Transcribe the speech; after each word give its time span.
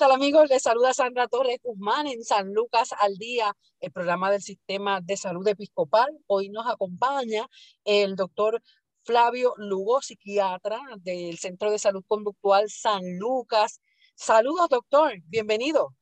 Tal 0.00 0.12
amigos? 0.12 0.48
Les 0.48 0.62
saluda 0.62 0.94
Sandra 0.94 1.28
Torres 1.28 1.58
Guzmán 1.62 2.06
en 2.06 2.24
San 2.24 2.54
Lucas 2.54 2.94
al 2.98 3.16
Día, 3.16 3.54
el 3.80 3.92
programa 3.92 4.30
del 4.30 4.40
Sistema 4.40 5.02
de 5.02 5.14
Salud 5.18 5.46
Episcopal. 5.46 6.08
Hoy 6.26 6.48
nos 6.48 6.66
acompaña 6.66 7.46
el 7.84 8.16
doctor 8.16 8.62
Flavio 9.04 9.52
Lugo, 9.58 10.00
psiquiatra 10.00 10.80
del 11.00 11.36
Centro 11.36 11.70
de 11.70 11.78
Salud 11.78 12.02
Conductual 12.08 12.70
San 12.70 13.02
Lucas. 13.18 13.82
Saludos, 14.14 14.70
doctor. 14.70 15.12
Bienvenido. 15.26 15.94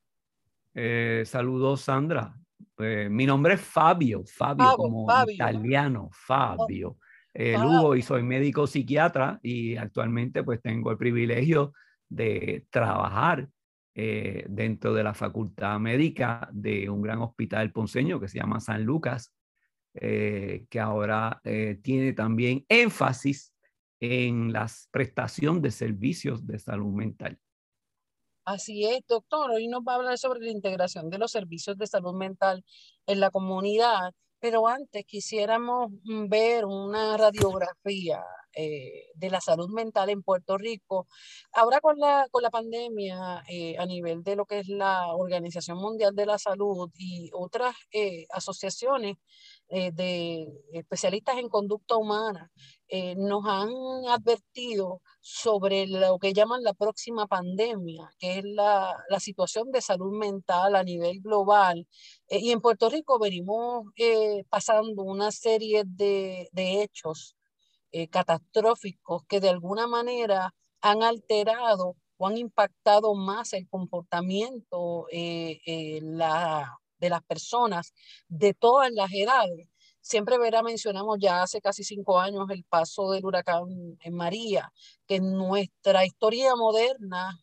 Eh, 0.74 1.24
saludos, 1.26 1.80
Sandra. 1.80 2.36
Eh, 2.78 3.08
mi 3.10 3.26
nombre 3.26 3.54
es 3.54 3.60
Fabio, 3.60 4.22
Fabio, 4.24 4.76
como 4.76 5.08
italiano, 5.28 6.08
Fabio. 6.12 6.98
Eh, 7.34 7.58
Lugo 7.58 7.96
y 7.96 8.02
soy 8.02 8.22
médico 8.22 8.68
psiquiatra 8.68 9.40
y 9.42 9.76
actualmente 9.76 10.44
pues 10.44 10.62
tengo 10.62 10.92
el 10.92 10.98
privilegio 10.98 11.72
de 12.08 12.64
trabajar 12.70 13.48
eh, 14.00 14.44
dentro 14.48 14.94
de 14.94 15.02
la 15.02 15.12
facultad 15.12 15.76
médica 15.80 16.48
de 16.52 16.88
un 16.88 17.02
gran 17.02 17.20
hospital 17.20 17.72
ponceño 17.72 18.20
que 18.20 18.28
se 18.28 18.38
llama 18.38 18.60
San 18.60 18.84
Lucas, 18.84 19.34
eh, 19.94 20.66
que 20.70 20.78
ahora 20.78 21.40
eh, 21.42 21.80
tiene 21.82 22.12
también 22.12 22.64
énfasis 22.68 23.52
en 23.98 24.52
la 24.52 24.70
prestación 24.92 25.60
de 25.60 25.72
servicios 25.72 26.46
de 26.46 26.60
salud 26.60 26.94
mental. 26.94 27.40
Así 28.44 28.86
es, 28.86 29.00
doctor. 29.08 29.50
Hoy 29.50 29.66
nos 29.66 29.80
va 29.80 29.94
a 29.94 29.96
hablar 29.96 30.16
sobre 30.16 30.42
la 30.42 30.52
integración 30.52 31.10
de 31.10 31.18
los 31.18 31.32
servicios 31.32 31.76
de 31.76 31.88
salud 31.88 32.14
mental 32.14 32.64
en 33.04 33.18
la 33.18 33.32
comunidad, 33.32 34.12
pero 34.38 34.68
antes 34.68 35.04
quisiéramos 35.06 35.90
ver 36.28 36.66
una 36.66 37.16
radiografía 37.16 38.22
eh, 38.60 39.12
de 39.14 39.30
la 39.30 39.40
salud 39.40 39.68
mental 39.70 40.10
en 40.10 40.24
Puerto 40.24 40.58
Rico. 40.58 41.06
Ahora 41.52 41.80
con 41.80 41.96
la, 41.96 42.26
con 42.32 42.42
la 42.42 42.50
pandemia 42.50 43.44
eh, 43.48 43.78
a 43.78 43.86
nivel 43.86 44.24
de 44.24 44.34
lo 44.34 44.46
que 44.46 44.58
es 44.58 44.68
la 44.68 45.14
Organización 45.14 45.78
Mundial 45.78 46.16
de 46.16 46.26
la 46.26 46.38
Salud 46.38 46.90
y 46.96 47.30
otras 47.34 47.76
eh, 47.92 48.26
asociaciones 48.30 49.16
de 49.68 50.48
especialistas 50.72 51.36
en 51.36 51.50
conducta 51.50 51.96
humana, 51.96 52.50
nos 53.16 53.44
han 53.44 53.68
advertido 54.08 55.02
sobre 55.20 55.86
lo 55.86 56.18
que 56.18 56.32
llaman 56.32 56.62
la 56.62 56.72
próxima 56.72 57.26
pandemia, 57.26 58.08
que 58.18 58.38
es 58.38 58.44
la, 58.44 58.96
la 59.10 59.20
situación 59.20 59.70
de 59.70 59.82
salud 59.82 60.16
mental 60.18 60.74
a 60.74 60.84
nivel 60.84 61.20
global. 61.20 61.86
y 62.30 62.50
en 62.50 62.62
Puerto 62.62 62.88
Rico 62.88 63.18
venimos 63.18 63.84
pasando 64.48 65.02
una 65.02 65.30
serie 65.32 65.82
de, 65.86 66.48
de 66.52 66.82
hechos 66.82 67.37
eh, 67.90 68.08
catastróficos 68.08 69.24
que 69.26 69.40
de 69.40 69.48
alguna 69.48 69.86
manera 69.86 70.54
han 70.82 71.02
alterado 71.02 71.96
o 72.18 72.26
han 72.26 72.36
impactado 72.36 73.14
más 73.14 73.54
el 73.54 73.66
comportamiento 73.66 75.06
eh, 75.10 75.60
eh, 75.64 76.00
de 76.02 77.10
las 77.10 77.22
personas 77.24 77.94
de 78.28 78.52
todas 78.52 78.92
las 78.92 79.10
edades. 79.12 79.68
Siempre 80.00 80.38
verá, 80.38 80.62
mencionamos 80.62 81.18
ya 81.18 81.42
hace 81.42 81.62
casi 81.62 81.82
cinco 81.82 82.20
años 82.20 82.46
el 82.50 82.64
paso 82.64 83.10
del 83.10 83.24
huracán 83.24 83.64
María, 84.10 84.70
que 85.06 85.16
en 85.16 85.32
nuestra 85.32 86.04
historia 86.04 86.54
moderna 86.56 87.38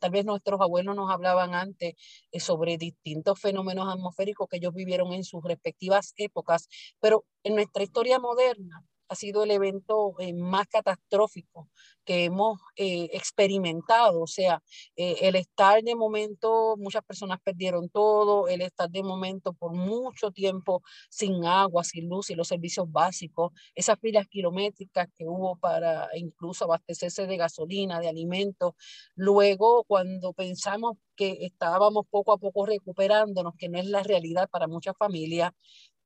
tal 0.00 0.10
vez 0.10 0.24
nuestros 0.24 0.60
abuelos 0.60 0.96
nos 0.96 1.10
hablaban 1.10 1.54
antes 1.54 1.94
sobre 2.38 2.78
distintos 2.78 3.40
fenómenos 3.40 3.92
atmosféricos 3.92 4.48
que 4.48 4.56
ellos 4.58 4.74
vivieron 4.74 5.12
en 5.12 5.24
sus 5.24 5.42
respectivas 5.44 6.14
épocas, 6.16 6.68
pero 7.00 7.24
en 7.42 7.54
nuestra 7.54 7.82
historia 7.82 8.18
moderna 8.18 8.84
ha 9.08 9.14
sido 9.14 9.42
el 9.42 9.50
evento 9.50 10.14
eh, 10.18 10.32
más 10.34 10.66
catastrófico 10.68 11.68
que 12.04 12.24
hemos 12.24 12.58
eh, 12.76 13.08
experimentado. 13.12 14.22
O 14.22 14.26
sea, 14.26 14.62
eh, 14.96 15.16
el 15.22 15.36
estar 15.36 15.82
de 15.82 15.94
momento, 15.94 16.76
muchas 16.78 17.02
personas 17.04 17.38
perdieron 17.42 17.88
todo, 17.88 18.48
el 18.48 18.62
estar 18.62 18.90
de 18.90 19.02
momento 19.02 19.52
por 19.52 19.74
mucho 19.74 20.30
tiempo 20.30 20.82
sin 21.10 21.44
agua, 21.44 21.84
sin 21.84 22.08
luz 22.08 22.30
y 22.30 22.34
los 22.34 22.48
servicios 22.48 22.90
básicos, 22.90 23.52
esas 23.74 23.98
filas 24.00 24.26
kilométricas 24.28 25.08
que 25.14 25.24
hubo 25.26 25.56
para 25.56 26.08
incluso 26.16 26.64
abastecerse 26.64 27.26
de 27.26 27.36
gasolina, 27.36 28.00
de 28.00 28.08
alimentos. 28.08 28.72
Luego, 29.14 29.84
cuando 29.84 30.32
pensamos 30.32 30.96
que 31.16 31.38
estábamos 31.40 32.06
poco 32.08 32.32
a 32.32 32.38
poco 32.38 32.64
recuperándonos, 32.64 33.54
que 33.58 33.68
no 33.68 33.78
es 33.78 33.86
la 33.86 34.02
realidad 34.02 34.48
para 34.50 34.68
muchas 34.68 34.96
familias, 34.96 35.52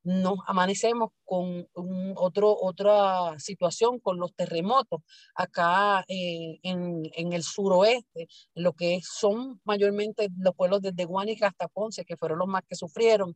nos 0.03 0.39
amanecemos 0.47 1.11
con 1.23 1.67
otro, 2.15 2.55
otra 2.59 3.39
situación 3.39 3.99
con 3.99 4.17
los 4.19 4.33
terremotos 4.35 5.01
acá 5.35 6.03
eh, 6.07 6.59
en, 6.63 7.03
en, 7.15 7.33
el 7.33 7.43
suroeste, 7.43 8.27
lo 8.53 8.73
que 8.73 8.99
son 9.03 9.61
mayormente 9.63 10.29
los 10.37 10.55
pueblos 10.55 10.81
desde 10.81 11.05
Guánica 11.05 11.47
hasta 11.47 11.67
Ponce, 11.67 12.05
que 12.05 12.17
fueron 12.17 12.39
los 12.39 12.47
más 12.47 12.63
que 12.67 12.75
sufrieron. 12.75 13.35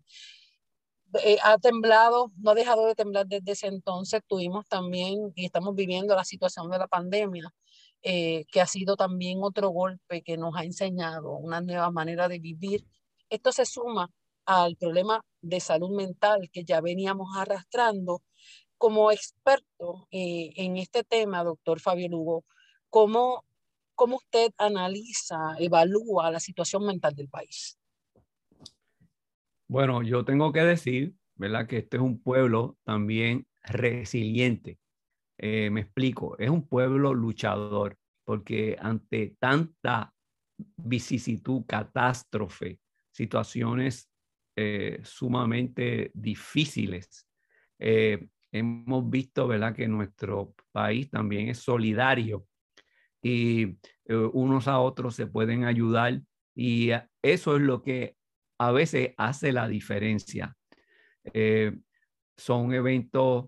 Eh, 1.24 1.38
ha 1.42 1.58
temblado, 1.58 2.32
no 2.38 2.52
ha 2.52 2.56
dejado 2.56 2.86
de 2.86 2.96
temblar 2.96 3.28
desde 3.28 3.54
ese 3.54 3.68
entonces. 3.68 4.22
Tuvimos 4.28 4.68
también 4.68 5.32
y 5.36 5.46
estamos 5.46 5.74
viviendo 5.74 6.16
la 6.16 6.26
situación 6.26 6.70
de 6.70 6.80
la 6.80 6.88
pandemia, 6.88 7.54
eh, 8.02 8.46
que 8.52 8.62
ha 8.62 8.68
sido 8.68 8.98
también 8.98 9.40
otro 9.42 9.70
golpe 9.70 10.22
que 10.22 10.38
nos 10.38 10.56
ha 10.56 10.64
enseñado 10.64 11.32
una 11.38 11.62
nueva 11.62 11.92
manera 11.92 12.28
de 12.28 12.40
vivir. 12.40 12.86
Esto 13.30 13.52
se 13.54 13.66
suma 13.66 14.12
al 14.48 14.78
problema 14.78 15.22
de 15.42 15.60
salud 15.60 15.96
mental 15.96 16.50
que 16.52 16.64
ya 16.64 16.82
veníamos 16.82 17.36
arrastrando. 17.38 18.24
Como 18.78 19.12
experto 19.12 20.08
eh, 20.12 20.52
en 20.56 20.78
este 20.78 21.04
tema, 21.04 21.44
doctor 21.44 21.80
Fabio 21.80 22.08
Lugo, 22.10 22.46
¿cómo, 22.90 23.44
¿cómo 23.94 24.18
usted 24.18 24.52
analiza, 24.58 25.56
evalúa 25.60 26.32
la 26.32 26.40
situación 26.40 26.86
mental 26.86 27.14
del 27.14 27.28
país? 27.28 27.78
Bueno, 29.68 30.02
yo 30.02 30.24
tengo 30.24 30.54
que 30.54 30.62
decir, 30.62 31.14
¿verdad? 31.36 31.68
Que 31.68 31.80
este 31.80 31.98
es 31.98 32.04
un 32.04 32.22
pueblo 32.22 32.78
también 32.84 33.48
resiliente. 33.64 34.80
Eh, 35.38 35.70
me 35.72 35.82
explico, 35.82 36.38
es 36.38 36.50
un 36.50 36.68
pueblo 36.68 37.14
luchador, 37.14 37.98
porque 38.24 38.78
ante 38.80 39.36
tanta 39.40 40.14
vicisitud, 40.78 41.64
catástrofe, 41.68 42.80
situaciones 43.12 44.10
eh, 44.60 45.00
sumamente 45.04 46.10
difíciles. 46.16 47.28
Eh, 47.78 48.28
hemos 48.52 49.08
visto, 49.08 49.48
¿verdad?, 49.48 49.76
que 49.76 49.88
nuestro 49.88 50.56
país 50.72 51.12
también 51.12 51.50
es 51.50 51.60
solidario 51.60 52.48
y 53.22 53.78
eh, 54.06 54.16
unos 54.34 54.68
a 54.68 54.80
otros 54.80 55.14
se 55.14 55.28
pueden 55.28 55.66
ayudar 55.66 56.22
y 56.56 56.90
eso 57.22 57.56
es 57.56 57.62
lo 57.62 57.84
que 57.84 58.16
a 58.58 58.72
veces 58.72 59.14
hace 59.18 59.52
la 59.52 59.68
diferencia. 59.68 60.58
son 62.36 62.74
eventos 62.74 63.46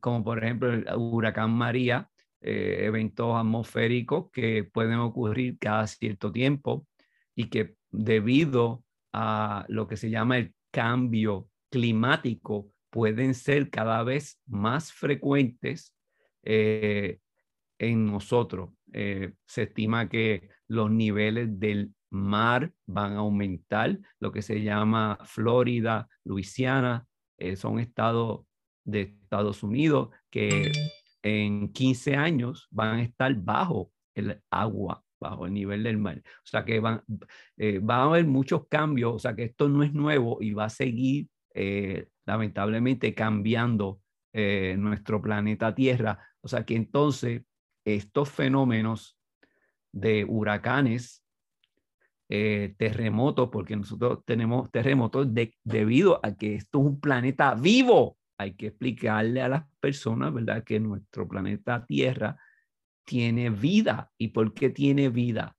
como 0.00 0.22
por 0.22 0.44
ejemplo 0.44 0.72
el 0.72 0.86
huracán 0.96 1.50
María, 1.50 2.08
eventos 2.40 3.34
atmosféricos 3.36 4.30
que 4.30 4.62
pueden 4.62 5.00
ocurrir 5.00 5.58
cada 5.58 5.88
cierto 5.88 6.30
tiempo 6.30 6.86
y 7.34 7.50
que 7.50 7.74
debido 7.90 8.84
a 9.14 9.64
lo 9.68 9.86
que 9.86 9.96
se 9.96 10.10
llama 10.10 10.38
el 10.38 10.52
cambio 10.72 11.48
climático 11.70 12.68
pueden 12.90 13.34
ser 13.34 13.70
cada 13.70 14.02
vez 14.02 14.40
más 14.46 14.92
frecuentes 14.92 15.94
eh, 16.42 17.20
en 17.78 18.06
nosotros. 18.06 18.70
Eh, 18.92 19.34
se 19.46 19.62
estima 19.62 20.08
que 20.08 20.48
los 20.66 20.90
niveles 20.90 21.60
del 21.60 21.94
mar 22.10 22.72
van 22.86 23.12
a 23.12 23.18
aumentar, 23.18 23.98
lo 24.18 24.32
que 24.32 24.42
se 24.42 24.62
llama 24.62 25.18
Florida, 25.24 26.08
Luisiana, 26.24 27.06
eh, 27.38 27.54
son 27.54 27.78
estados 27.78 28.46
de 28.84 29.02
Estados 29.22 29.62
Unidos 29.62 30.10
que 30.30 30.72
en 31.22 31.72
15 31.72 32.16
años 32.16 32.66
van 32.70 32.96
a 32.98 33.02
estar 33.02 33.32
bajo 33.36 33.92
el 34.14 34.40
agua, 34.50 35.03
bajo 35.24 35.46
el 35.46 35.54
nivel 35.54 35.82
del 35.82 35.98
mar. 35.98 36.18
O 36.18 36.46
sea 36.46 36.64
que 36.64 36.80
van, 36.80 37.02
eh, 37.56 37.78
va 37.78 37.96
a 37.96 38.04
haber 38.04 38.26
muchos 38.26 38.66
cambios, 38.68 39.14
o 39.14 39.18
sea 39.18 39.34
que 39.34 39.44
esto 39.44 39.68
no 39.68 39.82
es 39.82 39.92
nuevo 39.92 40.38
y 40.40 40.52
va 40.52 40.66
a 40.66 40.70
seguir 40.70 41.28
eh, 41.54 42.08
lamentablemente 42.26 43.14
cambiando 43.14 44.00
eh, 44.32 44.76
nuestro 44.78 45.20
planeta 45.22 45.74
Tierra. 45.74 46.18
O 46.40 46.48
sea 46.48 46.64
que 46.64 46.76
entonces 46.76 47.42
estos 47.84 48.30
fenómenos 48.30 49.18
de 49.92 50.24
huracanes, 50.24 51.22
terremotos, 52.26 53.48
porque 53.52 53.76
nosotros 53.76 54.24
tenemos 54.24 54.68
terremotos 54.72 55.28
debido 55.62 56.18
a 56.20 56.34
que 56.34 56.56
esto 56.56 56.80
es 56.80 56.86
un 56.86 57.00
planeta 57.00 57.54
vivo. 57.54 58.18
Hay 58.38 58.54
que 58.54 58.68
explicarle 58.68 59.40
a 59.40 59.48
las 59.48 59.64
personas, 59.78 60.34
¿verdad?, 60.34 60.64
que 60.64 60.80
nuestro 60.80 61.28
planeta 61.28 61.86
Tierra 61.86 62.36
tiene 63.04 63.50
vida. 63.50 64.10
¿Y 64.18 64.28
por 64.28 64.54
qué 64.54 64.70
tiene 64.70 65.08
vida? 65.08 65.56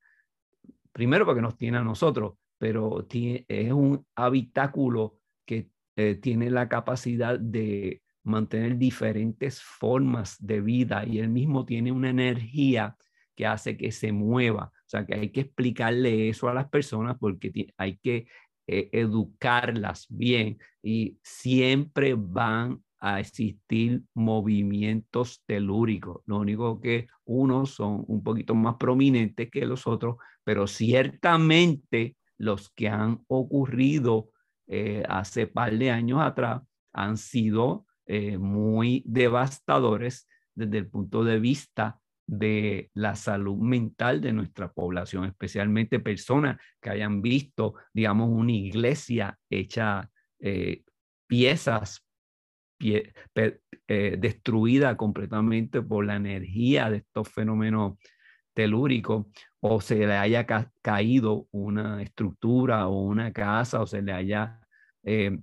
Primero 0.91 1.25
porque 1.25 1.41
nos 1.41 1.57
tiene 1.57 1.77
a 1.77 1.83
nosotros, 1.83 2.33
pero 2.57 3.05
es 3.09 3.71
un 3.71 4.05
habitáculo 4.15 5.19
que 5.45 5.69
eh, 5.95 6.15
tiene 6.15 6.49
la 6.49 6.67
capacidad 6.69 7.39
de 7.39 8.01
mantener 8.23 8.77
diferentes 8.77 9.61
formas 9.61 10.35
de 10.39 10.61
vida 10.61 11.05
y 11.05 11.19
él 11.19 11.29
mismo 11.29 11.65
tiene 11.65 11.91
una 11.91 12.09
energía 12.09 12.95
que 13.35 13.45
hace 13.45 13.77
que 13.77 13.91
se 13.91 14.11
mueva. 14.11 14.71
O 14.73 14.87
sea, 14.87 15.05
que 15.05 15.15
hay 15.15 15.29
que 15.29 15.41
explicarle 15.41 16.29
eso 16.29 16.49
a 16.49 16.53
las 16.53 16.69
personas 16.69 17.17
porque 17.19 17.51
hay 17.77 17.97
que 17.97 18.27
eh, 18.67 18.89
educarlas 18.93 20.07
bien 20.09 20.57
y 20.81 21.19
siempre 21.21 22.15
van 22.17 22.83
a 23.05 23.19
existir 23.19 24.01
movimientos 24.15 25.43
telúricos. 25.45 26.23
Lo 26.25 26.39
único 26.39 26.81
que 26.81 27.05
unos 27.23 27.75
son 27.75 28.03
un 28.07 28.23
poquito 28.23 28.55
más 28.55 28.77
prominentes 28.77 29.51
que 29.51 29.67
los 29.67 29.85
otros, 29.85 30.15
pero 30.43 30.65
ciertamente 30.65 32.15
los 32.39 32.71
que 32.71 32.89
han 32.89 33.23
ocurrido 33.27 34.31
eh, 34.65 35.03
hace 35.07 35.45
par 35.45 35.77
de 35.77 35.91
años 35.91 36.19
atrás 36.19 36.63
han 36.93 37.17
sido 37.17 37.85
eh, 38.07 38.39
muy 38.39 39.03
devastadores 39.05 40.27
desde 40.55 40.79
el 40.79 40.87
punto 40.87 41.23
de 41.23 41.39
vista 41.39 41.99
de 42.25 42.89
la 42.95 43.15
salud 43.15 43.57
mental 43.57 44.19
de 44.19 44.33
nuestra 44.33 44.73
población, 44.73 45.25
especialmente 45.25 45.99
personas 45.99 46.57
que 46.81 46.89
hayan 46.89 47.21
visto, 47.21 47.75
digamos, 47.93 48.29
una 48.31 48.53
iglesia 48.53 49.37
hecha 49.47 50.09
eh, 50.39 50.81
piezas 51.27 52.04
eh, 52.79 54.17
destruida 54.17 54.97
completamente 54.97 55.81
por 55.81 56.05
la 56.05 56.15
energía 56.15 56.89
de 56.89 56.97
estos 56.97 57.29
fenómenos 57.29 57.97
telúricos, 58.53 59.27
o 59.59 59.81
se 59.81 60.05
le 60.07 60.13
haya 60.13 60.45
caído 60.81 61.47
una 61.51 62.01
estructura 62.01 62.87
o 62.87 63.03
una 63.03 63.31
casa, 63.33 63.81
o 63.81 63.87
se 63.87 64.01
le 64.01 64.13
haya 64.13 64.59
eh, 65.03 65.37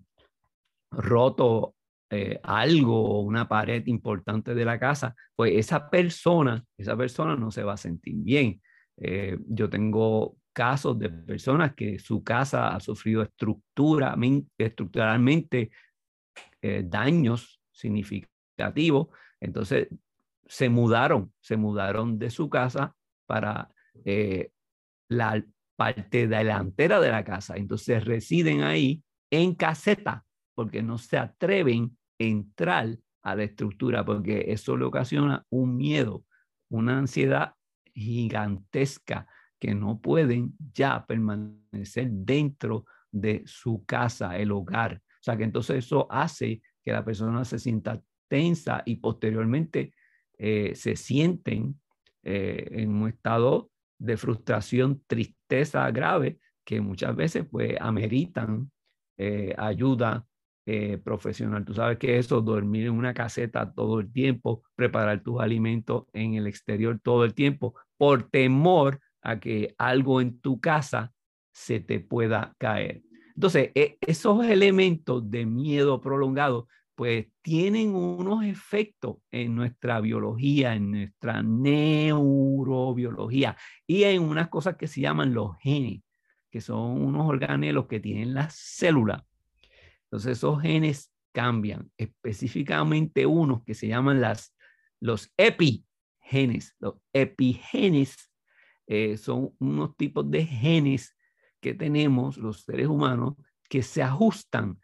roto 0.90 1.74
eh, 2.10 2.40
algo 2.42 3.02
o 3.02 3.20
una 3.22 3.48
pared 3.48 3.86
importante 3.86 4.54
de 4.54 4.64
la 4.64 4.78
casa, 4.78 5.14
pues 5.34 5.52
esa 5.54 5.90
persona, 5.90 6.64
esa 6.76 6.96
persona 6.96 7.36
no 7.36 7.50
se 7.50 7.62
va 7.62 7.74
a 7.74 7.76
sentir 7.76 8.16
bien. 8.16 8.60
yo 9.48 9.68
tengo 9.68 10.36
casos 10.52 10.98
de 10.98 11.08
personas 11.08 11.74
que 11.74 11.98
su 11.98 12.22
casa 12.22 12.74
ha 12.74 12.80
sufrido 12.80 13.22
estructura, 13.22 14.14
estructuralmente 14.58 15.70
eh, 16.60 16.82
daños 16.84 17.60
significativos. 17.70 19.08
Entonces 19.40 19.88
se 20.46 20.68
mudaron, 20.68 21.32
se 21.40 21.56
mudaron 21.56 22.18
de 22.18 22.30
su 22.30 22.48
casa 22.48 22.94
para 23.26 23.70
eh, 24.04 24.50
la 25.08 25.42
parte 25.76 26.28
delantera 26.28 27.00
de 27.00 27.10
la 27.10 27.24
casa. 27.24 27.56
Entonces 27.56 28.04
residen 28.04 28.62
ahí 28.62 29.02
en 29.30 29.54
caseta 29.54 30.24
porque 30.54 30.82
no 30.82 30.98
se 30.98 31.16
atreven 31.16 31.96
a 32.20 32.24
entrar 32.24 32.98
a 33.22 33.34
la 33.34 33.44
estructura 33.44 34.04
porque 34.04 34.46
eso 34.48 34.76
le 34.76 34.84
ocasiona 34.84 35.44
un 35.48 35.76
miedo, 35.76 36.24
una 36.68 36.98
ansiedad 36.98 37.54
gigantesca 37.94 39.26
que 39.58 39.74
no 39.74 40.00
pueden 40.00 40.54
ya 40.74 41.06
permanecer 41.06 42.10
dentro 42.10 42.84
de 43.10 43.42
su 43.46 43.84
casa, 43.84 44.36
el 44.36 44.50
hogar. 44.50 45.00
O 45.22 45.24
sea 45.24 45.36
que 45.36 45.44
entonces 45.44 45.84
eso 45.84 46.08
hace 46.10 46.60
que 46.84 46.90
la 46.90 47.04
persona 47.04 47.44
se 47.44 47.60
sienta 47.60 48.02
tensa 48.26 48.82
y 48.84 48.96
posteriormente 48.96 49.94
eh, 50.36 50.74
se 50.74 50.96
sienten 50.96 51.80
eh, 52.24 52.66
en 52.72 52.90
un 52.90 53.08
estado 53.08 53.70
de 54.00 54.16
frustración, 54.16 55.00
tristeza 55.06 55.88
grave, 55.92 56.40
que 56.64 56.80
muchas 56.80 57.14
veces 57.14 57.46
pues 57.48 57.76
ameritan 57.80 58.72
eh, 59.16 59.54
ayuda 59.56 60.26
profesional. 61.04 61.64
Tú 61.64 61.74
sabes 61.74 61.98
que 61.98 62.18
eso, 62.18 62.40
dormir 62.40 62.86
en 62.86 62.92
una 62.92 63.14
caseta 63.14 63.72
todo 63.72 63.98
el 63.98 64.12
tiempo, 64.12 64.62
preparar 64.76 65.20
tus 65.20 65.40
alimentos 65.40 66.04
en 66.12 66.34
el 66.34 66.46
exterior 66.46 67.00
todo 67.02 67.24
el 67.24 67.34
tiempo, 67.34 67.74
por 67.96 68.30
temor 68.30 69.00
a 69.22 69.40
que 69.40 69.74
algo 69.76 70.20
en 70.20 70.40
tu 70.40 70.60
casa 70.60 71.12
se 71.52 71.80
te 71.80 71.98
pueda 71.98 72.54
caer. 72.58 73.02
Entonces, 73.34 73.70
e, 73.74 73.98
esos 74.00 74.46
elementos 74.46 75.28
de 75.30 75.44
miedo 75.46 76.00
prolongado, 76.00 76.68
pues 76.94 77.26
tienen 77.40 77.94
unos 77.94 78.44
efectos 78.44 79.16
en 79.30 79.54
nuestra 79.54 80.00
biología, 80.00 80.74
en 80.74 80.90
nuestra 80.90 81.42
neurobiología 81.42 83.56
y 83.86 84.02
en 84.04 84.22
unas 84.22 84.48
cosas 84.48 84.76
que 84.76 84.86
se 84.86 85.00
llaman 85.00 85.32
los 85.34 85.56
genes, 85.58 86.02
que 86.50 86.60
son 86.60 87.02
unos 87.02 87.26
organelos 87.28 87.86
que 87.86 88.00
tienen 88.00 88.34
las 88.34 88.54
células. 88.54 89.22
Entonces, 90.04 90.36
esos 90.38 90.60
genes 90.60 91.10
cambian, 91.32 91.90
específicamente 91.96 93.24
unos 93.26 93.64
que 93.64 93.74
se 93.74 93.88
llaman 93.88 94.20
las, 94.20 94.54
los 95.00 95.32
epigenes. 95.38 96.76
Los 96.78 96.96
epigenes 97.14 98.30
eh, 98.86 99.16
son 99.16 99.54
unos 99.58 99.96
tipos 99.96 100.30
de 100.30 100.44
genes 100.44 101.16
que 101.62 101.74
tenemos 101.74 102.36
los 102.36 102.64
seres 102.64 102.88
humanos 102.88 103.34
que 103.68 103.82
se 103.82 104.02
ajustan 104.02 104.78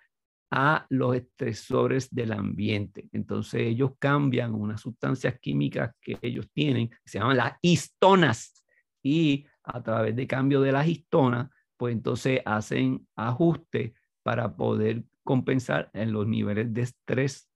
a 0.50 0.86
los 0.88 1.14
estresores 1.16 2.08
del 2.10 2.32
ambiente. 2.32 3.06
Entonces 3.12 3.60
ellos 3.62 3.90
cambian 3.98 4.54
unas 4.54 4.80
sustancias 4.80 5.38
químicas 5.40 5.90
que 6.00 6.18
ellos 6.22 6.48
tienen, 6.54 6.88
se 7.04 7.18
llaman 7.18 7.36
las 7.36 7.52
histonas, 7.60 8.58
y 9.02 9.46
a 9.64 9.82
través 9.82 10.16
de 10.16 10.26
cambio 10.26 10.60
de 10.60 10.72
las 10.72 10.86
histonas, 10.86 11.48
pues 11.76 11.94
entonces 11.94 12.40
hacen 12.44 13.06
ajustes 13.16 13.92
para 14.22 14.56
poder 14.56 15.04
compensar 15.24 15.90
en 15.92 16.12
los 16.12 16.26
niveles 16.26 16.72
de 16.72 16.82
estrés 16.82 17.48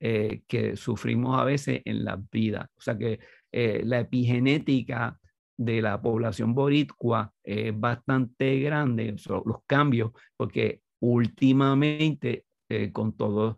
eh, 0.00 0.42
que 0.46 0.76
sufrimos 0.76 1.38
a 1.38 1.44
veces 1.44 1.82
en 1.84 2.04
la 2.04 2.20
vida. 2.30 2.70
O 2.76 2.80
sea 2.80 2.96
que 2.96 3.20
eh, 3.52 3.82
la 3.84 4.00
epigenética 4.00 5.18
de 5.56 5.80
la 5.80 6.00
población 6.00 6.54
boricua 6.54 7.32
es 7.42 7.78
bastante 7.78 8.60
grande, 8.60 9.16
los 9.26 9.58
cambios, 9.66 10.12
porque 10.36 10.82
últimamente 11.00 12.44
eh, 12.68 12.92
con 12.92 13.16
todos 13.16 13.56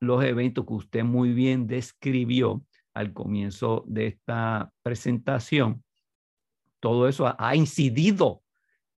los 0.00 0.24
eventos 0.24 0.66
que 0.66 0.74
usted 0.74 1.04
muy 1.04 1.32
bien 1.32 1.66
describió 1.66 2.64
al 2.94 3.12
comienzo 3.12 3.84
de 3.86 4.08
esta 4.08 4.72
presentación, 4.82 5.84
todo 6.80 7.08
eso 7.08 7.26
ha, 7.26 7.36
ha 7.38 7.54
incidido 7.54 8.42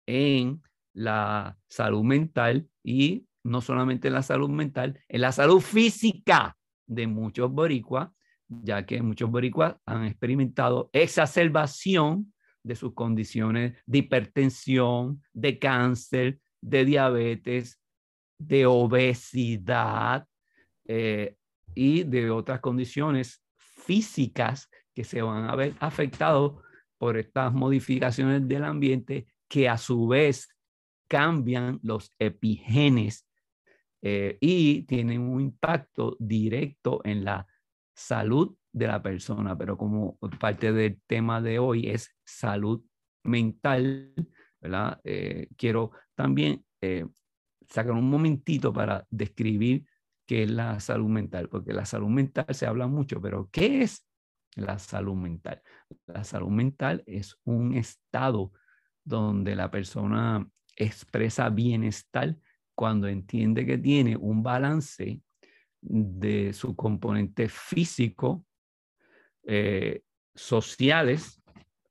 en 0.06 0.62
la 0.94 1.56
salud 1.68 2.02
mental 2.02 2.68
y 2.82 3.26
no 3.44 3.60
solamente 3.60 4.08
en 4.08 4.14
la 4.14 4.22
salud 4.22 4.48
mental, 4.48 5.00
en 5.08 5.20
la 5.20 5.32
salud 5.32 5.60
física 5.60 6.56
de 6.86 7.06
muchos 7.06 7.50
boricuas, 7.50 8.10
ya 8.48 8.84
que 8.86 9.02
muchos 9.02 9.30
boricuas 9.30 9.76
han 9.84 10.04
experimentado 10.04 10.90
exacerbación 10.92 12.32
de 12.68 12.76
sus 12.76 12.94
condiciones 12.94 13.72
de 13.86 13.98
hipertensión, 13.98 15.22
de 15.32 15.58
cáncer, 15.58 16.38
de 16.60 16.84
diabetes, 16.84 17.80
de 18.38 18.66
obesidad 18.66 20.26
eh, 20.86 21.36
y 21.74 22.04
de 22.04 22.30
otras 22.30 22.60
condiciones 22.60 23.42
físicas 23.56 24.68
que 24.94 25.02
se 25.02 25.22
van 25.22 25.48
a 25.48 25.56
ver 25.56 25.74
afectados 25.80 26.62
por 26.98 27.16
estas 27.16 27.52
modificaciones 27.52 28.46
del 28.46 28.64
ambiente 28.64 29.26
que 29.48 29.68
a 29.68 29.78
su 29.78 30.06
vez 30.06 30.48
cambian 31.08 31.80
los 31.82 32.12
epigenes 32.18 33.26
eh, 34.02 34.36
y 34.40 34.82
tienen 34.82 35.22
un 35.22 35.40
impacto 35.40 36.16
directo 36.20 37.00
en 37.04 37.24
la 37.24 37.46
salud 37.96 38.54
de 38.72 38.86
la 38.86 39.02
persona, 39.02 39.56
pero 39.56 39.78
como 39.78 40.18
parte 40.38 40.72
del 40.72 41.00
tema 41.06 41.40
de 41.40 41.58
hoy 41.58 41.88
es 41.88 42.17
salud 42.28 42.84
mental, 43.24 44.14
¿verdad? 44.60 45.00
Eh, 45.04 45.48
quiero 45.56 45.92
también 46.14 46.64
eh, 46.80 47.06
sacar 47.68 47.92
un 47.92 48.08
momentito 48.08 48.72
para 48.72 49.06
describir 49.10 49.86
qué 50.26 50.42
es 50.44 50.50
la 50.50 50.78
salud 50.80 51.08
mental, 51.08 51.48
porque 51.48 51.72
la 51.72 51.86
salud 51.86 52.08
mental 52.08 52.46
se 52.50 52.66
habla 52.66 52.86
mucho, 52.86 53.20
pero 53.20 53.48
¿qué 53.50 53.82
es 53.82 54.08
la 54.58 54.78
salud 54.78 55.14
mental. 55.14 55.62
La 56.06 56.24
salud 56.24 56.50
mental 56.50 57.02
es 57.06 57.36
un 57.44 57.74
estado 57.74 58.52
donde 59.04 59.54
la 59.56 59.70
persona 59.70 60.46
expresa 60.76 61.48
bienestar 61.48 62.36
cuando 62.74 63.08
entiende 63.08 63.66
que 63.66 63.78
tiene 63.78 64.16
un 64.16 64.42
balance 64.42 65.20
de 65.80 66.52
su 66.52 66.76
componente 66.76 67.48
físico, 67.48 68.44
eh, 69.44 70.02
sociales, 70.34 71.37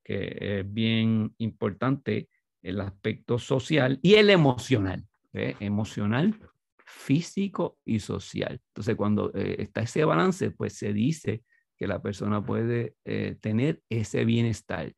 que 0.08 0.60
es 0.60 0.74
bien 0.74 1.34
importante 1.40 2.30
el 2.62 2.80
aspecto 2.80 3.38
social 3.38 4.00
y 4.02 4.16
el 4.16 4.30
emocional, 4.30 5.06
emocional, 5.34 6.40
físico 6.78 7.78
y 7.84 8.00
social. 8.00 8.62
Entonces, 8.70 8.96
cuando 8.96 9.32
eh, 9.36 9.58
está 9.60 9.82
ese 9.82 10.06
balance, 10.06 10.52
pues 10.52 10.74
se 10.74 10.94
dice 10.94 11.44
que 11.76 11.88
la 11.88 12.02
persona 12.02 12.44
puede 12.44 12.96
eh, 13.04 13.36
tener 13.42 13.82
ese 13.90 14.24
bienestar. 14.24 14.94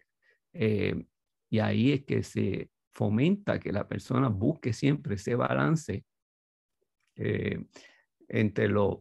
y 1.51 1.59
ahí 1.59 1.91
es 1.93 2.05
que 2.05 2.23
se 2.23 2.69
fomenta 2.91 3.59
que 3.59 3.71
la 3.71 3.87
persona 3.87 4.27
busque 4.27 4.73
siempre 4.73 5.15
ese 5.15 5.35
balance 5.35 6.03
eh, 7.15 7.65
entre 8.27 8.67
los 8.67 8.99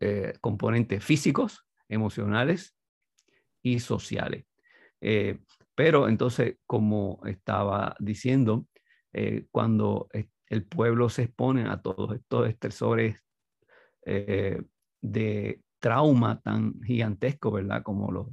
eh, 0.00 0.32
componentes 0.40 1.02
físicos, 1.04 1.66
emocionales 1.88 2.76
y 3.62 3.80
sociales. 3.80 4.44
Eh, 5.00 5.38
pero 5.74 6.08
entonces, 6.08 6.56
como 6.66 7.20
estaba 7.26 7.94
diciendo, 8.00 8.66
cuando 9.50 10.08
el 10.48 10.64
pueblo 10.64 11.08
se 11.08 11.24
expone 11.24 11.68
a 11.68 11.80
todos 11.80 12.14
estos 12.14 12.48
estresores 12.48 13.20
de 14.04 15.62
trauma 15.80 16.40
tan 16.40 16.80
gigantesco, 16.82 17.50
¿verdad? 17.52 17.82
Como 17.82 18.12
los 18.12 18.28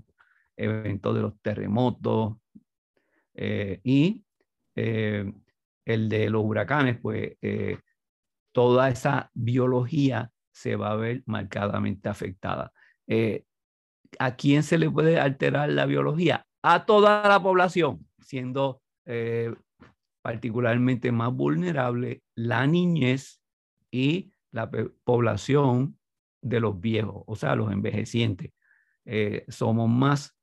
eventos 0.57 1.15
de 1.15 1.21
los 1.21 1.39
terremotos 1.41 2.37
y 3.83 4.25
eh, 4.75 5.31
el 5.85 6.09
de 6.09 6.29
los 6.29 6.43
huracanes, 6.43 6.99
pues 6.99 7.37
eh, 7.41 7.77
toda 8.51 8.89
esa 8.89 9.31
biología 9.33 10.31
se 10.51 10.75
va 10.75 10.91
a 10.91 10.95
ver 10.95 11.23
marcadamente 11.25 12.09
afectada. 12.09 12.71
Eh, 13.07 13.43
¿A 14.19 14.35
quién 14.35 14.63
se 14.63 14.77
le 14.77 14.89
puede 14.89 15.19
alterar 15.19 15.69
la 15.69 15.85
biología? 15.85 16.44
A 16.67 16.85
toda 16.85 17.27
la 17.27 17.41
población, 17.41 18.07
siendo 18.19 18.81
particularmente 20.23 21.11
más 21.11 21.31
vulnerable 21.31 22.23
la 22.33 22.65
niñez 22.65 23.39
y 23.91 24.31
la 24.51 24.71
población 25.03 25.99
de 26.41 26.59
los 26.59 26.79
viejos, 26.79 27.23
o 27.27 27.35
sea, 27.35 27.55
los 27.55 27.71
envejecientes. 27.71 28.51
somos 29.47 29.89
más 29.89 30.35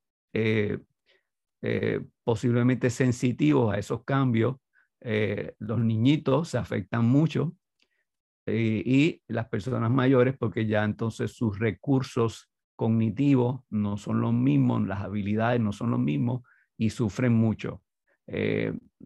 eh, 1.65 2.01
posiblemente 2.25 2.91
sensitivos 2.91 3.73
a 3.73 3.79
esos 3.79 4.05
cambios. 4.05 4.57
Eh, 5.01 5.55
los 5.61 5.79
niñitos 5.79 6.49
se 6.49 6.59
afectan 6.59 7.05
mucho 7.05 7.55
eh, 8.47 8.83
y 8.85 9.23
las 9.29 9.49
personas 9.49 9.91
mayores 9.91 10.37
porque 10.37 10.67
ya 10.67 10.85
entonces 10.85 11.33
sus 11.33 11.59
recursos 11.59 12.52
cognitivos 12.83 13.61
no 13.71 13.97
son 13.97 14.21
los 14.21 14.35
mismos, 14.35 14.85
las 14.89 15.03
habilidades 15.03 15.61
no 15.61 15.73
son 15.73 15.93
los 15.93 16.01
mismos 16.01 16.43
y 16.77 16.91
sufren 16.91 17.33
mucho. 17.33 17.81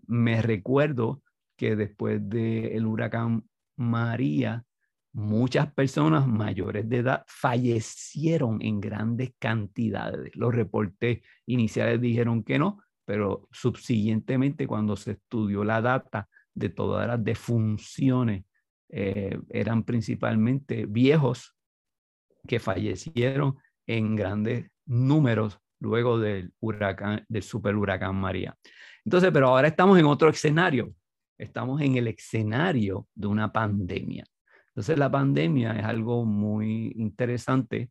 me 0.06 0.40
recuerdo 0.40 1.22
que 1.56 1.76
después 1.76 2.26
del 2.26 2.86
huracán 2.86 3.44
María, 3.76 4.64
muchas 5.12 5.70
personas 5.72 6.26
mayores 6.26 6.88
de 6.88 6.98
edad 6.98 7.24
fallecieron 7.26 8.62
en 8.62 8.80
grandes 8.80 9.32
cantidades. 9.38 10.34
Los 10.34 10.54
reportes 10.54 11.20
iniciales 11.46 12.00
dijeron 12.00 12.42
que 12.42 12.58
no, 12.58 12.82
pero 13.04 13.48
subsiguientemente 13.52 14.66
cuando 14.66 14.96
se 14.96 15.12
estudió 15.12 15.64
la 15.64 15.80
data 15.80 16.28
de 16.54 16.70
todas 16.70 17.06
las 17.06 17.22
defunciones, 17.22 18.44
eh, 18.88 19.38
eran 19.50 19.84
principalmente 19.84 20.86
viejos 20.86 21.54
que 22.46 22.60
fallecieron 22.60 23.56
en 23.86 24.16
grandes 24.16 24.70
números 24.86 25.58
luego 25.80 26.18
del 26.18 26.52
huracán, 26.60 27.24
del 27.28 27.42
super 27.42 27.76
huracán 27.76 28.16
María. 28.16 28.56
Entonces, 29.04 29.30
pero 29.32 29.48
ahora 29.48 29.68
estamos 29.68 29.98
en 29.98 30.06
otro 30.06 30.28
escenario. 30.28 30.92
Estamos 31.38 31.80
en 31.82 31.96
el 31.96 32.08
escenario 32.08 33.06
de 33.14 33.26
una 33.26 33.52
pandemia. 33.52 34.24
Entonces 34.68 34.98
la 34.98 35.10
pandemia 35.10 35.72
es 35.72 35.84
algo 35.84 36.24
muy 36.24 36.92
interesante 36.96 37.90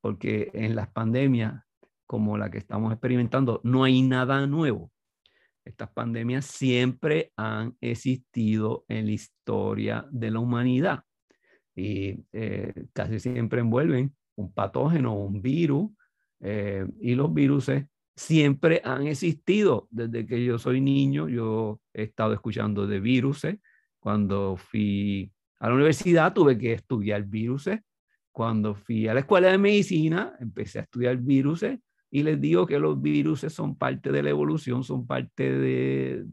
porque 0.00 0.50
en 0.52 0.74
las 0.74 0.90
pandemias 0.90 1.62
como 2.06 2.36
la 2.36 2.50
que 2.50 2.58
estamos 2.58 2.92
experimentando 2.92 3.60
no 3.64 3.84
hay 3.84 4.02
nada 4.02 4.46
nuevo. 4.46 4.92
Estas 5.64 5.90
pandemias 5.90 6.44
siempre 6.44 7.32
han 7.36 7.76
existido 7.80 8.84
en 8.88 9.06
la 9.06 9.12
historia 9.12 10.06
de 10.10 10.30
la 10.30 10.40
humanidad 10.40 11.04
y 11.74 12.24
eh, 12.32 12.72
casi 12.92 13.18
siempre 13.18 13.60
envuelven 13.60 14.14
un 14.36 14.52
patógeno, 14.52 15.14
un 15.14 15.40
virus, 15.40 15.90
eh, 16.40 16.86
y 17.00 17.14
los 17.14 17.32
virus 17.32 17.70
siempre 18.14 18.80
han 18.84 19.06
existido. 19.06 19.88
Desde 19.90 20.26
que 20.26 20.44
yo 20.44 20.58
soy 20.58 20.80
niño, 20.80 21.28
yo 21.28 21.80
he 21.92 22.04
estado 22.04 22.32
escuchando 22.32 22.86
de 22.86 23.00
virus. 23.00 23.46
Cuando 23.98 24.56
fui 24.56 25.30
a 25.60 25.68
la 25.68 25.74
universidad 25.74 26.32
tuve 26.34 26.58
que 26.58 26.72
estudiar 26.72 27.24
virus. 27.24 27.70
Cuando 28.32 28.74
fui 28.74 29.08
a 29.08 29.14
la 29.14 29.20
escuela 29.20 29.50
de 29.50 29.58
medicina, 29.58 30.36
empecé 30.40 30.80
a 30.80 30.82
estudiar 30.82 31.16
virus 31.18 31.64
y 32.10 32.22
les 32.22 32.40
digo 32.40 32.66
que 32.66 32.78
los 32.78 33.00
virus 33.00 33.40
son 33.40 33.76
parte 33.76 34.12
de 34.12 34.22
la 34.22 34.30
evolución, 34.30 34.84
son 34.84 35.06
parte 35.06 35.50
de, 35.50 36.26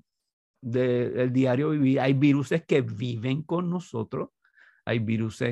del 0.62 1.32
diario 1.32 1.72
vivir. 1.72 2.00
Hay 2.00 2.14
virus 2.14 2.54
que 2.68 2.82
viven 2.82 3.44
con 3.44 3.70
nosotros, 3.70 4.30
hay 4.86 5.00
virus 5.00 5.44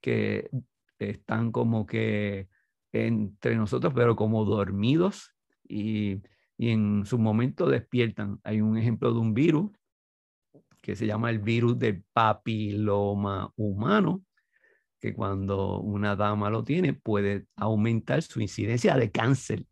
que 0.00 0.50
están 0.98 1.52
como 1.52 1.86
que 1.86 2.48
entre 2.92 3.56
nosotros, 3.56 3.92
pero 3.94 4.16
como 4.16 4.44
dormidos 4.44 5.34
y, 5.68 6.22
en 6.60 7.06
su 7.06 7.18
momento 7.18 7.68
despiertan. 7.68 8.40
Hay 8.42 8.60
un 8.60 8.76
ejemplo 8.76 9.12
de 9.12 9.20
un 9.20 9.32
virus 9.32 9.70
que 10.82 10.96
se 10.96 11.06
llama 11.06 11.30
el 11.30 11.38
virus 11.38 11.78
del 11.78 12.02
papiloma 12.12 13.52
humano, 13.54 14.24
que 14.98 15.14
cuando 15.14 15.78
una 15.80 16.16
dama 16.16 16.50
lo 16.50 16.64
tiene 16.64 16.94
puede 16.94 17.46
aumentar 17.54 18.22
su 18.22 18.40
incidencia 18.40 18.96
de 18.96 19.12
cáncer. 19.12 19.64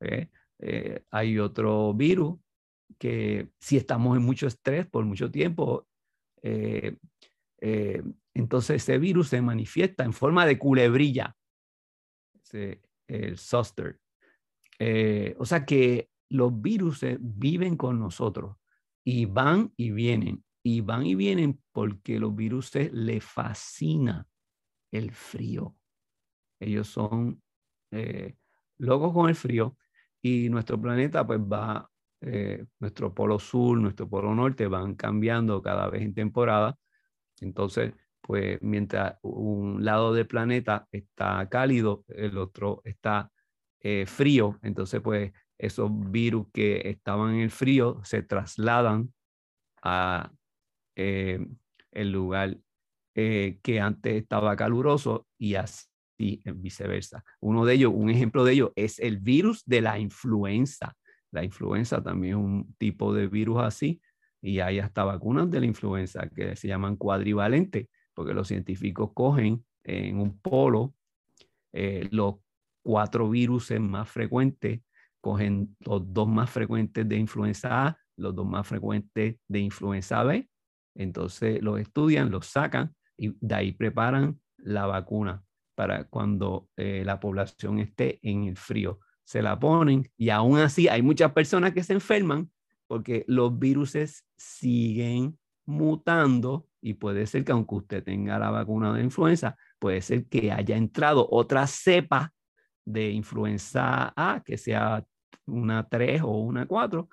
¿eh? 0.00 0.30
Eh, 0.60 1.02
hay 1.10 1.38
otro 1.38 1.92
virus 1.92 2.38
que 2.98 3.50
si 3.58 3.76
estamos 3.76 4.16
en 4.16 4.22
mucho 4.22 4.46
estrés 4.46 4.86
por 4.86 5.04
mucho 5.04 5.30
tiempo, 5.30 5.86
eh, 6.42 6.96
entonces 8.40 8.82
ese 8.82 8.98
virus 8.98 9.28
se 9.28 9.42
manifiesta 9.42 10.04
en 10.04 10.12
forma 10.12 10.46
de 10.46 10.58
culebrilla, 10.58 11.36
el 12.52 13.38
zoster. 13.38 14.00
o 15.38 15.44
sea 15.44 15.64
que 15.64 16.10
los 16.30 16.60
virus 16.60 17.04
viven 17.20 17.76
con 17.76 17.98
nosotros 18.00 18.56
y 19.04 19.26
van 19.26 19.72
y 19.76 19.90
vienen 19.90 20.44
y 20.62 20.80
van 20.80 21.06
y 21.06 21.14
vienen 21.14 21.60
porque 21.72 22.18
los 22.18 22.34
virus 22.34 22.74
le 22.74 23.20
fascina 23.20 24.26
el 24.92 25.12
frío. 25.12 25.76
Ellos 26.60 26.88
son 26.88 27.42
eh, 27.90 28.36
locos 28.78 29.12
con 29.12 29.28
el 29.28 29.34
frío 29.34 29.76
y 30.20 30.48
nuestro 30.50 30.80
planeta 30.80 31.26
pues 31.26 31.40
va, 31.40 31.90
eh, 32.20 32.66
nuestro 32.78 33.14
polo 33.14 33.38
sur, 33.38 33.78
nuestro 33.78 34.08
polo 34.08 34.34
norte 34.34 34.66
van 34.66 34.94
cambiando 34.94 35.62
cada 35.62 35.88
vez 35.88 36.02
en 36.02 36.14
temporada. 36.14 36.76
Entonces, 37.40 37.94
pues 38.20 38.60
mientras 38.62 39.16
un 39.22 39.84
lado 39.84 40.12
del 40.12 40.26
planeta 40.26 40.86
está 40.92 41.48
cálido, 41.48 42.04
el 42.08 42.38
otro 42.38 42.82
está 42.84 43.30
eh, 43.80 44.04
frío. 44.06 44.58
Entonces, 44.62 45.00
pues 45.00 45.32
esos 45.58 45.90
virus 46.10 46.46
que 46.52 46.82
estaban 46.84 47.34
en 47.34 47.40
el 47.40 47.50
frío 47.50 48.00
se 48.04 48.22
trasladan 48.22 49.12
a 49.82 50.32
eh, 50.96 51.46
el 51.92 52.12
lugar 52.12 52.56
eh, 53.14 53.58
que 53.62 53.80
antes 53.80 54.14
estaba 54.22 54.56
caluroso 54.56 55.26
y 55.38 55.54
así 55.54 56.42
viceversa. 56.44 57.24
Uno 57.40 57.64
de 57.64 57.74
ellos, 57.74 57.92
un 57.94 58.10
ejemplo 58.10 58.44
de 58.44 58.52
ello 58.52 58.72
es 58.76 58.98
el 58.98 59.18
virus 59.18 59.64
de 59.64 59.80
la 59.80 59.98
influenza. 59.98 60.94
La 61.32 61.42
influenza 61.44 62.02
también 62.02 62.34
es 62.34 62.44
un 62.44 62.74
tipo 62.76 63.14
de 63.14 63.26
virus 63.28 63.60
así 63.60 64.00
y 64.42 64.60
hay 64.60 64.78
hasta 64.78 65.04
vacunas 65.04 65.50
de 65.50 65.60
la 65.60 65.66
influenza 65.66 66.28
que 66.28 66.56
se 66.56 66.68
llaman 66.68 66.96
cuadrivalentes 66.96 67.86
porque 68.20 68.34
los 68.34 68.48
científicos 68.48 69.12
cogen 69.14 69.64
en 69.82 70.20
un 70.20 70.38
polo 70.38 70.94
eh, 71.72 72.06
los 72.10 72.34
cuatro 72.82 73.30
virus 73.30 73.70
más 73.80 74.10
frecuentes, 74.10 74.80
cogen 75.22 75.74
los 75.80 76.12
dos 76.12 76.28
más 76.28 76.50
frecuentes 76.50 77.08
de 77.08 77.16
influenza 77.16 77.86
A, 77.86 77.98
los 78.16 78.34
dos 78.34 78.46
más 78.46 78.66
frecuentes 78.66 79.36
de 79.48 79.58
influenza 79.58 80.22
B 80.22 80.50
entonces 80.94 81.62
los 81.62 81.80
estudian, 81.80 82.30
los 82.30 82.46
sacan 82.46 82.94
y 83.16 83.34
de 83.40 83.54
ahí 83.54 83.72
preparan 83.72 84.38
la 84.58 84.84
vacuna 84.84 85.42
para 85.74 86.04
cuando 86.04 86.68
eh, 86.76 87.02
la 87.06 87.18
población 87.20 87.78
esté 87.78 88.18
en 88.22 88.44
el 88.44 88.56
frío. 88.56 89.00
se 89.24 89.40
la 89.40 89.58
ponen 89.58 90.10
y 90.18 90.28
aún 90.28 90.58
así 90.58 90.88
hay 90.88 91.00
muchas 91.00 91.32
personas 91.32 91.72
que 91.72 91.82
se 91.82 91.94
enferman 91.94 92.50
porque 92.86 93.24
los 93.28 93.58
virus 93.58 93.96
siguen 94.36 95.38
mutando 95.64 96.68
y 96.80 96.94
puede 96.94 97.26
ser 97.26 97.44
que 97.44 97.52
aunque 97.52 97.74
usted 97.74 98.04
tenga 98.04 98.38
la 98.38 98.50
vacuna 98.50 98.92
de 98.92 99.02
influenza, 99.02 99.56
puede 99.78 100.00
ser 100.00 100.26
que 100.26 100.52
haya 100.52 100.76
entrado 100.76 101.26
otra 101.30 101.66
cepa 101.66 102.32
de 102.84 103.10
influenza 103.10 104.12
A, 104.16 104.42
que 104.44 104.56
sea 104.56 105.04
una 105.46 105.88
3 105.88 106.22
o 106.22 106.38
una 106.38 106.66
4, 106.66 107.08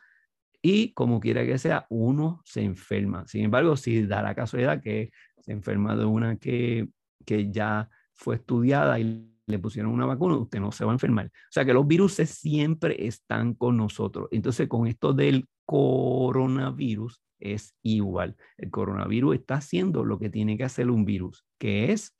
y 0.61 0.93
como 0.93 1.19
quiera 1.19 1.45
que 1.45 1.57
sea, 1.57 1.85
uno 1.89 2.41
se 2.45 2.61
enferma. 2.63 3.27
Sin 3.27 3.45
embargo, 3.45 3.77
si 3.77 4.05
da 4.05 4.21
la 4.21 4.35
casualidad 4.35 4.81
que 4.81 5.11
se 5.39 5.51
enferma 5.51 5.95
de 5.95 6.05
una 6.05 6.37
que, 6.37 6.89
que 7.25 7.51
ya 7.51 7.89
fue 8.13 8.35
estudiada 8.35 8.99
y 8.99 9.31
le 9.45 9.59
pusieron 9.59 9.91
una 9.93 10.05
vacuna, 10.05 10.35
usted 10.35 10.59
no 10.59 10.71
se 10.71 10.83
va 10.83 10.91
a 10.91 10.95
enfermar. 10.95 11.27
O 11.27 11.51
sea 11.51 11.63
que 11.63 11.73
los 11.73 11.87
virus 11.87 12.13
siempre 12.15 13.07
están 13.07 13.53
con 13.53 13.77
nosotros. 13.77 14.27
Entonces, 14.31 14.67
con 14.67 14.87
esto 14.87 15.13
del 15.13 15.47
coronavirus 15.65 17.21
es 17.39 17.75
igual. 17.83 18.35
El 18.57 18.71
coronavirus 18.71 19.35
está 19.35 19.55
haciendo 19.55 20.03
lo 20.03 20.19
que 20.19 20.29
tiene 20.29 20.57
que 20.57 20.63
hacer 20.63 20.89
un 20.89 21.05
virus, 21.05 21.45
que 21.57 21.91
es 21.91 22.15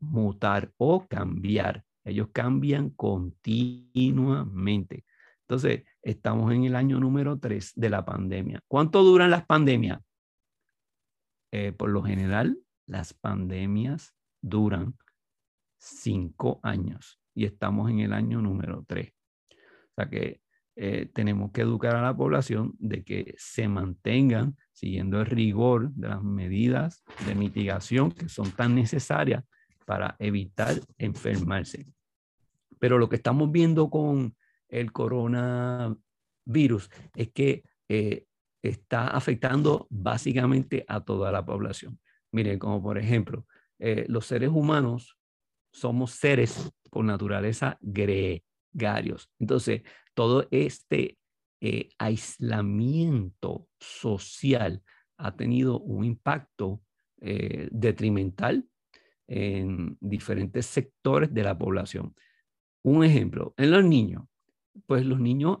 mutar 0.00 0.72
o 0.76 1.06
cambiar. 1.06 1.84
Ellos 2.04 2.28
cambian 2.32 2.90
continuamente. 2.90 5.04
Entonces, 5.42 5.84
estamos 6.02 6.52
en 6.52 6.64
el 6.64 6.76
año 6.76 7.00
número 7.00 7.38
3 7.38 7.72
de 7.76 7.90
la 7.90 8.04
pandemia. 8.04 8.62
¿Cuánto 8.68 9.02
duran 9.02 9.30
las 9.30 9.46
pandemias? 9.46 10.00
Eh, 11.52 11.72
por 11.72 11.90
lo 11.90 12.02
general, 12.02 12.58
las 12.86 13.14
pandemias 13.14 14.14
duran 14.42 14.96
cinco 15.78 16.60
años 16.62 17.20
y 17.34 17.44
estamos 17.44 17.90
en 17.90 18.00
el 18.00 18.12
año 18.12 18.40
número 18.40 18.84
3. 18.86 19.10
O 19.10 19.94
sea 19.96 20.08
que 20.08 20.40
eh, 20.76 21.08
tenemos 21.12 21.52
que 21.52 21.60
educar 21.60 21.94
a 21.94 22.02
la 22.02 22.16
población 22.16 22.74
de 22.78 23.04
que 23.04 23.34
se 23.38 23.68
mantengan 23.68 24.56
siguiendo 24.72 25.20
el 25.20 25.26
rigor 25.26 25.90
de 25.92 26.08
las 26.08 26.22
medidas 26.22 27.04
de 27.26 27.36
mitigación 27.36 28.10
que 28.10 28.28
son 28.28 28.50
tan 28.50 28.74
necesarias 28.74 29.44
para 29.86 30.16
evitar 30.18 30.74
enfermarse. 30.98 31.86
Pero 32.80 32.98
lo 32.98 33.08
que 33.08 33.16
estamos 33.16 33.52
viendo 33.52 33.88
con 33.88 34.34
el 34.68 34.90
coronavirus 34.90 35.98
es 37.14 37.30
que 37.32 37.62
eh, 37.88 38.26
está 38.60 39.08
afectando 39.08 39.86
básicamente 39.90 40.84
a 40.88 41.04
toda 41.04 41.30
la 41.30 41.44
población. 41.44 42.00
Miren, 42.32 42.58
como 42.58 42.82
por 42.82 42.98
ejemplo, 42.98 43.46
eh, 43.78 44.06
los 44.08 44.26
seres 44.26 44.50
humanos 44.50 45.16
somos 45.70 46.12
seres 46.12 46.72
por 46.90 47.04
naturaleza 47.04 47.78
Entonces, 49.38 49.82
todo 50.14 50.46
este 50.50 51.18
eh, 51.60 51.88
aislamiento 51.98 53.68
social 53.78 54.82
ha 55.16 55.36
tenido 55.36 55.80
un 55.80 56.04
impacto 56.04 56.80
detrimental 57.70 58.68
en 59.26 59.96
diferentes 60.00 60.66
sectores 60.66 61.32
de 61.32 61.42
la 61.42 61.56
población. 61.56 62.14
Un 62.82 63.02
ejemplo, 63.02 63.54
en 63.56 63.70
los 63.70 63.82
niños, 63.82 64.24
pues 64.86 65.06
los 65.06 65.18
niños 65.18 65.60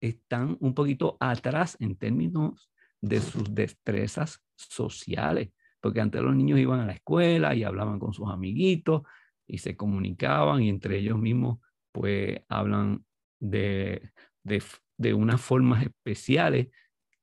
están 0.00 0.56
un 0.60 0.74
poquito 0.74 1.16
atrás 1.18 1.76
en 1.80 1.96
términos 1.96 2.70
de 3.00 3.20
sus 3.20 3.54
destrezas 3.54 4.42
sociales, 4.54 5.50
porque 5.80 6.00
antes 6.00 6.22
los 6.22 6.34
niños 6.34 6.58
iban 6.58 6.80
a 6.80 6.86
la 6.86 6.92
escuela 6.92 7.54
y 7.54 7.64
hablaban 7.64 7.98
con 7.98 8.12
sus 8.12 8.30
amiguitos 8.30 9.02
y 9.46 9.58
se 9.58 9.76
comunicaban 9.76 10.62
y 10.62 10.68
entre 10.68 10.98
ellos 10.98 11.18
mismos 11.18 11.58
pues 11.94 12.40
hablan 12.48 13.06
de, 13.40 14.10
de, 14.42 14.60
de 14.98 15.14
unas 15.14 15.40
formas 15.40 15.84
especiales 15.84 16.68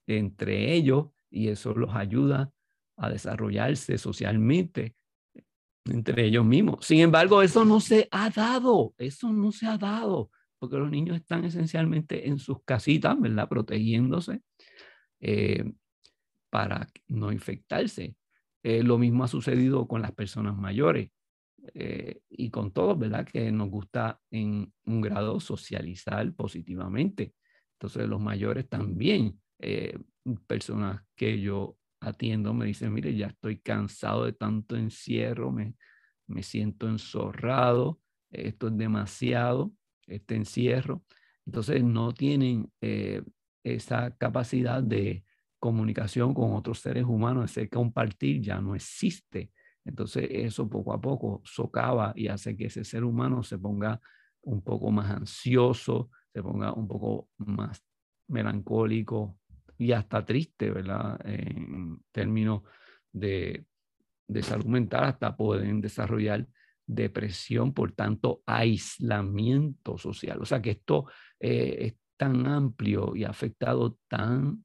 entre 0.07 0.73
ellos 0.73 1.07
y 1.29 1.49
eso 1.49 1.73
los 1.73 1.93
ayuda 1.93 2.53
a 2.95 3.09
desarrollarse 3.09 3.97
socialmente 3.97 4.95
entre 5.85 6.25
ellos 6.25 6.45
mismos. 6.45 6.85
Sin 6.85 7.01
embargo, 7.01 7.41
eso 7.41 7.65
no 7.65 7.81
se 7.81 8.07
ha 8.11 8.29
dado, 8.29 8.93
eso 8.97 9.33
no 9.33 9.51
se 9.51 9.67
ha 9.67 9.77
dado, 9.77 10.31
porque 10.57 10.77
los 10.77 10.89
niños 10.89 11.17
están 11.17 11.43
esencialmente 11.43 12.29
en 12.29 12.39
sus 12.39 12.63
casitas, 12.63 13.19
¿verdad? 13.19 13.49
Protegiéndose 13.49 14.41
eh, 15.19 15.69
para 16.49 16.87
no 17.09 17.31
infectarse. 17.33 18.15
Eh, 18.63 18.83
lo 18.83 18.97
mismo 18.97 19.25
ha 19.25 19.27
sucedido 19.27 19.85
con 19.87 20.01
las 20.01 20.13
personas 20.13 20.55
mayores 20.55 21.09
eh, 21.73 22.21
y 22.29 22.49
con 22.49 22.71
todos, 22.71 22.97
¿verdad? 22.97 23.25
Que 23.25 23.51
nos 23.51 23.69
gusta 23.69 24.19
en 24.29 24.73
un 24.85 25.01
grado 25.01 25.39
socializar 25.39 26.33
positivamente. 26.33 27.33
Entonces, 27.73 28.07
los 28.07 28.21
mayores 28.21 28.67
también, 28.69 29.39
personas 30.47 31.03
que 31.15 31.39
yo 31.39 31.77
atiendo 31.99 32.53
me 32.53 32.65
dicen, 32.65 32.93
mire, 32.93 33.15
ya 33.15 33.27
estoy 33.27 33.59
cansado 33.59 34.25
de 34.25 34.33
tanto 34.33 34.75
encierro, 34.75 35.51
me, 35.51 35.75
me 36.27 36.43
siento 36.43 36.87
enzorrado, 36.87 37.99
esto 38.31 38.67
es 38.67 38.77
demasiado, 38.77 39.71
este 40.07 40.35
encierro. 40.35 41.03
Entonces 41.45 41.83
no 41.83 42.13
tienen 42.13 42.71
eh, 42.81 43.21
esa 43.63 44.15
capacidad 44.15 44.81
de 44.81 45.23
comunicación 45.59 46.33
con 46.33 46.53
otros 46.53 46.79
seres 46.79 47.03
humanos, 47.03 47.51
ese 47.51 47.69
compartir 47.69 48.41
ya 48.41 48.59
no 48.59 48.75
existe. 48.75 49.51
Entonces 49.85 50.27
eso 50.29 50.69
poco 50.69 50.93
a 50.93 51.01
poco 51.01 51.41
socava 51.43 52.13
y 52.15 52.27
hace 52.27 52.55
que 52.55 52.65
ese 52.65 52.83
ser 52.83 53.03
humano 53.03 53.43
se 53.43 53.57
ponga 53.57 53.99
un 54.43 54.61
poco 54.61 54.91
más 54.91 55.11
ansioso, 55.11 56.09
se 56.33 56.41
ponga 56.41 56.73
un 56.73 56.87
poco 56.87 57.29
más 57.37 57.83
melancólico, 58.27 59.37
y 59.81 59.93
hasta 59.93 60.23
triste, 60.23 60.69
¿verdad? 60.69 61.19
En 61.25 62.03
términos 62.11 62.61
de, 63.11 63.65
de 64.27 64.43
salud 64.43 64.65
mental, 64.65 65.05
hasta 65.05 65.35
pueden 65.35 65.81
desarrollar 65.81 66.47
depresión, 66.85 67.73
por 67.73 67.93
tanto, 67.93 68.43
aislamiento 68.45 69.97
social. 69.97 70.39
O 70.39 70.45
sea 70.45 70.61
que 70.61 70.71
esto 70.71 71.07
eh, 71.39 71.77
es 71.79 71.95
tan 72.15 72.45
amplio 72.45 73.15
y 73.15 73.23
ha 73.23 73.29
afectado 73.29 73.97
tan, 74.07 74.63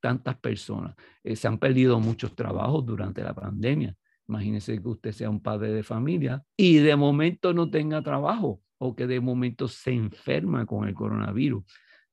tantas 0.00 0.36
personas. 0.38 0.96
Eh, 1.22 1.36
se 1.36 1.46
han 1.46 1.58
perdido 1.58 2.00
muchos 2.00 2.34
trabajos 2.34 2.84
durante 2.84 3.22
la 3.22 3.34
pandemia. 3.34 3.94
Imagínese 4.28 4.80
que 4.80 4.88
usted 4.88 5.12
sea 5.12 5.30
un 5.30 5.40
padre 5.40 5.72
de 5.72 5.82
familia 5.82 6.44
y 6.56 6.78
de 6.78 6.96
momento 6.96 7.52
no 7.52 7.70
tenga 7.70 8.02
trabajo 8.02 8.60
o 8.78 8.94
que 8.94 9.06
de 9.06 9.20
momento 9.20 9.68
se 9.68 9.92
enferma 9.92 10.66
con 10.66 10.88
el 10.88 10.94
coronavirus. 10.94 11.64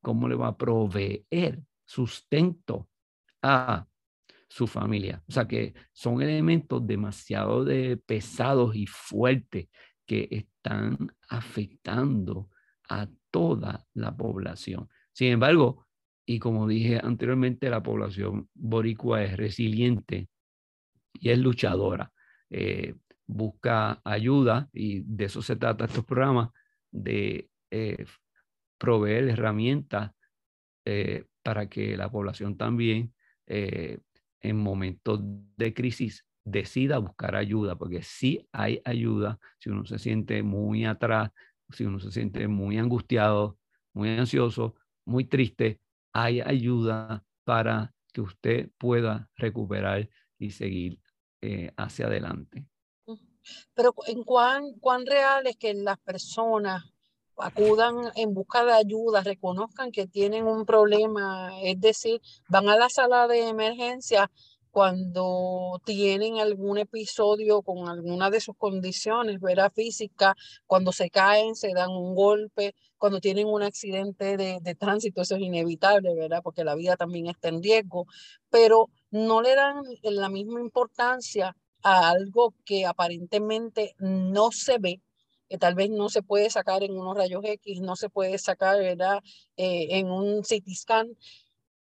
¿Cómo 0.01 0.27
le 0.27 0.35
va 0.35 0.49
a 0.49 0.57
proveer 0.57 1.61
sustento 1.85 2.89
a 3.41 3.87
su 4.53 4.67
familia. 4.67 5.23
O 5.27 5.31
sea 5.31 5.47
que 5.47 5.73
son 5.91 6.21
elementos 6.21 6.85
demasiado 6.85 7.65
de 7.65 7.97
pesados 7.97 8.75
y 8.75 8.85
fuertes 8.85 9.67
que 10.05 10.27
están 10.29 11.11
afectando 11.27 12.49
a 12.87 13.07
toda 13.31 13.87
la 13.95 14.15
población. 14.15 14.89
Sin 15.11 15.29
embargo, 15.29 15.87
y 16.25 16.37
como 16.37 16.67
dije 16.67 16.99
anteriormente, 17.03 17.67
la 17.69 17.81
población 17.81 18.47
boricua 18.53 19.23
es 19.23 19.37
resiliente 19.37 20.29
y 21.23 21.29
es 21.29 21.39
luchadora. 21.39 22.11
Eh, 22.49 22.95
busca 23.25 24.01
ayuda 24.03 24.69
y 24.73 24.99
de 25.05 25.25
eso 25.25 25.41
se 25.41 25.55
trata 25.55 25.85
estos 25.85 26.03
programas, 26.03 26.49
de 26.91 27.49
eh, 27.71 28.05
proveer 28.77 29.29
herramientas 29.29 30.11
eh, 30.85 31.25
para 31.41 31.69
que 31.69 31.95
la 31.95 32.11
población 32.11 32.57
también 32.57 33.13
en 33.45 34.57
momentos 34.57 35.21
de 35.57 35.73
crisis 35.73 36.25
decida 36.43 36.97
buscar 36.97 37.35
ayuda, 37.35 37.75
porque 37.75 38.01
sí 38.01 38.47
hay 38.51 38.81
ayuda 38.83 39.39
si 39.59 39.69
uno 39.69 39.85
se 39.85 39.99
siente 39.99 40.43
muy 40.43 40.85
atrás, 40.85 41.31
si 41.69 41.85
uno 41.85 41.99
se 41.99 42.11
siente 42.11 42.47
muy 42.47 42.77
angustiado, 42.77 43.57
muy 43.93 44.09
ansioso, 44.09 44.75
muy 45.05 45.25
triste, 45.25 45.79
hay 46.13 46.41
ayuda 46.41 47.23
para 47.43 47.93
que 48.13 48.21
usted 48.21 48.69
pueda 48.77 49.29
recuperar 49.35 50.09
y 50.37 50.51
seguir 50.51 50.99
eh, 51.45 51.73
hacia 51.75 52.05
adelante. 52.05 52.65
Pero 53.73 53.93
en 54.07 54.23
cuán, 54.23 54.71
cuán 54.79 55.05
real 55.05 55.45
es 55.45 55.57
que 55.57 55.73
las 55.73 55.99
personas 55.99 56.85
acudan 57.35 57.97
en 58.15 58.33
busca 58.33 58.63
de 58.63 58.71
ayuda, 58.71 59.23
reconozcan 59.23 59.91
que 59.91 60.07
tienen 60.07 60.47
un 60.47 60.65
problema, 60.65 61.51
es 61.61 61.81
decir, 61.81 62.21
van 62.47 62.69
a 62.69 62.77
la 62.77 62.87
sala 62.87 63.27
de 63.27 63.49
emergencia 63.49 64.31
cuando 64.71 65.81
tienen 65.83 66.39
algún 66.39 66.77
episodio 66.77 67.61
con 67.61 67.89
alguna 67.89 68.29
de 68.29 68.39
sus 68.39 68.55
condiciones, 68.55 69.41
¿verdad? 69.41 69.73
Física, 69.75 70.37
cuando 70.65 70.93
se 70.93 71.09
caen, 71.09 71.55
se 71.55 71.73
dan 71.73 71.89
un 71.89 72.15
golpe, 72.15 72.73
cuando 72.97 73.19
tienen 73.19 73.47
un 73.47 73.63
accidente 73.63 74.37
de, 74.37 74.59
de 74.61 74.75
tránsito, 74.75 75.21
eso 75.21 75.35
es 75.35 75.41
inevitable, 75.41 76.15
¿verdad? 76.15 76.41
Porque 76.41 76.63
la 76.63 76.75
vida 76.75 76.95
también 76.95 77.27
está 77.27 77.49
en 77.49 77.61
riesgo, 77.61 78.07
pero 78.49 78.89
no 79.13 79.43
le 79.43 79.55
dan 79.55 79.83
la 80.01 80.27
misma 80.27 80.59
importancia 80.59 81.55
a 81.83 82.09
algo 82.09 82.55
que 82.65 82.85
aparentemente 82.87 83.95
no 83.99 84.51
se 84.51 84.79
ve, 84.79 85.01
que 85.47 85.59
tal 85.59 85.75
vez 85.75 85.91
no 85.91 86.09
se 86.09 86.23
puede 86.23 86.49
sacar 86.49 86.81
en 86.83 86.97
unos 86.97 87.15
rayos 87.15 87.43
X, 87.45 87.79
no 87.81 87.95
se 87.95 88.09
puede 88.09 88.39
sacar, 88.39 88.79
¿verdad? 88.79 89.19
Eh, 89.55 89.87
en 89.91 90.09
un 90.09 90.41
CT 90.41 90.67
scan, 90.73 91.15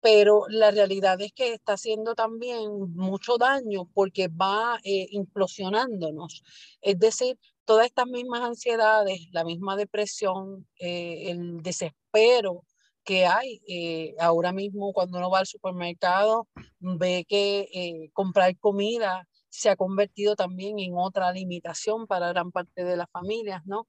pero 0.01 0.45
la 0.49 0.71
realidad 0.71 1.21
es 1.21 1.33
que 1.33 1.53
está 1.53 1.75
haciendo 1.75 2.15
también 2.15 2.95
mucho 2.95 3.37
daño 3.37 3.91
porque 3.93 4.29
va 4.29 4.79
eh, 4.83 5.09
implosionándonos. 5.11 6.43
Es 6.81 6.99
decir, 6.99 7.39
todas 7.67 7.87
estas 7.87 8.07
mismas 8.07 8.41
ansiedades, 8.41 9.29
la 9.33 9.45
misma 9.45 9.77
depresión, 9.77 10.67
eh, 10.79 11.31
el 11.31 11.63
desespero 11.63 12.65
que 13.09 13.25
hay 13.25 13.63
eh, 13.67 14.15
ahora 14.21 14.53
mismo 14.53 14.93
cuando 14.93 15.17
uno 15.17 15.31
va 15.31 15.39
al 15.39 15.47
supermercado, 15.47 16.47
ve 16.79 17.25
que 17.27 18.11
comprar 18.13 18.55
comida 18.59 19.27
se 19.49 19.71
ha 19.71 19.77
convertido 19.77 20.37
también 20.37 20.79
en 20.79 20.93
otra 20.95 21.33
limitación 21.33 22.07
para 22.07 22.29
gran 22.29 22.53
parte 22.53 22.85
de 22.85 22.99
las 22.99 23.11
familias, 23.11 23.63
¿no? 23.65 23.89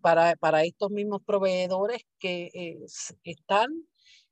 para, 0.00 0.34
para 0.34 0.64
estos 0.64 0.90
mismos 0.90 1.22
proveedores 1.24 2.02
que 2.18 2.80
están 3.22 3.68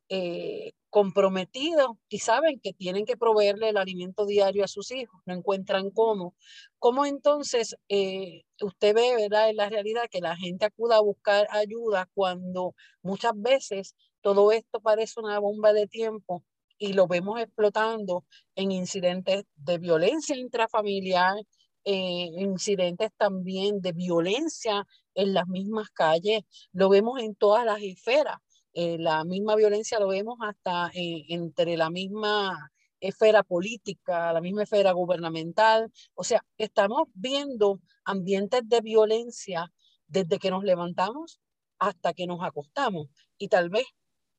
eh, 0.08 0.72
comprometidos 0.90 1.92
y 2.08 2.18
saben 2.18 2.60
que 2.60 2.72
tienen 2.72 3.06
que 3.06 3.16
proveerle 3.16 3.70
el 3.70 3.76
alimento 3.76 4.26
diario 4.26 4.64
a 4.64 4.68
sus 4.68 4.90
hijos, 4.90 5.20
no 5.24 5.34
encuentran 5.34 5.90
cómo. 5.90 6.34
¿Cómo 6.78 7.06
entonces 7.06 7.76
eh, 7.88 8.42
usted 8.60 8.94
ve, 8.94 9.14
verdad, 9.16 9.50
en 9.50 9.56
la 9.56 9.68
realidad 9.68 10.08
que 10.10 10.20
la 10.20 10.36
gente 10.36 10.66
acuda 10.66 10.96
a 10.96 11.00
buscar 11.00 11.46
ayuda 11.50 12.08
cuando 12.14 12.74
muchas 13.02 13.32
veces 13.36 13.94
todo 14.20 14.52
esto 14.52 14.80
parece 14.80 15.20
una 15.20 15.38
bomba 15.38 15.72
de 15.72 15.86
tiempo 15.86 16.44
y 16.78 16.94
lo 16.94 17.06
vemos 17.06 17.40
explotando 17.40 18.24
en 18.56 18.72
incidentes 18.72 19.44
de 19.56 19.78
violencia 19.78 20.36
intrafamiliar, 20.36 21.36
eh, 21.84 22.30
incidentes 22.38 23.10
también 23.16 23.80
de 23.80 23.92
violencia 23.92 24.86
en 25.14 25.34
las 25.34 25.46
mismas 25.46 25.90
calles, 25.90 26.42
lo 26.72 26.88
vemos 26.88 27.20
en 27.20 27.34
todas 27.34 27.64
las 27.64 27.80
esferas. 27.82 28.36
Eh, 28.72 28.98
la 28.98 29.24
misma 29.24 29.56
violencia 29.56 29.98
lo 29.98 30.08
vemos 30.08 30.38
hasta 30.40 30.90
entre 30.94 31.76
la 31.76 31.90
misma 31.90 32.70
esfera 33.00 33.42
política, 33.42 34.32
la 34.32 34.40
misma 34.40 34.62
esfera 34.64 34.92
gubernamental. 34.92 35.90
O 36.14 36.24
sea, 36.24 36.44
estamos 36.58 37.08
viendo 37.14 37.80
ambientes 38.04 38.62
de 38.64 38.80
violencia 38.80 39.72
desde 40.06 40.38
que 40.38 40.50
nos 40.50 40.64
levantamos 40.64 41.40
hasta 41.78 42.12
que 42.12 42.26
nos 42.26 42.42
acostamos. 42.42 43.08
Y 43.38 43.48
tal 43.48 43.70
vez 43.70 43.86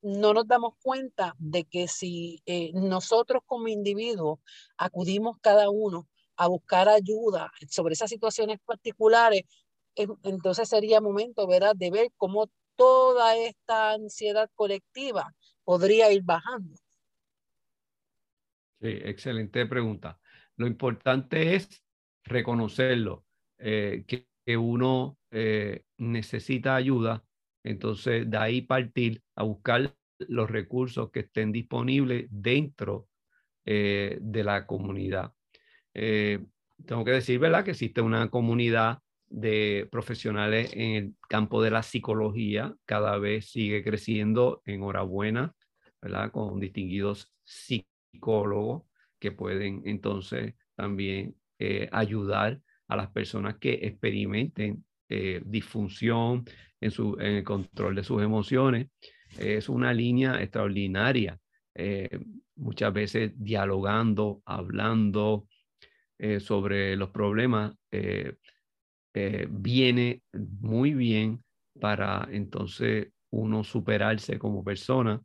no 0.02 0.34
nos 0.34 0.46
damos 0.46 0.74
cuenta 0.82 1.34
de 1.38 1.64
que 1.64 1.88
si 1.88 2.42
eh, 2.46 2.72
nosotros 2.74 3.42
como 3.46 3.68
individuos 3.68 4.40
acudimos 4.76 5.38
cada 5.40 5.70
uno 5.70 6.08
a 6.36 6.48
buscar 6.48 6.88
ayuda 6.88 7.52
sobre 7.68 7.94
esas 7.94 8.10
situaciones 8.10 8.58
particulares, 8.64 9.42
entonces 9.94 10.68
sería 10.68 11.00
momento, 11.00 11.46
¿verdad?, 11.46 11.74
de 11.76 11.90
ver 11.90 12.08
cómo 12.16 12.48
toda 12.82 13.36
esta 13.36 13.92
ansiedad 13.92 14.50
colectiva 14.56 15.32
podría 15.62 16.12
ir 16.12 16.24
bajando? 16.24 16.74
Sí, 18.80 18.88
excelente 19.04 19.64
pregunta. 19.66 20.18
Lo 20.56 20.66
importante 20.66 21.54
es 21.54 21.84
reconocerlo, 22.24 23.24
eh, 23.58 24.04
que, 24.08 24.26
uno 24.56 25.16
eh, 25.30 25.84
necesita 25.98 26.74
ayuda, 26.74 27.24
entonces 27.62 28.28
de 28.28 28.36
ahí 28.36 28.62
partir 28.62 29.22
a 29.36 29.44
buscar 29.44 29.94
los 30.18 30.50
recursos 30.50 31.12
que 31.12 31.20
estén 31.20 31.52
disponibles 31.52 32.26
dentro 32.28 33.06
eh, 33.64 34.18
de 34.20 34.42
la 34.42 34.66
comunidad. 34.66 35.32
tengo 35.92 37.04
que 37.04 37.12
decir, 37.12 37.38
¿verdad? 37.38 37.64
Que 37.64 37.70
existe 37.70 38.00
una 38.00 38.28
comunidad 38.28 38.98
de 39.32 39.88
profesionales 39.90 40.70
en 40.74 40.90
el 40.94 41.14
campo 41.28 41.62
de 41.62 41.70
la 41.70 41.82
psicología 41.82 42.74
cada 42.84 43.18
vez 43.18 43.50
sigue 43.50 43.82
creciendo. 43.82 44.62
Enhorabuena, 44.66 45.54
¿verdad? 46.00 46.30
Con 46.30 46.60
distinguidos 46.60 47.32
psicólogos 47.42 48.82
que 49.18 49.32
pueden 49.32 49.82
entonces 49.86 50.54
también 50.76 51.34
eh, 51.58 51.88
ayudar 51.92 52.60
a 52.88 52.96
las 52.96 53.08
personas 53.10 53.56
que 53.58 53.72
experimenten 53.72 54.84
eh, 55.08 55.40
disfunción 55.44 56.44
en, 56.80 56.90
su, 56.90 57.16
en 57.18 57.36
el 57.36 57.44
control 57.44 57.94
de 57.94 58.04
sus 58.04 58.22
emociones. 58.22 58.88
Es 59.38 59.70
una 59.70 59.94
línea 59.94 60.42
extraordinaria, 60.42 61.38
eh, 61.74 62.10
muchas 62.56 62.92
veces 62.92 63.32
dialogando, 63.36 64.42
hablando 64.44 65.48
sobre 66.38 66.94
los 66.94 67.10
problemas 67.10 67.74
eh, 69.14 69.46
viene 69.50 70.22
muy 70.32 70.94
bien 70.94 71.42
para 71.78 72.26
entonces 72.30 73.08
uno 73.30 73.62
superarse 73.62 74.38
como 74.38 74.64
persona 74.64 75.20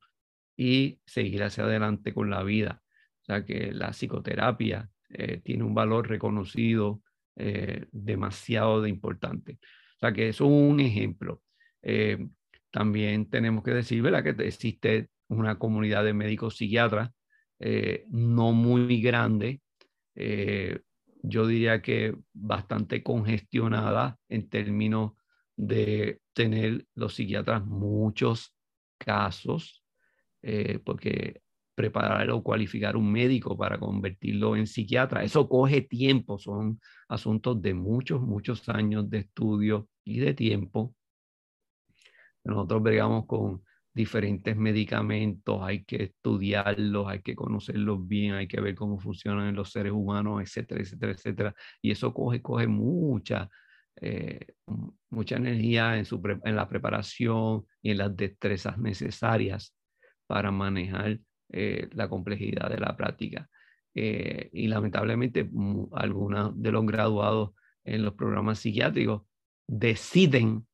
y 0.58 1.00
seguir 1.06 1.44
hacia 1.44 1.64
adelante 1.64 2.14
con 2.14 2.30
la 2.30 2.44
vida. 2.44 2.82
O 3.22 3.26
sea 3.26 3.46
que 3.46 3.72
la 3.72 3.92
psicoterapia 3.92 4.90
eh, 5.10 5.40
tiene 5.44 5.64
un 5.64 5.74
valor 5.74 6.10
reconocido 6.10 7.02
eh, 7.36 7.86
demasiado 7.92 8.82
de 8.82 8.90
importante. 8.90 9.60
O 9.96 10.00
sea 10.00 10.12
que 10.12 10.30
eso 10.30 10.46
es 10.46 10.52
un 10.52 10.80
ejemplo. 10.80 11.42
también 12.72 13.30
tenemos 13.30 13.64
que 13.64 13.72
decir, 13.72 14.02
¿verdad? 14.02 14.24
Que 14.24 14.48
existe 14.48 15.10
una 15.30 15.58
comunidad 15.58 16.04
de 16.04 16.14
médicos 16.14 16.58
psiquiatras 16.58 17.12
no 18.10 18.52
muy 18.52 19.02
grande, 19.02 19.62
yo 21.24 21.48
diría 21.48 21.82
que 21.82 22.16
bastante 22.34 23.04
congestionada 23.04 24.18
en 24.30 24.50
términos 24.50 25.14
de 25.56 26.22
tener 26.34 26.86
los 26.96 27.16
psiquiatras 27.16 27.66
muchos 27.66 28.56
casos, 28.98 29.84
eh, 30.42 30.80
porque 30.84 31.42
preparar 31.76 32.32
o 32.32 32.42
cualificar 32.42 32.96
un 32.98 33.12
médico 33.12 33.56
para 33.56 33.78
convertirlo 33.78 34.56
en 34.56 34.66
psiquiatra, 34.66 35.24
eso 35.24 35.48
coge 35.48 35.82
tiempo, 35.82 36.40
son 36.40 36.80
asuntos 37.08 37.62
de 37.62 37.74
muchos, 37.74 38.22
muchos 38.22 38.68
años 38.70 39.10
de 39.10 39.20
estudio 39.20 39.88
y 40.04 40.20
de 40.20 40.34
tiempo. 40.34 40.96
Nosotros 42.44 42.82
bregamos 42.82 43.26
con 43.28 43.64
diferentes 43.98 44.56
medicamentos, 44.56 45.60
hay 45.62 45.84
que 45.84 46.04
estudiarlos, 46.04 47.08
hay 47.08 47.22
que 47.22 47.36
conocerlos 47.36 48.08
bien, 48.08 48.36
hay 48.36 48.48
que 48.48 48.62
ver 48.62 48.76
cómo 48.76 49.00
funcionan 49.00 49.50
en 49.50 49.56
los 49.56 49.72
seres 49.72 49.92
humanos, 49.92 50.42
etcétera, 50.42 50.82
etcétera, 50.82 51.12
etcétera. 51.12 51.56
Y 51.82 51.92
eso 51.92 52.14
coge, 52.14 52.42
coge 52.42 52.68
mucha, 52.68 53.50
eh, 54.00 54.54
mucha 55.10 55.36
energía 55.38 55.98
en, 55.98 56.06
su, 56.06 56.22
en 56.46 56.56
la 56.56 56.70
preparación 56.70 57.66
y 57.82 57.92
en 57.92 57.98
las 57.98 58.16
destrezas 58.16 58.78
necesarias 58.78 59.76
para 60.28 60.52
manejar 60.52 61.20
eh, 61.50 61.90
la 61.94 62.08
complejidad 62.08 62.70
de 62.70 62.80
la 62.80 62.96
práctica. 62.96 63.50
Eh, 63.96 64.50
y 64.54 64.68
lamentablemente 64.68 65.50
algunos 65.94 66.62
de 66.62 66.72
los 66.72 66.86
graduados 66.86 67.52
en 67.84 68.04
los 68.04 68.14
programas 68.14 68.60
psiquiátricos 68.60 69.24
deciden 69.68 70.67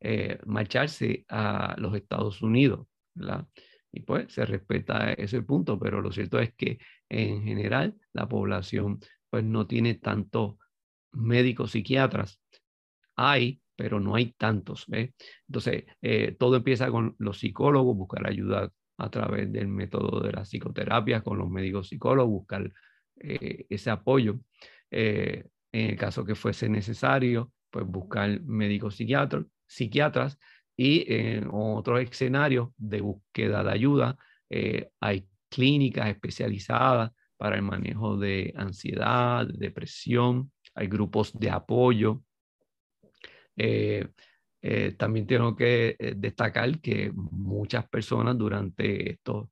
eh, 0.00 0.38
marcharse 0.46 1.24
a 1.28 1.74
los 1.78 1.94
Estados 1.94 2.42
Unidos. 2.42 2.86
¿verdad? 3.14 3.46
Y 3.90 4.00
pues 4.00 4.32
se 4.32 4.44
respeta 4.44 5.12
ese 5.12 5.42
punto, 5.42 5.78
pero 5.78 6.00
lo 6.00 6.12
cierto 6.12 6.38
es 6.38 6.54
que 6.54 6.78
en 7.08 7.42
general 7.42 7.96
la 8.12 8.28
población 8.28 9.00
pues 9.30 9.44
no 9.44 9.66
tiene 9.66 9.94
tantos 9.94 10.56
médicos 11.12 11.72
psiquiatras. 11.72 12.40
Hay, 13.16 13.60
pero 13.76 13.98
no 13.98 14.14
hay 14.14 14.32
tantos. 14.32 14.86
Entonces, 15.48 15.84
eh, 16.02 16.36
todo 16.38 16.56
empieza 16.56 16.90
con 16.90 17.16
los 17.18 17.38
psicólogos, 17.38 17.96
buscar 17.96 18.26
ayuda 18.28 18.70
a 18.98 19.10
través 19.10 19.50
del 19.52 19.68
método 19.68 20.20
de 20.20 20.32
la 20.32 20.42
psicoterapia, 20.42 21.22
con 21.22 21.38
los 21.38 21.50
médicos 21.50 21.88
psicólogos, 21.88 22.30
buscar 22.30 22.72
eh, 23.16 23.66
ese 23.68 23.90
apoyo. 23.90 24.38
en 24.90 25.50
el 25.72 25.96
caso 25.96 26.24
que 26.24 26.34
fuese 26.34 26.68
necesario, 26.68 27.52
pues 27.70 27.86
buscar 27.86 28.40
médicos 28.42 28.96
psiquiatras, 28.96 29.44
psiquiatras 29.68 30.38
y 30.76 31.12
en 31.12 31.48
otros 31.52 32.00
escenarios 32.00 32.70
de 32.76 33.00
búsqueda 33.00 33.62
de 33.62 33.70
ayuda 33.70 34.16
eh, 34.48 34.90
hay 35.00 35.28
clínicas 35.48 36.08
especializadas 36.08 37.12
para 37.36 37.56
el 37.56 37.62
manejo 37.62 38.16
de 38.16 38.52
ansiedad, 38.56 39.46
depresión, 39.46 40.52
hay 40.74 40.88
grupos 40.88 41.38
de 41.38 41.50
apoyo. 41.50 42.22
Eh, 43.56 44.08
eh, 44.60 44.94
también 44.98 45.26
tengo 45.26 45.54
que 45.54 45.96
destacar 46.16 46.80
que 46.80 47.12
muchas 47.12 47.88
personas 47.88 48.36
durante 48.36 49.12
estos 49.12 49.48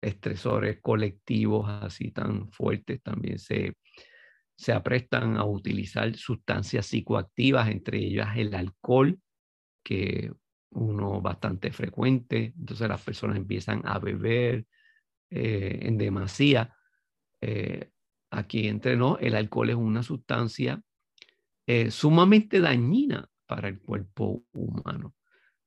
estresores 0.00 0.80
colectivos 0.80 1.68
así 1.68 2.10
tan 2.10 2.50
fuertes 2.50 3.02
también 3.02 3.38
se, 3.38 3.74
se 4.56 4.72
aprestan 4.72 5.36
a 5.36 5.44
utilizar 5.44 6.14
sustancias 6.16 6.86
psicoactivas, 6.86 7.68
entre 7.68 7.98
ellas 7.98 8.36
el 8.36 8.54
alcohol, 8.54 9.18
que 9.82 10.32
uno 10.70 11.20
bastante 11.20 11.72
frecuente, 11.72 12.52
entonces 12.58 12.88
las 12.88 13.02
personas 13.02 13.36
empiezan 13.36 13.82
a 13.84 13.98
beber 13.98 14.66
eh, 15.30 15.80
en 15.82 15.98
demasía. 15.98 16.74
Eh, 17.40 17.90
aquí 18.30 18.68
entre 18.68 18.96
no, 18.96 19.18
el 19.18 19.34
alcohol 19.34 19.70
es 19.70 19.76
una 19.76 20.02
sustancia 20.02 20.82
eh, 21.66 21.90
sumamente 21.90 22.60
dañina 22.60 23.28
para 23.46 23.68
el 23.68 23.80
cuerpo 23.80 24.44
humano. 24.52 25.14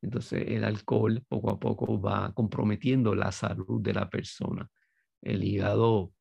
Entonces 0.02 0.44
el 0.48 0.64
alcohol 0.64 1.24
poco 1.28 1.52
a 1.52 1.60
poco 1.60 2.00
va 2.00 2.32
comprometiendo 2.34 3.16
la 3.16 3.32
salud 3.32 3.82
de 3.82 3.94
la 3.94 4.10
persona. 4.10 4.70
El 5.22 5.44
hígado 5.44 6.14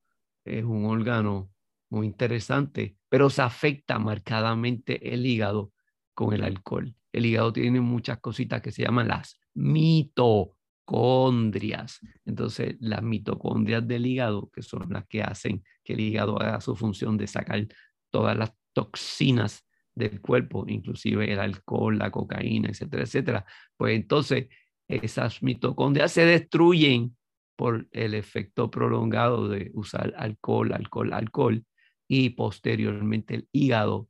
es 0.45 0.65
un 0.65 0.87
órgano 0.87 1.51
muy 1.91 2.07
interesante, 2.07 2.97
pero 3.09 3.29
se 3.31 3.43
afecta 3.43 3.99
marcadamente 3.99 5.13
el 5.13 5.27
hígado 5.27 5.73
con 6.15 6.33
el 6.35 6.45
alcohol. 6.45 6.95
El 7.13 7.27
hígado 7.27 7.53
tiene 7.53 7.81
muchas 7.81 8.19
cositas 8.19 8.63
que 8.63 8.73
se 8.73 8.83
llaman 8.83 9.09
las 9.09 9.39
mitocondrias. 9.55 12.01
Entonces, 12.25 12.77
las 12.81 13.03
mitocondrias 13.03 13.87
del 13.87 14.07
hígado, 14.07 14.51
que 14.51 14.63
son 14.63 14.87
las 14.91 15.07
que 15.07 15.23
hacen 15.23 15.63
que 15.85 15.93
el 15.95 16.01
hígado 16.01 16.41
haga 16.41 16.61
su 16.61 16.77
función 16.77 17.17
de 17.17 17.27
sacar 17.27 17.67
todas 18.11 18.37
las 18.37 18.53
toxinas 18.73 19.67
del 19.95 20.21
cuerpo, 20.21 20.67
inclusive 20.69 21.33
el 21.33 21.41
alcohol, 21.41 21.99
la 21.99 22.11
cocaína, 22.11 22.69
etcétera, 22.69 23.05
etcétera, 23.05 23.47
pues 23.77 23.97
entonces 23.97 24.49
esas 24.89 25.43
mitocondrias 25.43 26.13
se 26.13 26.27
destruyen 26.27 27.17
por 27.57 27.89
el 27.91 28.15
efecto 28.15 28.71
prolongado 28.71 29.49
de 29.49 29.71
usar 29.75 30.15
alcohol, 30.19 30.73
alcohol, 30.75 31.13
alcohol, 31.15 31.65
y 32.09 32.31
posteriormente 32.31 33.35
el 33.35 33.49
hígado 33.53 34.09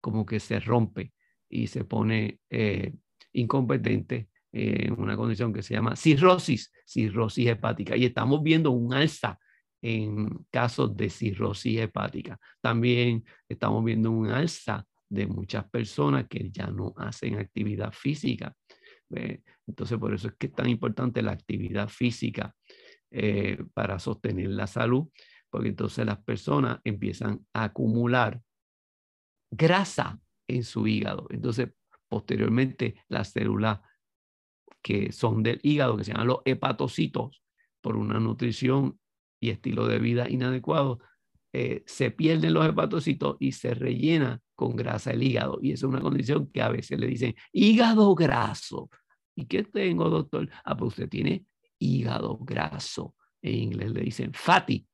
como 0.00 0.24
que 0.26 0.40
se 0.40 0.60
rompe 0.60 1.12
y 1.48 1.66
se 1.66 1.84
pone 1.84 2.40
eh, 2.50 2.94
incompetente 3.32 4.28
en 4.52 4.98
una 4.98 5.16
condición 5.16 5.52
que 5.52 5.62
se 5.62 5.74
llama 5.74 5.94
cirrosis, 5.94 6.72
cirrosis 6.84 7.46
hepática. 7.46 7.96
Y 7.96 8.04
estamos 8.04 8.42
viendo 8.42 8.72
un 8.72 8.92
alza 8.92 9.38
en 9.82 10.28
casos 10.50 10.96
de 10.96 11.08
cirrosis 11.08 11.80
hepática. 11.80 12.38
También 12.60 13.24
estamos 13.48 13.84
viendo 13.84 14.10
un 14.10 14.28
alza 14.28 14.86
de 15.08 15.26
muchas 15.26 15.68
personas 15.68 16.26
que 16.28 16.50
ya 16.50 16.66
no 16.66 16.94
hacen 16.96 17.38
actividad 17.38 17.92
física. 17.92 18.54
Entonces, 19.66 19.98
por 19.98 20.14
eso 20.14 20.28
es 20.28 20.34
que 20.34 20.46
es 20.46 20.52
tan 20.52 20.68
importante 20.68 21.22
la 21.22 21.32
actividad 21.32 21.88
física 21.88 22.54
eh, 23.10 23.58
para 23.74 23.98
sostener 23.98 24.50
la 24.50 24.68
salud, 24.68 25.08
porque 25.50 25.68
entonces 25.68 26.06
las 26.06 26.18
personas 26.22 26.80
empiezan 26.84 27.44
a 27.52 27.64
acumular 27.64 28.40
grasa 29.50 30.20
en 30.48 30.64
su 30.64 30.86
hígado. 30.86 31.26
Entonces, 31.30 31.70
posteriormente, 32.08 32.96
las 33.08 33.32
células 33.32 33.80
que 34.82 35.12
son 35.12 35.42
del 35.42 35.60
hígado, 35.62 35.96
que 35.96 36.04
se 36.04 36.12
llaman 36.12 36.28
los 36.28 36.40
hepatocitos, 36.44 37.42
por 37.80 37.96
una 37.96 38.20
nutrición 38.20 38.98
y 39.40 39.50
estilo 39.50 39.86
de 39.86 39.98
vida 39.98 40.28
inadecuado, 40.28 41.00
eh, 41.52 41.82
se 41.86 42.10
pierden 42.10 42.54
los 42.54 42.66
hepatocitos 42.66 43.36
y 43.40 43.52
se 43.52 43.74
rellena 43.74 44.40
con 44.54 44.76
grasa 44.76 45.10
el 45.12 45.22
hígado. 45.22 45.58
Y 45.62 45.72
esa 45.72 45.86
es 45.86 45.90
una 45.90 46.00
condición 46.00 46.50
que 46.52 46.62
a 46.62 46.68
veces 46.68 46.98
le 46.98 47.06
dicen 47.06 47.34
hígado 47.52 48.14
graso. 48.14 48.90
¿Y 49.34 49.46
qué 49.46 49.64
tengo, 49.64 50.08
doctor? 50.10 50.48
Ah, 50.64 50.76
pues 50.76 50.90
usted 50.90 51.08
tiene 51.08 51.46
hígado 51.78 52.38
graso. 52.38 53.14
En 53.42 53.54
inglés 53.54 53.92
le 53.92 54.02
dicen 54.02 54.32
fatty, 54.34 54.86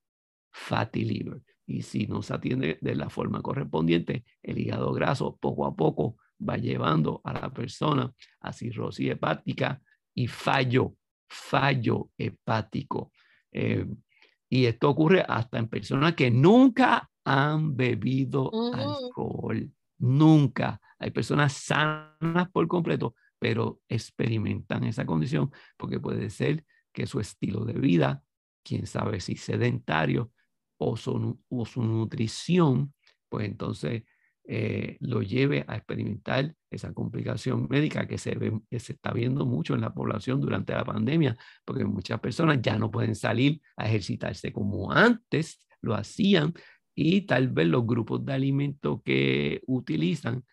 fatty 0.56 1.04
liver. 1.04 1.42
Y 1.66 1.82
si 1.82 2.06
no 2.06 2.22
se 2.22 2.34
atiende 2.34 2.78
de 2.80 2.94
la 2.94 3.10
forma 3.10 3.42
correspondiente, 3.42 4.24
el 4.42 4.58
hígado 4.58 4.92
graso 4.92 5.36
poco 5.36 5.66
a 5.66 5.74
poco 5.74 6.16
va 6.40 6.56
llevando 6.56 7.20
a 7.24 7.32
la 7.32 7.52
persona 7.52 8.12
a 8.40 8.52
cirrosis 8.52 9.10
hepática 9.10 9.80
y 10.14 10.26
fallo, 10.28 10.94
fallo 11.28 12.10
hepático. 12.16 13.12
Eh, 13.52 13.86
y 14.48 14.66
esto 14.66 14.88
ocurre 14.88 15.24
hasta 15.28 15.58
en 15.58 15.68
personas 15.68 16.14
que 16.14 16.30
nunca 16.30 17.10
han 17.24 17.76
bebido 17.76 18.50
alcohol, 18.72 19.70
nunca. 19.98 20.80
Hay 20.98 21.10
personas 21.10 21.52
sanas 21.52 22.48
por 22.52 22.66
completo, 22.68 23.14
pero 23.38 23.80
experimentan 23.88 24.84
esa 24.84 25.04
condición 25.04 25.50
porque 25.76 26.00
puede 26.00 26.30
ser 26.30 26.64
que 26.92 27.06
su 27.06 27.20
estilo 27.20 27.64
de 27.64 27.74
vida, 27.74 28.22
quién 28.62 28.86
sabe 28.86 29.20
si 29.20 29.36
sedentario 29.36 30.30
o 30.78 30.96
su, 30.96 31.38
o 31.48 31.64
su 31.66 31.82
nutrición, 31.82 32.94
pues 33.28 33.46
entonces 33.46 34.04
eh, 34.48 34.96
lo 35.00 35.22
lleve 35.22 35.64
a 35.66 35.76
experimentar 35.76 36.54
esa 36.70 36.92
complicación 36.94 37.66
médica 37.68 38.06
que 38.06 38.16
se, 38.16 38.36
ve, 38.36 38.60
que 38.70 38.78
se 38.78 38.92
está 38.92 39.12
viendo 39.12 39.44
mucho 39.44 39.74
en 39.74 39.80
la 39.80 39.92
población 39.92 40.40
durante 40.40 40.72
la 40.72 40.84
pandemia, 40.84 41.36
porque 41.64 41.84
muchas 41.84 42.20
personas 42.20 42.60
ya 42.62 42.78
no 42.78 42.90
pueden 42.90 43.16
salir 43.16 43.60
a 43.76 43.86
ejercitarse 43.86 44.52
como 44.52 44.92
antes 44.92 45.66
lo 45.80 45.94
hacían 45.94 46.54
y 46.94 47.22
tal 47.22 47.48
vez 47.48 47.66
los 47.66 47.84
grupos 47.86 48.24
de 48.24 48.34
alimentos 48.34 49.00
que 49.04 49.62
utilizan 49.66 50.44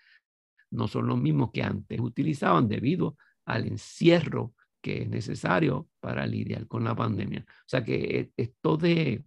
no 0.71 0.87
son 0.87 1.05
los 1.07 1.19
mismos 1.19 1.51
que 1.51 1.61
antes 1.61 1.99
utilizaban 1.99 2.67
debido 2.67 3.15
al 3.45 3.67
encierro 3.67 4.55
que 4.81 5.03
es 5.03 5.09
necesario 5.09 5.87
para 5.99 6.25
lidiar 6.25 6.67
con 6.67 6.83
la 6.83 6.95
pandemia. 6.95 7.45
O 7.47 7.67
sea 7.67 7.83
que 7.83 8.19
e, 8.19 8.31
esto 8.35 8.75
de 8.75 9.23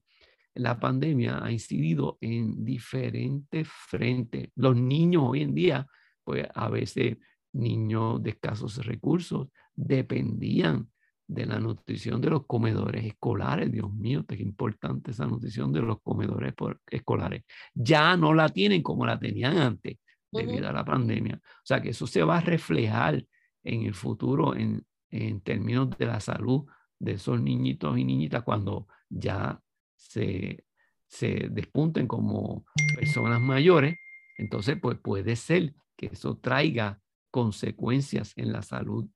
la 0.56 0.78
pandemia 0.78 1.44
ha 1.44 1.50
incidido 1.50 2.18
en 2.20 2.64
diferentes 2.64 3.68
frentes. 3.68 4.50
Los 4.56 4.76
niños 4.76 5.24
hoy 5.26 5.42
en 5.42 5.54
día, 5.54 5.86
pues 6.24 6.46
a 6.54 6.68
veces 6.68 7.18
niños 7.52 8.22
de 8.22 8.30
escasos 8.30 8.84
recursos, 8.84 9.48
dependían 9.74 10.88
de 11.28 11.46
la 11.46 11.58
nutrición 11.58 12.20
de 12.20 12.30
los 12.30 12.46
comedores 12.46 13.04
escolares. 13.04 13.70
Dios 13.70 13.92
mío, 13.92 14.24
qué 14.26 14.36
importante 14.36 15.10
esa 15.10 15.26
nutrición 15.26 15.72
de 15.72 15.82
los 15.82 16.00
comedores 16.02 16.54
escolares. 16.90 17.44
Ya 17.74 18.16
no 18.16 18.32
la 18.32 18.48
tienen 18.48 18.82
como 18.82 19.06
la 19.06 19.18
tenían 19.18 19.58
antes 19.58 19.98
debido 20.30 20.68
a 20.68 20.72
la 20.72 20.84
pandemia. 20.84 21.40
O 21.42 21.64
sea 21.64 21.80
que 21.80 21.90
eso 21.90 22.06
se 22.06 22.22
va 22.22 22.38
a 22.38 22.42
reflejar 22.42 23.24
en 23.64 23.82
el 23.82 23.94
futuro 23.94 24.54
en, 24.54 24.84
en 25.10 25.40
términos 25.40 25.90
de 25.98 26.06
la 26.06 26.20
salud 26.20 26.66
de 26.98 27.12
esos 27.12 27.40
niñitos 27.40 27.98
y 27.98 28.04
niñitas 28.04 28.42
cuando 28.42 28.86
ya 29.08 29.60
se, 29.96 30.64
se 31.06 31.48
despunten 31.50 32.06
como 32.06 32.64
personas 32.94 33.40
mayores, 33.40 33.96
entonces 34.38 34.76
pues 34.80 34.98
puede 34.98 35.36
ser 35.36 35.74
que 35.96 36.06
eso 36.06 36.36
traiga 36.36 37.00
consecuencias 37.30 38.32
en 38.36 38.52
la 38.52 38.62
salud 38.62 39.08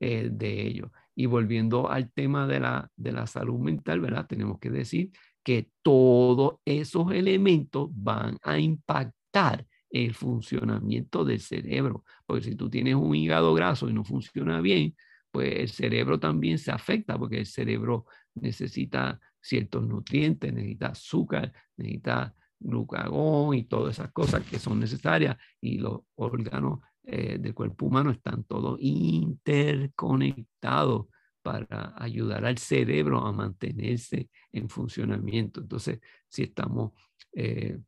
eh, 0.00 0.28
de 0.30 0.66
ellos. 0.66 0.90
Y 1.14 1.26
volviendo 1.26 1.88
al 1.88 2.12
tema 2.12 2.46
de 2.46 2.60
la, 2.60 2.90
de 2.96 3.12
la 3.12 3.26
salud 3.26 3.58
mental, 3.58 4.00
¿verdad? 4.00 4.26
Tenemos 4.26 4.58
que 4.58 4.70
decir 4.70 5.12
que 5.42 5.70
todos 5.82 6.56
esos 6.64 7.12
elementos 7.12 7.90
van 7.92 8.38
a 8.42 8.58
impactar 8.58 9.66
el 9.90 10.14
funcionamiento 10.14 11.24
del 11.24 11.40
cerebro. 11.40 12.04
Porque 12.26 12.42
si 12.42 12.56
tú 12.56 12.68
tienes 12.68 12.96
un 12.96 13.14
hígado 13.14 13.54
graso 13.54 13.88
y 13.88 13.92
no 13.92 14.04
funciona 14.04 14.60
bien, 14.60 14.96
pues 15.30 15.54
el 15.56 15.68
cerebro 15.68 16.18
también 16.18 16.58
se 16.58 16.70
afecta 16.70 17.18
porque 17.18 17.38
el 17.38 17.46
cerebro 17.46 18.06
necesita 18.34 19.20
ciertos 19.44 19.86
nutrientes, 19.86 20.52
necesita 20.52 20.88
azúcar, 20.88 21.52
necesita 21.76 22.34
glucagón 22.58 23.54
y 23.54 23.62
todas 23.64 23.98
esas 23.98 24.10
cosas 24.12 24.42
que 24.44 24.58
son 24.58 24.80
necesarias 24.80 25.36
y 25.60 25.78
los 25.78 26.00
órganos 26.14 26.80
eh, 27.02 27.36
del 27.38 27.52
cuerpo 27.52 27.86
humano 27.86 28.10
están 28.10 28.44
todos 28.44 28.78
interconectados 28.80 31.06
para 31.42 31.92
ayudar 31.96 32.46
al 32.46 32.56
cerebro 32.56 33.26
a 33.26 33.32
mantenerse 33.32 34.30
en 34.50 34.70
funcionamiento. 34.70 35.60
Entonces, 35.60 36.00
si 36.26 36.44
estamos 36.44 36.92
eh, 37.34 37.78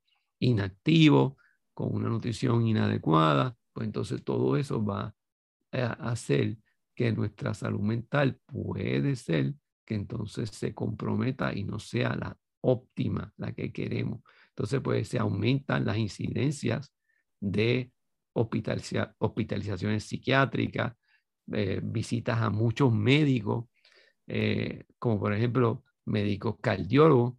inactivos, 0.41 1.35
con 1.73 1.95
una 1.95 2.09
nutrición 2.09 2.67
inadecuada, 2.67 3.55
pues 3.75 3.87
entonces 3.87 4.25
todo 4.25 4.57
eso 4.57 4.83
va 4.83 5.15
a 5.73 5.93
hacer 6.11 6.57
que 6.95 7.13
nuestra 7.13 7.53
salud 7.53 7.81
mental 7.81 8.41
puede 8.47 9.15
ser 9.15 9.53
que 9.87 9.95
entonces 9.95 10.51
se 10.51 10.75
comprometa 10.75 11.55
y 11.55 11.65
no 11.65 11.79
sea 11.79 12.15
la 12.15 12.37
óptima, 12.61 13.33
la 13.37 13.53
que 13.53 13.73
queremos. 13.73 14.21
Entonces, 14.51 14.81
pues 14.83 15.09
se 15.09 15.19
aumentan 15.19 15.85
las 15.87 15.97
incidencias 15.97 16.93
de 17.41 17.93
hospitalizaciones 18.35 20.05
psiquiátricas, 20.05 20.95
eh, 21.53 21.81
visitas 21.83 22.39
a 22.41 22.51
muchos 22.51 22.93
médicos, 22.93 23.67
eh, 24.27 24.85
como 24.99 25.21
por 25.21 25.33
ejemplo 25.33 25.85
médicos 26.05 26.57
cardiólogos. 26.61 27.35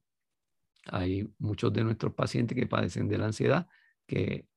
Hay 0.86 1.30
muchos 1.40 1.74
de 1.74 1.84
nuestros 1.84 2.14
pacientes 2.14 2.58
que 2.58 2.66
padecen 2.66 3.10
de 3.10 3.18
la 3.18 3.26
ansiedad 3.26 3.68
que 4.08 4.48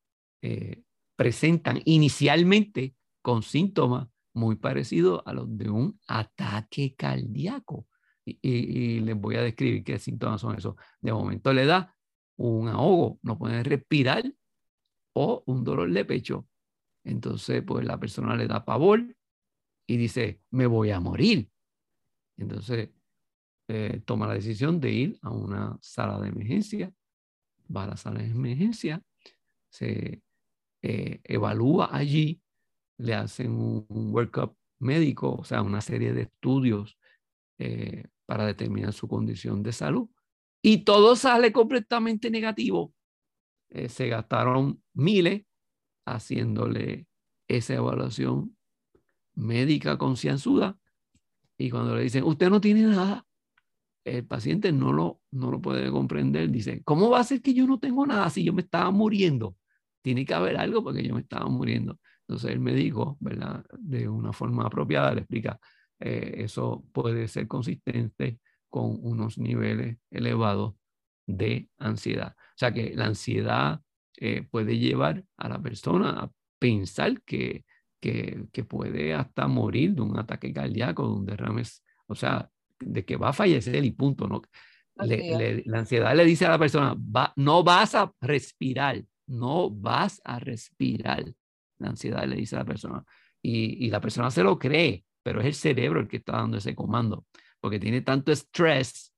eh, 0.43 0.83
presentan 1.17 1.83
inicialmente 1.85 2.95
con 3.21 3.43
síntomas 3.43 4.09
muy 4.33 4.57
parecido 4.57 5.23
a 5.27 5.33
los 5.33 5.57
de 5.57 5.71
un 5.71 5.99
ataque 6.07 6.95
cardíaco. 6.97 7.87
Y, 8.25 9.01
les 9.01 9.17
voy 9.17 9.37
a 9.37 9.43
describir 9.43 9.83
qué 9.83 9.99
síntomas 9.99 10.41
son 10.41 10.57
esos. 10.57 10.77
De 11.01 11.13
momento 11.13 11.53
le 11.53 11.67
da 11.67 11.97
un 12.37 12.69
ahogo, 12.69 13.19
no 13.23 13.39
puede 13.39 13.63
respirar 13.63 14.25
o 15.15 15.43
un 15.47 15.65
dolor 15.65 15.91
de 15.93 16.05
pecho. 16.05 16.47
Entonces, 17.05 17.63
pues 17.63 17.85
la 17.85 17.99
persona 17.99 18.37
le 18.37 18.47
da 18.47 18.65
pavor 18.65 19.17
y 19.87 19.97
dice, 19.97 20.43
me 20.51 20.67
voy 20.67 20.91
a 20.91 21.01
morir. 21.01 21.51
Entonces, 22.37 22.91
eh, 23.69 24.03
toma 24.05 24.27
la 24.27 24.35
decisión 24.35 24.81
de 24.81 24.93
ir 24.93 25.19
a 25.23 25.31
una 25.31 25.79
sala 25.81 26.21
de 26.21 26.29
emergencia, 26.29 26.93
va 27.75 27.85
a 27.85 27.89
la 27.89 27.97
sala 27.97 28.21
de 28.21 28.27
emergencia, 28.27 29.03
se 29.69 30.23
eh, 30.83 31.21
evalúa 31.25 31.89
allí, 31.93 32.41
le 33.01 33.15
hacen 33.15 33.53
un, 33.53 33.87
workup 34.13 34.57
médico, 34.79 35.37
o 35.37 35.45
sea, 35.45 35.63
una 35.63 35.81
serie 35.81 36.13
de 36.13 36.23
estudios 36.23 36.99
eh, 37.59 38.05
para 38.27 38.47
determinar 38.47 38.93
su 38.93 39.09
condición 39.09 39.63
de 39.63 39.73
salud. 39.73 40.09
Y 40.63 40.85
todo 40.85 41.17
sale 41.17 41.53
completamente 41.53 42.31
negativo. 42.31 42.93
Eh, 43.71 43.89
se 43.89 44.09
gastaron 44.09 44.83
miles 44.95 45.45
haciéndole 46.07 47.07
esa 47.49 47.75
evaluación 47.75 48.57
médica 49.35 49.97
concienzuda 49.97 50.79
y 51.61 51.69
cuando 51.69 51.95
le 51.95 52.03
dicen, 52.03 52.25
usted 52.25 52.49
no 52.49 52.59
tiene 52.59 52.83
nada, 52.85 53.27
el 54.07 54.27
paciente 54.27 54.73
no 54.73 54.95
lo, 54.95 55.21
no 55.31 55.51
lo 55.51 55.61
puede 55.61 55.91
comprender. 55.91 56.51
Dice, 56.51 56.83
¿cómo 56.85 57.11
va 57.11 57.21
a 57.21 57.25
ser 57.25 57.43
que 57.43 57.53
yo 57.53 57.67
no 57.67 57.79
tengo 57.79 58.07
nada 58.07 58.31
si 58.31 58.43
yo 58.43 58.55
me 58.55 58.63
estaba 58.63 58.91
muriendo? 58.91 59.57
Tiene 60.03 60.25
que 60.25 60.33
haber 60.33 60.57
algo 60.57 60.83
porque 60.83 61.03
yo 61.07 61.15
me 61.15 61.21
estaba 61.21 61.51
muriendo. 61.51 62.01
Entonces 62.31 62.53
el 62.53 62.61
médico, 62.61 63.17
¿verdad? 63.19 63.65
De 63.77 64.09
una 64.09 64.33
forma 64.33 64.65
apropiada 64.65 65.13
le 65.13 65.23
explica, 65.23 65.59
eh, 65.99 66.35
eso 66.45 66.85
puede 66.93 67.27
ser 67.27 67.49
consistente 67.49 68.39
con 68.69 69.01
unos 69.03 69.37
niveles 69.37 69.99
elevados 70.13 70.77
de 71.27 71.69
ansiedad. 71.77 72.37
O 72.39 72.55
sea 72.55 72.73
que 72.73 72.95
la 72.95 73.07
ansiedad 73.07 73.81
eh, 74.17 74.47
puede 74.49 74.79
llevar 74.79 75.25
a 75.39 75.49
la 75.49 75.61
persona 75.61 76.11
a 76.21 76.31
pensar 76.61 77.21
que, 77.23 77.65
que, 78.01 78.45
que, 78.53 78.63
puede 78.63 79.13
hasta 79.13 79.49
morir 79.49 79.97
de 79.97 80.03
un 80.03 80.17
ataque 80.17 80.53
cardíaco, 80.53 81.03
de 81.09 81.13
un 81.13 81.27
derrame, 81.27 81.65
o 82.07 82.15
sea, 82.15 82.49
de 82.79 83.05
que 83.05 83.17
va 83.17 83.31
a 83.31 83.33
fallecer 83.33 83.85
y 83.85 83.91
punto. 83.91 84.29
¿no? 84.29 84.41
la 84.95 85.79
ansiedad 85.81 86.15
le 86.15 86.25
dice 86.25 86.47
a 86.47 86.51
la 86.51 86.59
persona, 86.61 86.95
va, 86.95 87.33
no 87.35 87.65
vas 87.65 87.97
a 87.97 88.13
respirar, 88.21 89.03
no 89.27 89.69
vas 89.69 90.21
a 90.25 90.39
respirar. 90.39 91.25
La 91.81 91.89
ansiedad 91.89 92.25
le 92.25 92.37
dice 92.37 92.57
a 92.57 92.61
la 92.61 92.65
persona. 92.65 93.05
Y, 93.43 93.87
y 93.87 93.91
la 93.91 94.01
persona 94.01 94.31
se 94.31 94.43
lo 94.43 94.59
cree, 94.59 95.05
pero 95.23 95.41
es 95.41 95.47
el 95.47 95.55
cerebro 95.55 96.01
el 96.01 96.09
que 96.09 96.19
está 96.19 96.33
dando 96.33 96.59
ese 96.59 96.75
comando, 96.75 97.27
porque 97.61 97.79
tiene 97.79 98.03
tanto 98.03 98.33
estrés 98.33 99.15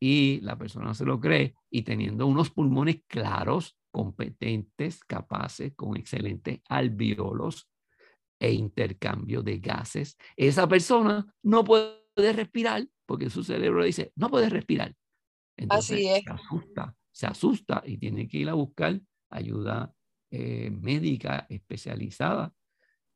y 0.00 0.40
la 0.42 0.56
persona 0.56 0.94
se 0.94 1.04
lo 1.04 1.20
cree 1.20 1.54
y 1.70 1.82
teniendo 1.82 2.26
unos 2.26 2.50
pulmones 2.50 3.02
claros, 3.06 3.76
competentes, 3.90 5.02
capaces, 5.04 5.74
con 5.74 5.96
excelentes 5.96 6.60
alveolos 6.68 7.68
e 8.40 8.52
intercambio 8.52 9.42
de 9.42 9.58
gases, 9.58 10.16
esa 10.36 10.68
persona 10.68 11.26
no 11.42 11.64
puede 11.64 12.32
respirar 12.32 12.86
porque 13.06 13.30
su 13.30 13.42
cerebro 13.42 13.84
dice, 13.84 14.12
no 14.14 14.30
puede 14.30 14.48
respirar. 14.48 14.94
Entonces 15.56 15.96
Así 15.96 16.08
es. 16.08 16.22
se 16.24 16.30
asusta, 16.30 16.96
se 17.10 17.26
asusta 17.26 17.82
y 17.84 17.98
tiene 17.98 18.28
que 18.28 18.38
ir 18.38 18.48
a 18.48 18.54
buscar 18.54 19.00
ayuda 19.30 19.92
eh, 20.30 20.70
médica 20.70 21.46
especializada. 21.48 22.52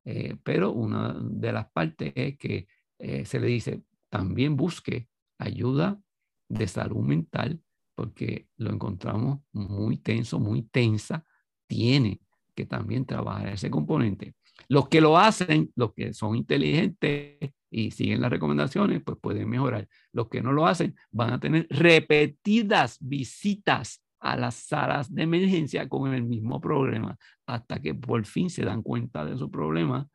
Eh, 0.04 0.36
pero 0.42 0.72
una 0.72 1.16
de 1.22 1.52
las 1.52 1.70
partes 1.70 2.12
es 2.16 2.36
que 2.36 2.66
eh, 2.98 3.24
se 3.24 3.38
le 3.38 3.46
dice, 3.46 3.82
también 4.08 4.56
busque 4.56 5.08
ayuda 5.38 6.00
de 6.48 6.66
salud 6.66 7.02
mental 7.02 7.60
porque 7.94 8.48
lo 8.56 8.70
encontramos 8.70 9.40
muy 9.52 9.98
tenso, 9.98 10.40
muy 10.40 10.62
tensa, 10.62 11.24
tiene 11.66 12.20
que 12.54 12.66
también 12.66 13.06
trabajar 13.06 13.48
ese 13.48 13.70
componente. 13.70 14.34
Los 14.68 14.88
que 14.88 15.00
lo 15.00 15.18
hacen, 15.18 15.72
los 15.76 15.92
que 15.94 16.12
son 16.12 16.36
inteligentes 16.36 17.52
y 17.70 17.90
siguen 17.90 18.20
las 18.20 18.30
recomendaciones, 18.30 19.02
pues 19.04 19.18
pueden 19.20 19.48
mejorar. 19.48 19.88
Los 20.12 20.28
que 20.28 20.42
no 20.42 20.52
lo 20.52 20.66
hacen 20.66 20.94
van 21.10 21.32
a 21.32 21.40
tener 21.40 21.66
repetidas 21.70 22.98
visitas 23.00 24.02
a 24.22 24.36
las 24.36 24.54
salas 24.54 25.12
de 25.12 25.24
emergencia 25.24 25.88
con 25.88 26.14
el 26.14 26.22
mismo 26.22 26.60
problema 26.60 27.18
hasta 27.46 27.82
que 27.82 27.94
por 27.94 28.24
fin 28.24 28.50
se 28.50 28.64
dan 28.64 28.82
cuenta 28.82 29.24
de 29.24 29.36
su 29.36 29.50
problema 29.50 30.08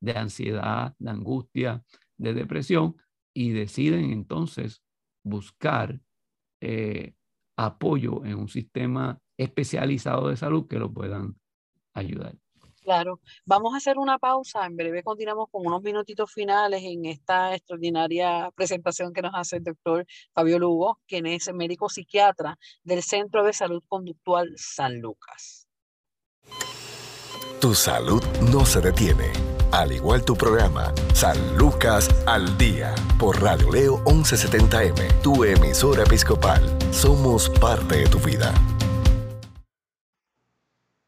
de 0.00 0.12
ansiedad, 0.12 0.94
de 0.98 1.10
angustia, 1.10 1.82
de 2.18 2.34
depresión 2.34 2.96
y 3.32 3.50
deciden 3.52 4.10
entonces 4.10 4.82
buscar 5.24 5.98
eh, 6.60 7.14
apoyo 7.56 8.24
en 8.26 8.34
un 8.34 8.48
sistema 8.48 9.18
especializado 9.38 10.28
de 10.28 10.36
salud 10.36 10.68
que 10.68 10.78
lo 10.78 10.92
puedan 10.92 11.36
ayudar. 11.94 12.36
Claro, 12.84 13.20
vamos 13.46 13.72
a 13.72 13.78
hacer 13.78 13.96
una 13.96 14.18
pausa. 14.18 14.66
En 14.66 14.76
breve 14.76 15.02
continuamos 15.02 15.48
con 15.50 15.66
unos 15.66 15.82
minutitos 15.82 16.30
finales 16.30 16.82
en 16.84 17.06
esta 17.06 17.54
extraordinaria 17.54 18.50
presentación 18.54 19.14
que 19.14 19.22
nos 19.22 19.32
hace 19.34 19.56
el 19.56 19.64
doctor 19.64 20.06
Fabio 20.34 20.58
Lugo, 20.58 21.00
quien 21.08 21.24
es 21.24 21.50
médico 21.54 21.88
psiquiatra 21.88 22.58
del 22.82 23.02
Centro 23.02 23.42
de 23.42 23.54
Salud 23.54 23.82
Conductual 23.88 24.52
San 24.56 25.00
Lucas. 25.00 25.66
Tu 27.58 27.74
salud 27.74 28.22
no 28.52 28.66
se 28.66 28.82
detiene, 28.82 29.32
al 29.72 29.90
igual 29.90 30.22
tu 30.22 30.36
programa 30.36 30.92
San 31.14 31.56
Lucas 31.56 32.10
al 32.26 32.58
Día 32.58 32.94
por 33.18 33.40
Radio 33.40 33.70
Leo 33.70 34.04
1170M, 34.04 35.22
tu 35.22 35.42
emisora 35.42 36.02
episcopal. 36.02 36.62
Somos 36.92 37.48
parte 37.48 38.00
de 38.00 38.06
tu 38.08 38.18
vida. 38.18 38.52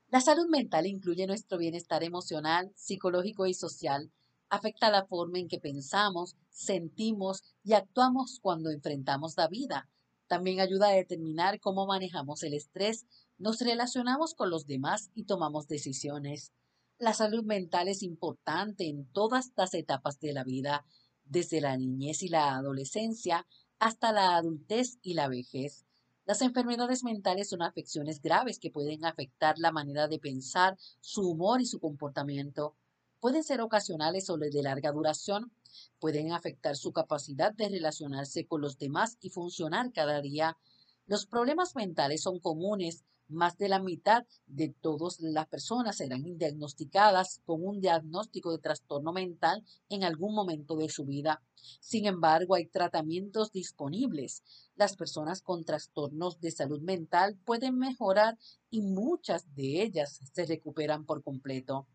La 0.09 0.21
salud 0.21 0.47
mental 0.49 0.87
incluye 0.87 1.27
nuestro 1.27 1.59
bienestar 1.59 2.05
emocional, 2.05 2.71
psicológico 2.77 3.47
y 3.47 3.55
social. 3.55 4.13
Afecta 4.49 4.91
la 4.91 5.05
forma 5.05 5.41
en 5.41 5.49
que 5.49 5.59
pensamos, 5.59 6.37
sentimos 6.49 7.43
y 7.65 7.73
actuamos 7.73 8.39
cuando 8.41 8.71
enfrentamos 8.71 9.37
la 9.37 9.49
vida. 9.49 9.89
También 10.29 10.61
ayuda 10.61 10.89
a 10.89 10.93
determinar 10.93 11.59
cómo 11.59 11.87
manejamos 11.87 12.45
el 12.45 12.55
estrés, 12.55 13.07
nos 13.37 13.61
relacionamos 13.61 14.35
con 14.35 14.51
los 14.51 14.67
demás 14.67 15.11
y 15.15 15.25
tomamos 15.25 15.67
decisiones. 15.67 16.53
La 16.99 17.13
salud 17.13 17.45
mental 17.45 17.89
es 17.89 18.03
importante 18.03 18.89
en 18.89 19.07
todas 19.13 19.53
las 19.57 19.75
etapas 19.75 20.19
de 20.21 20.33
la 20.33 20.45
vida, 20.45 20.85
desde 21.25 21.61
la 21.61 21.77
niñez 21.77 22.23
y 22.23 22.29
la 22.29 22.55
adolescencia 22.57 23.47
hasta 23.79 24.13
la 24.13 24.37
adultez 24.37 24.99
y 25.03 25.15
la 25.15 25.29
vejez. 25.29 25.86
Las 26.27 26.43
enfermedades 26.43 27.05
mentales 27.05 27.51
son 27.51 27.63
afecciones 27.63 28.21
graves 28.21 28.59
que 28.59 28.73
pueden 28.73 29.05
afectar 29.05 29.61
la 29.61 29.71
manera 29.71 30.09
de 30.09 30.19
pensar, 30.19 30.77
su 31.01 31.31
humor 31.31 31.61
y 31.61 31.67
su 31.67 31.79
comportamiento. 31.79 32.75
Pueden 33.21 33.45
ser 33.45 33.61
ocasionales 33.61 34.29
o 34.29 34.37
de 34.37 34.51
larga 34.61 34.91
duración. 34.91 35.53
Pueden 36.01 36.33
afectar 36.33 36.75
su 36.75 36.93
capacidad 36.93 37.53
de 37.53 37.69
relacionarse 37.69 38.45
con 38.45 38.61
los 38.61 38.77
demás 38.77 39.19
y 39.21 39.31
funcionar 39.31 39.93
cada 39.93 40.21
día. 40.21 40.59
Los 41.07 41.27
problemas 41.27 41.77
mentales 41.77 42.23
son 42.23 42.41
comunes 42.41 43.05
más 43.29 43.57
de 43.59 43.69
la 43.69 43.81
mitad 43.81 44.25
de 44.47 44.75
todas 44.81 45.21
las 45.21 45.47
personas 45.49 45.97
serán 45.97 46.23
diagnosticadas 46.39 47.41
con 47.45 47.65
un 47.65 47.81
diagnóstico 47.81 48.53
de 48.53 48.59
trastorno 48.59 49.13
mental 49.13 49.65
en 49.89 50.05
algún 50.05 50.35
momento 50.35 50.77
de 50.77 50.89
su 50.89 51.05
vida. 51.05 51.43
Sin 51.81 52.07
embargo, 52.07 52.55
hay 52.55 52.67
tratamientos 52.67 53.53
disponibles. 53.53 54.43
Las 54.77 54.97
personas 54.97 55.43
con 55.43 55.65
trastornos 55.65 56.41
de 56.41 56.51
salud 56.51 56.81
mental 56.81 57.37
pueden 57.45 57.79
mejorar 57.79 58.39
y 58.71 58.83
muchas 58.83 59.55
de 59.55 59.83
ellas 59.83 60.21
se 60.33 60.47
recuperan 60.47 61.05
por 61.05 61.23
completo. 61.23 61.87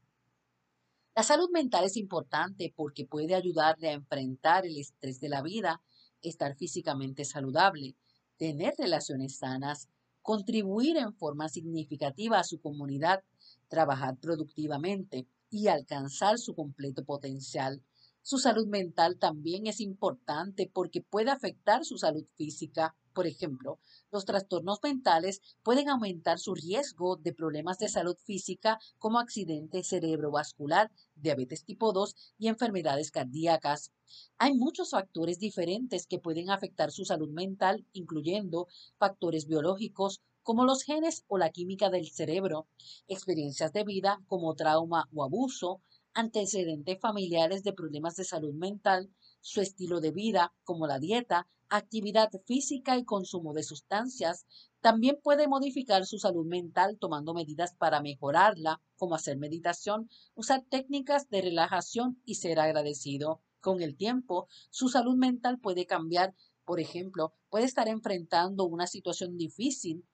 La 1.15 1.23
salud 1.23 1.49
mental 1.51 1.83
es 1.85 1.97
importante 1.97 2.73
porque 2.75 3.05
puede 3.05 3.35
ayudarle 3.35 3.89
a 3.89 3.93
enfrentar 3.93 4.65
el 4.65 4.77
estrés 4.77 5.19
de 5.19 5.27
la 5.27 5.41
vida, 5.41 5.81
estar 6.21 6.55
físicamente 6.55 7.25
saludable, 7.25 7.95
tener 8.37 8.75
relaciones 8.77 9.37
sanas, 9.37 9.89
contribuir 10.21 10.97
en 10.97 11.13
forma 11.13 11.49
significativa 11.49 12.39
a 12.39 12.43
su 12.43 12.59
comunidad, 12.59 13.23
trabajar 13.67 14.17
productivamente 14.17 15.27
y 15.49 15.67
alcanzar 15.67 16.37
su 16.37 16.55
completo 16.55 17.03
potencial. 17.03 17.83
Su 18.21 18.37
salud 18.37 18.67
mental 18.67 19.17
también 19.17 19.67
es 19.67 19.79
importante 19.79 20.69
porque 20.71 21.01
puede 21.01 21.31
afectar 21.31 21.83
su 21.85 21.97
salud 21.97 22.25
física. 22.35 22.95
Por 23.13 23.27
ejemplo, 23.27 23.79
los 24.09 24.25
trastornos 24.25 24.79
mentales 24.81 25.41
pueden 25.63 25.89
aumentar 25.89 26.39
su 26.39 26.55
riesgo 26.55 27.17
de 27.17 27.33
problemas 27.33 27.77
de 27.77 27.89
salud 27.89 28.15
física 28.15 28.79
como 28.99 29.19
accidente 29.19 29.83
cerebrovascular, 29.83 30.91
diabetes 31.15 31.65
tipo 31.65 31.91
2 31.91 32.15
y 32.37 32.47
enfermedades 32.47 33.11
cardíacas. 33.11 33.91
Hay 34.37 34.53
muchos 34.53 34.91
factores 34.91 35.39
diferentes 35.39 36.07
que 36.07 36.19
pueden 36.19 36.49
afectar 36.49 36.91
su 36.91 37.03
salud 37.03 37.29
mental, 37.29 37.85
incluyendo 37.91 38.67
factores 38.97 39.45
biológicos, 39.45 40.21
como 40.43 40.65
los 40.65 40.83
genes 40.83 41.23
o 41.27 41.37
la 41.37 41.51
química 41.51 41.89
del 41.89 42.09
cerebro, 42.09 42.67
experiencias 43.07 43.73
de 43.73 43.83
vida 43.83 44.21
como 44.27 44.55
trauma 44.55 45.07
o 45.13 45.23
abuso, 45.23 45.81
antecedentes 46.13 46.99
familiares 46.99 47.63
de 47.63 47.73
problemas 47.73 48.15
de 48.15 48.23
salud 48.23 48.53
mental, 48.53 49.09
su 49.39 49.61
estilo 49.61 50.01
de 50.01 50.11
vida, 50.11 50.53
como 50.63 50.87
la 50.87 50.99
dieta, 50.99 51.47
actividad 51.71 52.29
física 52.45 52.97
y 52.97 53.05
consumo 53.05 53.53
de 53.53 53.63
sustancias. 53.63 54.45
También 54.81 55.17
puede 55.23 55.47
modificar 55.47 56.05
su 56.05 56.19
salud 56.19 56.45
mental 56.45 56.97
tomando 56.99 57.33
medidas 57.33 57.73
para 57.75 58.01
mejorarla, 58.01 58.81
como 58.97 59.15
hacer 59.15 59.37
meditación, 59.37 60.09
usar 60.35 60.63
técnicas 60.69 61.29
de 61.29 61.41
relajación 61.41 62.21
y 62.25 62.35
ser 62.35 62.59
agradecido. 62.59 63.41
Con 63.61 63.81
el 63.81 63.95
tiempo, 63.95 64.47
su 64.69 64.89
salud 64.89 65.15
mental 65.15 65.59
puede 65.59 65.85
cambiar. 65.85 66.35
Por 66.65 66.79
ejemplo, 66.79 67.33
puede 67.49 67.65
estar 67.65 67.87
enfrentando 67.87 68.65
una 68.65 68.85
situación 68.85 69.37
difícil 69.37 70.05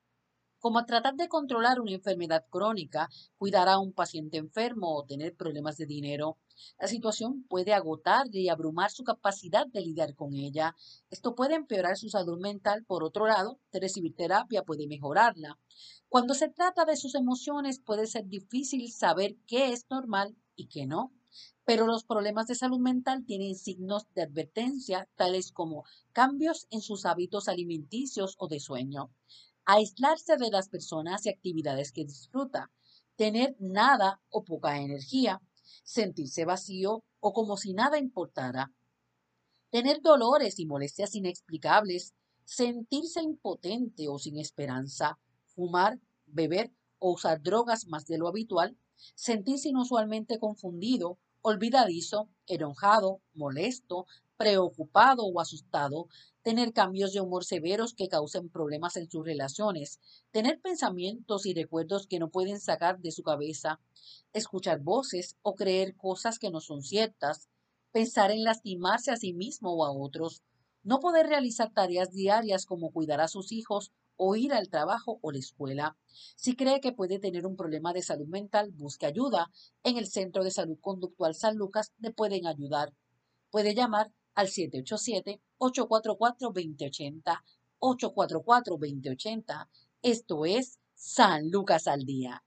como 0.68 0.86
tratar 0.86 1.16
de 1.16 1.30
controlar 1.30 1.80
una 1.80 1.94
enfermedad 1.94 2.44
crónica, 2.50 3.10
cuidar 3.38 3.70
a 3.70 3.80
un 3.80 3.94
paciente 3.94 4.36
enfermo 4.36 4.98
o 4.98 5.06
tener 5.06 5.34
problemas 5.34 5.78
de 5.78 5.86
dinero. 5.86 6.40
La 6.78 6.90
situación 6.90 7.46
puede 7.48 7.74
agotarle 7.74 8.40
y 8.42 8.50
abrumar 8.50 8.92
su 8.92 9.06
capacidad 9.06 9.66
de 9.66 9.80
lidiar 9.80 10.14
con 10.14 10.34
ella. 10.34 10.76
Esto 11.10 11.36
puede 11.36 11.56
empeorar 11.56 11.96
su 11.96 12.10
salud 12.10 12.38
mental. 12.38 12.84
Por 12.84 13.06
otro 13.06 13.28
lado, 13.28 13.62
recibir 13.72 14.14
terapia 14.14 14.64
puede 14.64 14.88
mejorarla. 14.88 15.58
Cuando 16.10 16.34
se 16.34 16.50
trata 16.50 16.84
de 16.84 16.98
sus 16.98 17.16
emociones 17.16 17.80
puede 17.80 18.06
ser 18.06 18.28
difícil 18.28 18.92
saber 18.92 19.38
qué 19.48 19.72
es 19.72 19.86
normal 19.90 20.36
y 20.58 20.68
qué 20.68 20.86
no. 20.86 21.14
Pero 21.64 21.86
los 21.86 22.04
problemas 22.04 22.48
de 22.48 22.56
salud 22.56 22.80
mental 22.80 23.26
tienen 23.26 23.56
signos 23.56 24.04
de 24.16 24.24
advertencia, 24.24 25.08
tales 25.16 25.52
como 25.54 25.86
cambios 26.12 26.68
en 26.72 26.82
sus 26.82 27.06
hábitos 27.06 27.48
alimenticios 27.48 28.36
o 28.38 28.48
de 28.48 28.60
sueño, 28.60 29.12
aislarse 29.68 30.38
de 30.38 30.50
las 30.50 30.70
personas 30.70 31.26
y 31.26 31.30
actividades 31.30 31.92
que 31.92 32.06
disfruta, 32.06 32.72
tener 33.18 33.58
nada 33.60 34.22
o 34.30 34.46
poca 34.46 34.80
energía, 34.80 35.42
sentirse 35.84 36.46
vacío 36.46 37.04
o 37.20 37.34
como 37.34 37.58
si 37.58 37.74
nada 37.74 38.00
importara, 38.00 38.72
tener 39.70 40.02
dolores 40.02 40.58
y 40.60 40.66
molestias 40.66 41.16
inexplicables, 41.16 42.14
sentirse 42.46 43.22
impotente 43.22 44.08
o 44.08 44.18
sin 44.18 44.38
esperanza, 44.38 45.20
fumar, 45.48 46.00
beber 46.26 46.72
o 46.98 47.12
usar 47.12 47.42
drogas 47.42 47.88
más 47.88 48.06
de 48.06 48.18
lo 48.18 48.30
habitual, 48.30 48.78
sentirse 49.16 49.68
inusualmente 49.68 50.40
confundido, 50.40 51.20
olvidadizo, 51.42 52.30
enojado, 52.48 53.20
molesto, 53.34 54.06
preocupado 54.38 55.26
o 55.26 55.40
asustado, 55.40 56.08
tener 56.44 56.72
cambios 56.72 57.12
de 57.12 57.22
humor 57.22 57.44
severos 57.44 57.94
que 57.94 58.08
causen 58.08 58.50
problemas 58.50 58.96
en 58.96 59.10
sus 59.10 59.26
relaciones, 59.26 60.00
tener 60.32 60.62
pensamientos 60.62 61.46
y 61.46 61.54
recuerdos 61.54 62.08
que 62.08 62.20
no 62.20 62.30
pueden 62.30 62.60
sacar 62.60 63.00
de 63.00 63.12
su 63.12 63.24
cabeza, 63.24 63.82
escuchar 64.34 64.80
voces 64.80 65.36
o 65.42 65.56
creer 65.56 65.96
cosas 65.98 66.40
que 66.40 66.52
no 66.52 66.62
son 66.62 66.84
ciertas, 66.84 67.50
pensar 67.92 68.32
en 68.32 68.44
lastimarse 68.44 69.12
a 69.12 69.18
sí 69.18 69.34
mismo 69.34 69.74
o 69.74 69.86
a 69.86 69.92
otros, 69.92 70.44
no 70.84 71.00
poder 71.00 71.28
realizar 71.28 71.74
tareas 71.74 72.12
diarias 72.12 72.66
como 72.66 72.92
cuidar 72.92 73.20
a 73.20 73.28
sus 73.28 73.52
hijos 73.52 73.92
o 74.16 74.36
ir 74.36 74.54
al 74.54 74.70
trabajo 74.70 75.20
o 75.22 75.32
la 75.32 75.40
escuela. 75.40 75.98
Si 76.36 76.56
cree 76.56 76.80
que 76.80 76.94
puede 76.94 77.20
tener 77.20 77.46
un 77.46 77.56
problema 77.56 77.94
de 77.94 78.02
salud 78.02 78.28
mental, 78.28 78.72
busque 78.72 79.06
ayuda. 79.06 79.52
En 79.84 79.98
el 79.98 80.08
Centro 80.08 80.44
de 80.44 80.52
Salud 80.52 80.78
Conductual 80.80 81.36
San 81.36 81.58
Lucas 81.58 81.92
le 82.00 82.12
pueden 82.12 82.48
ayudar. 82.48 82.94
Puede 83.52 83.76
llamar 83.76 84.12
al 84.38 84.48
787-844-2080, 84.48 87.44
844-2080. 87.80 89.68
Esto 90.02 90.46
es 90.46 90.80
San 90.94 91.52
Lucas 91.52 91.88
al 91.88 92.06
Día. 92.06 92.42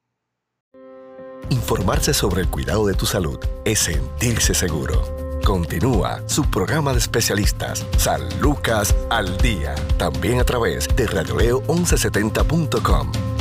Informarse 1.51 2.15
sobre 2.15 2.41
el 2.43 2.49
cuidado 2.49 2.87
de 2.87 2.95
tu 2.95 3.05
salud 3.07 3.41
es 3.65 3.81
sentirse 3.81 4.55
seguro. 4.55 5.03
Continúa 5.45 6.23
su 6.29 6.49
programa 6.49 6.93
de 6.93 6.99
especialistas, 6.99 7.85
San 7.99 8.23
Lucas 8.41 8.95
al 9.11 9.37
Día, 9.39 9.75
también 9.99 10.39
a 10.39 10.45
través 10.45 10.87
de 10.95 11.09
radioleo1170.com. 11.09 13.40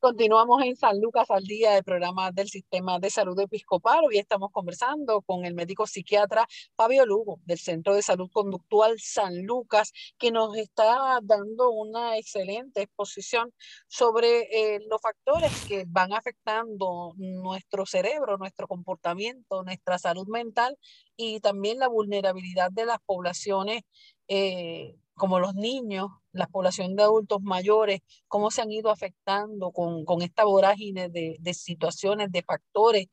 Continuamos 0.00 0.62
en 0.62 0.76
San 0.76 0.98
Lucas 0.98 1.30
al 1.30 1.44
día 1.44 1.72
del 1.72 1.84
programa 1.84 2.32
del 2.32 2.48
Sistema 2.48 2.98
de 2.98 3.10
Salud 3.10 3.38
Episcopal. 3.38 4.00
Hoy 4.06 4.16
estamos 4.16 4.50
conversando 4.50 5.20
con 5.20 5.44
el 5.44 5.52
médico 5.52 5.86
psiquiatra 5.86 6.48
Fabio 6.74 7.04
Lugo 7.04 7.38
del 7.44 7.58
Centro 7.58 7.94
de 7.94 8.00
Salud 8.00 8.30
Conductual 8.32 8.98
San 8.98 9.44
Lucas, 9.44 9.92
que 10.16 10.30
nos 10.30 10.56
está 10.56 11.20
dando 11.22 11.68
una 11.70 12.16
excelente 12.16 12.80
exposición 12.80 13.52
sobre 13.88 14.48
eh, 14.50 14.80
los 14.88 15.02
factores 15.02 15.52
que 15.66 15.84
van 15.86 16.14
afectando 16.14 17.12
nuestro 17.18 17.84
cerebro, 17.84 18.38
nuestro 18.38 18.66
comportamiento, 18.68 19.62
nuestra 19.64 19.98
salud 19.98 20.26
mental 20.28 20.78
y 21.14 21.40
también 21.40 21.78
la 21.78 21.88
vulnerabilidad 21.88 22.72
de 22.72 22.86
las 22.86 23.00
poblaciones 23.04 23.82
eh, 24.28 24.96
como 25.12 25.40
los 25.40 25.54
niños, 25.54 26.08
la 26.32 26.46
población 26.46 26.96
de 26.96 27.02
adultos 27.02 27.42
mayores, 27.42 28.00
cómo 28.28 28.50
se 28.50 28.62
han 28.62 28.70
ido 28.70 28.90
afectando 28.90 29.72
con, 29.72 30.04
con 30.04 30.22
esta 30.22 30.44
vorágine 30.44 31.08
de, 31.08 31.36
de, 31.40 31.54
situaciones, 31.54 32.30
de 32.32 32.42
factores 32.42 33.06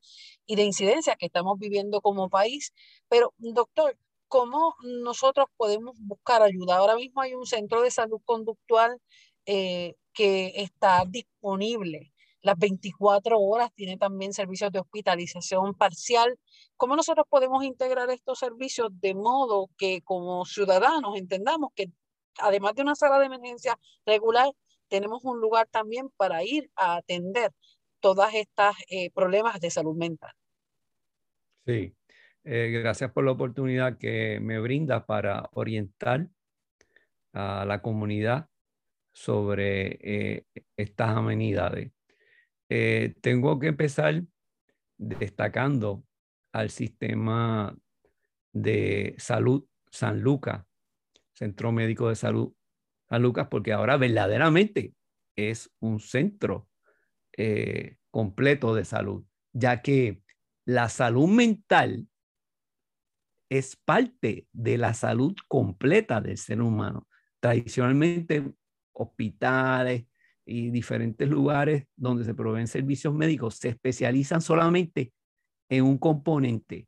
y 0.46 0.56
de 0.56 0.64
incidencias 0.64 1.16
que 1.18 1.26
estamos 1.26 1.58
viviendo 1.58 2.00
como 2.00 2.28
país. 2.28 2.72
Pero, 3.08 3.34
doctor, 3.38 3.98
¿cómo 4.28 4.74
nosotros 4.82 5.46
podemos 5.56 5.96
buscar 6.00 6.42
ayuda? 6.42 6.76
Ahora 6.76 6.96
mismo 6.96 7.20
hay 7.20 7.34
un 7.34 7.46
centro 7.46 7.82
de 7.82 7.90
salud 7.90 8.20
conductual 8.24 9.00
eh, 9.46 9.94
que 10.12 10.52
está 10.56 11.04
disponible 11.06 12.12
las 12.42 12.58
24 12.58 13.40
horas, 13.40 13.72
tiene 13.74 13.96
también 13.96 14.32
servicios 14.32 14.72
de 14.72 14.78
hospitalización 14.78 15.74
parcial. 15.74 16.38
¿Cómo 16.76 16.96
nosotros 16.96 17.26
podemos 17.28 17.64
integrar 17.64 18.10
estos 18.10 18.38
servicios 18.38 18.88
de 19.00 19.14
modo 19.14 19.68
que 19.76 20.02
como 20.02 20.44
ciudadanos 20.44 21.16
entendamos 21.16 21.70
que 21.74 21.90
además 22.38 22.74
de 22.74 22.82
una 22.82 22.94
sala 22.94 23.18
de 23.18 23.26
emergencia 23.26 23.78
regular, 24.06 24.50
tenemos 24.88 25.24
un 25.24 25.40
lugar 25.40 25.68
también 25.70 26.08
para 26.16 26.42
ir 26.44 26.70
a 26.74 26.96
atender 26.96 27.52
todas 28.00 28.34
estas 28.34 28.76
eh, 28.88 29.10
problemas 29.10 29.60
de 29.60 29.70
salud 29.70 29.96
mental? 29.96 30.32
Sí, 31.66 31.94
eh, 32.44 32.70
gracias 32.82 33.12
por 33.12 33.24
la 33.24 33.32
oportunidad 33.32 33.98
que 33.98 34.40
me 34.40 34.58
brinda 34.58 35.04
para 35.04 35.48
orientar 35.52 36.28
a 37.32 37.64
la 37.66 37.82
comunidad 37.82 38.48
sobre 39.12 39.98
eh, 40.00 40.44
estas 40.76 41.10
amenidades. 41.10 41.92
Tengo 43.20 43.58
que 43.58 43.68
empezar 43.68 44.22
destacando 44.98 46.04
al 46.52 46.68
sistema 46.68 47.74
de 48.52 49.14
salud 49.16 49.64
San 49.90 50.20
Lucas, 50.20 50.64
Centro 51.38 51.72
Médico 51.72 52.08
de 52.08 52.16
Salud 52.16 52.52
San 53.08 53.22
Lucas, 53.22 53.48
porque 53.48 53.72
ahora 53.72 53.96
verdaderamente 53.96 54.94
es 55.36 55.70
un 55.80 56.00
centro 56.00 56.68
eh, 57.36 57.96
completo 58.10 58.74
de 58.74 58.84
salud, 58.84 59.24
ya 59.52 59.80
que 59.80 60.22
la 60.66 60.88
salud 60.88 61.28
mental 61.28 62.06
es 63.48 63.76
parte 63.76 64.46
de 64.52 64.76
la 64.76 64.92
salud 64.92 65.34
completa 65.46 66.20
del 66.20 66.36
ser 66.36 66.60
humano. 66.60 67.08
Tradicionalmente, 67.40 68.52
hospitales, 68.92 70.04
y 70.48 70.70
diferentes 70.70 71.28
lugares 71.28 71.84
donde 71.94 72.24
se 72.24 72.34
proveen 72.34 72.66
servicios 72.66 73.12
médicos 73.12 73.56
se 73.56 73.68
especializan 73.68 74.40
solamente 74.40 75.12
en 75.68 75.84
un 75.84 75.98
componente. 75.98 76.87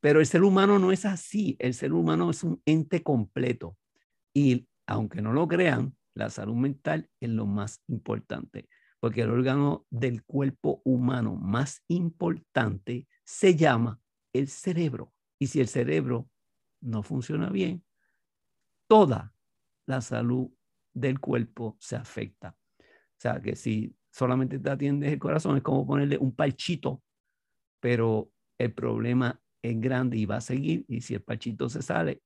Pero 0.00 0.20
el 0.20 0.26
ser 0.26 0.42
humano 0.42 0.78
no 0.78 0.92
es 0.92 1.04
así. 1.04 1.56
El 1.58 1.74
ser 1.74 1.92
humano 1.92 2.30
es 2.30 2.44
un 2.44 2.62
ente 2.64 3.02
completo. 3.02 3.76
Y 4.32 4.68
aunque 4.86 5.20
no 5.20 5.32
lo 5.32 5.48
crean, 5.48 5.96
la 6.14 6.30
salud 6.30 6.56
mental 6.56 7.08
es 7.20 7.30
lo 7.30 7.46
más 7.46 7.82
importante, 7.86 8.68
porque 9.00 9.22
el 9.22 9.30
órgano 9.30 9.86
del 9.90 10.24
cuerpo 10.24 10.82
humano 10.84 11.36
más 11.36 11.82
importante 11.88 13.06
se 13.24 13.54
llama 13.54 14.00
el 14.32 14.48
cerebro. 14.48 15.12
Y 15.38 15.46
si 15.46 15.60
el 15.60 15.68
cerebro 15.68 16.28
no 16.80 17.02
funciona 17.02 17.50
bien, 17.50 17.84
toda 18.88 19.32
la 19.86 20.00
salud 20.00 20.50
del 20.92 21.20
cuerpo 21.20 21.76
se 21.78 21.96
afecta. 21.96 22.56
O 22.80 23.20
sea, 23.20 23.40
que 23.40 23.54
si 23.54 23.94
solamente 24.10 24.58
te 24.58 24.70
atiendes 24.70 25.12
el 25.12 25.18
corazón 25.18 25.56
es 25.56 25.62
como 25.62 25.86
ponerle 25.86 26.18
un 26.18 26.34
parchito, 26.34 27.02
pero 27.80 28.30
el 28.58 28.72
problema 28.72 29.40
es 29.62 29.80
grande 29.80 30.16
y 30.16 30.26
va 30.26 30.36
a 30.36 30.40
seguir 30.40 30.84
y 30.88 31.00
si 31.00 31.14
el 31.14 31.22
parchito 31.22 31.68
se 31.68 31.82
sale, 31.82 32.22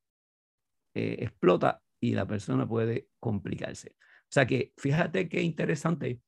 eh, 0.94 1.16
explota 1.20 1.82
y 2.00 2.12
la 2.12 2.26
persona 2.26 2.68
puede 2.68 3.08
complicarse. 3.18 3.96
O 3.98 4.32
sea 4.32 4.46
que 4.46 4.72
fíjate 4.76 5.28
qué 5.28 5.42
interesante 5.42 6.20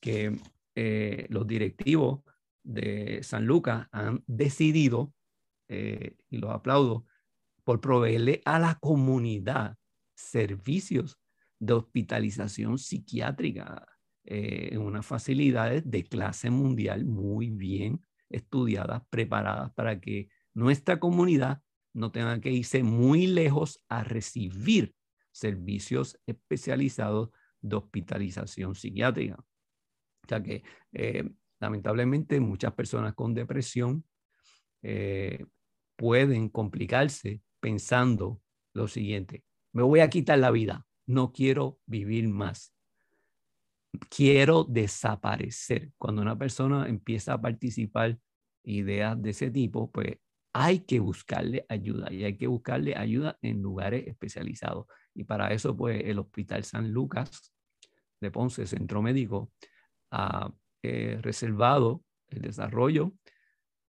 que 0.00 0.36
eh, 0.74 1.26
los 1.28 1.46
directivos 1.46 2.20
de 2.62 3.20
San 3.22 3.46
Lucas 3.46 3.88
han 3.90 4.22
decidido, 4.26 5.12
eh, 5.68 6.16
y 6.30 6.38
los 6.38 6.50
aplaudo, 6.50 7.06
por 7.64 7.80
proveerle 7.80 8.42
a 8.44 8.58
la 8.58 8.78
comunidad 8.80 9.76
servicios 10.14 11.18
de 11.58 11.74
hospitalización 11.74 12.78
psiquiátrica 12.78 13.86
en 14.24 14.80
unas 14.80 15.04
facilidades 15.04 15.82
de 15.88 16.04
clase 16.04 16.50
mundial 16.50 17.04
muy 17.04 17.50
bien 17.50 18.04
estudiadas, 18.30 19.02
preparadas 19.10 19.72
para 19.74 20.00
que 20.00 20.28
nuestra 20.54 20.98
comunidad 20.98 21.62
no 21.94 22.10
tenga 22.10 22.40
que 22.40 22.50
irse 22.50 22.82
muy 22.82 23.26
lejos 23.26 23.82
a 23.88 24.04
recibir 24.04 24.94
servicios 25.30 26.18
especializados 26.26 27.30
de 27.60 27.76
hospitalización 27.76 28.74
psiquiátrica. 28.74 29.36
O 29.36 30.28
sea 30.28 30.42
que 30.42 30.62
eh, 30.92 31.28
lamentablemente 31.60 32.40
muchas 32.40 32.72
personas 32.72 33.14
con 33.14 33.34
depresión 33.34 34.04
eh, 34.82 35.44
pueden 35.96 36.48
complicarse 36.48 37.40
pensando 37.60 38.40
lo 38.74 38.88
siguiente, 38.88 39.44
me 39.72 39.82
voy 39.82 40.00
a 40.00 40.10
quitar 40.10 40.38
la 40.38 40.50
vida, 40.50 40.86
no 41.06 41.32
quiero 41.32 41.78
vivir 41.86 42.28
más, 42.28 42.74
quiero 44.08 44.64
desaparecer. 44.64 45.92
Cuando 45.98 46.22
una 46.22 46.36
persona 46.36 46.88
empieza 46.88 47.34
a 47.34 47.40
participar 47.40 48.18
ideas 48.64 49.20
de 49.20 49.30
ese 49.30 49.50
tipo, 49.50 49.90
pues 49.90 50.16
hay 50.52 50.80
que 50.80 51.00
buscarle 51.00 51.64
ayuda 51.68 52.12
y 52.12 52.24
hay 52.24 52.36
que 52.36 52.46
buscarle 52.46 52.94
ayuda 52.94 53.38
en 53.42 53.62
lugares 53.62 54.06
especializados. 54.06 54.86
Y 55.14 55.24
para 55.24 55.52
eso, 55.52 55.76
pues 55.76 56.02
el 56.04 56.18
Hospital 56.18 56.64
San 56.64 56.92
Lucas 56.92 57.52
de 58.20 58.30
Ponce, 58.30 58.66
Centro 58.66 59.02
Médico, 59.02 59.52
ha 60.10 60.52
eh, 60.82 61.18
reservado 61.22 62.04
el 62.28 62.42
desarrollo 62.42 63.12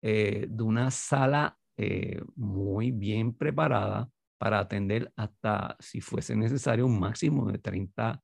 eh, 0.02 0.48
de 0.50 0.64
una 0.64 0.92
sala 0.92 1.58
eh, 1.78 2.22
muy 2.36 2.92
bien 2.92 3.34
preparada 3.34 4.10
para 4.38 4.60
atender 4.60 5.12
hasta, 5.16 5.76
si 5.80 6.02
fuese 6.02 6.36
necesario, 6.36 6.86
un 6.86 7.00
máximo 7.00 7.52
de 7.52 7.60
30 7.60 8.22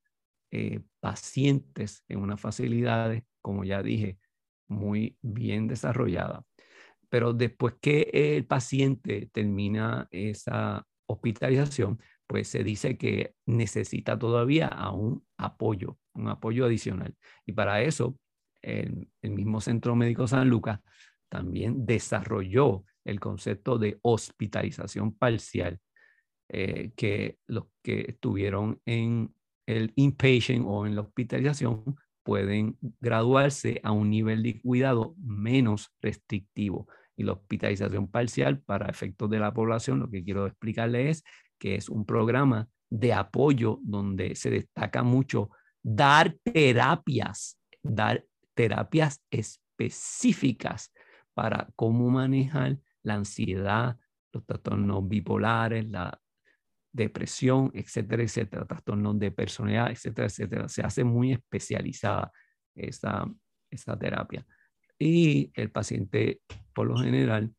pacientes 1.00 2.04
en 2.10 2.20
unas 2.20 2.42
facilidades, 2.42 3.24
como 3.42 3.64
ya 3.64 3.82
dije, 3.82 4.20
muy 4.68 5.18
bien 5.22 5.70
desarrollada. 5.70 6.44
Pero 7.12 7.34
después 7.34 7.76
que 7.82 8.10
el 8.14 8.46
paciente 8.46 9.30
termina 9.34 10.08
esa 10.12 10.88
hospitalización, 11.08 12.00
pues 12.26 12.48
se 12.48 12.64
dice 12.64 12.98
que 12.98 13.36
necesita 13.46 14.18
todavía 14.18 14.70
un 14.94 15.22
apoyo, 15.38 15.98
un 16.14 16.30
apoyo 16.30 16.66
adicional. 16.66 17.14
Y 17.46 17.52
para 17.52 17.82
eso, 17.82 18.18
el, 18.62 19.10
mismo 19.22 19.60
Centro 19.60 19.94
Médico 19.94 20.26
San 20.26 20.48
Lucas 20.48 20.80
también 21.28 21.86
desarrolló 21.86 22.86
el 23.04 23.20
concepto 23.20 23.78
de 23.78 24.00
hospitalización 24.04 25.14
parcial, 25.14 25.82
eh, 26.48 26.94
que 26.96 27.40
los 27.46 27.66
que 27.84 28.06
estuvieron 28.08 28.80
en 28.86 29.36
el 29.66 29.92
inpatient 29.98 30.64
o 30.66 30.86
en 30.86 30.96
la 30.96 31.02
hospitalización 31.02 31.98
pueden 32.24 32.78
graduarse 33.02 33.82
a 33.84 33.92
un 33.92 34.10
nivel 34.10 34.44
de 34.44 34.62
cuidado 34.62 35.14
menos 35.18 35.94
restrictivo. 36.02 36.88
Y 37.16 37.24
la 37.24 37.34
hospitalización 37.34 38.10
parcial 38.10 38.60
para 38.62 38.88
efectos 38.88 39.30
de 39.30 39.40
la 39.40 39.54
población, 39.54 40.00
lo 40.00 40.10
que 40.10 40.24
quiero 40.24 40.48
explicarles 40.48 41.18
es 41.18 41.24
que 41.60 41.76
es 41.76 41.90
un 41.90 42.06
programa 42.06 42.68
de 42.90 43.14
apoyo 43.14 43.80
donde 43.84 44.36
se 44.36 44.50
destaca 44.50 45.04
mucho 45.04 45.50
dar 45.84 46.36
terapias, 46.44 47.58
dar 47.82 48.26
terapias 48.54 49.22
específicas 49.30 50.92
para 51.34 51.70
cómo 51.76 52.10
manejar 52.10 52.78
la 53.04 53.16
ansiedad, 53.16 53.98
los 54.34 54.46
trastornos 54.46 55.08
bipolares, 55.08 55.90
la 55.90 56.20
depresión, 56.94 57.72
etcétera, 57.74 58.24
etcétera, 58.24 58.66
trastornos 58.66 59.18
de 59.18 59.32
personalidad, 59.32 59.92
etcétera, 59.92 60.28
etcétera. 60.28 60.68
Se 60.68 60.82
hace 60.82 61.04
muy 61.04 61.32
especializada 61.32 62.32
esa, 62.76 63.26
esa 63.70 63.98
terapia. 63.98 64.46
Y 65.04 65.52
el 65.56 65.72
paciente, 65.72 66.42
por 66.76 66.86
lo 66.86 66.96
general, 66.96 67.52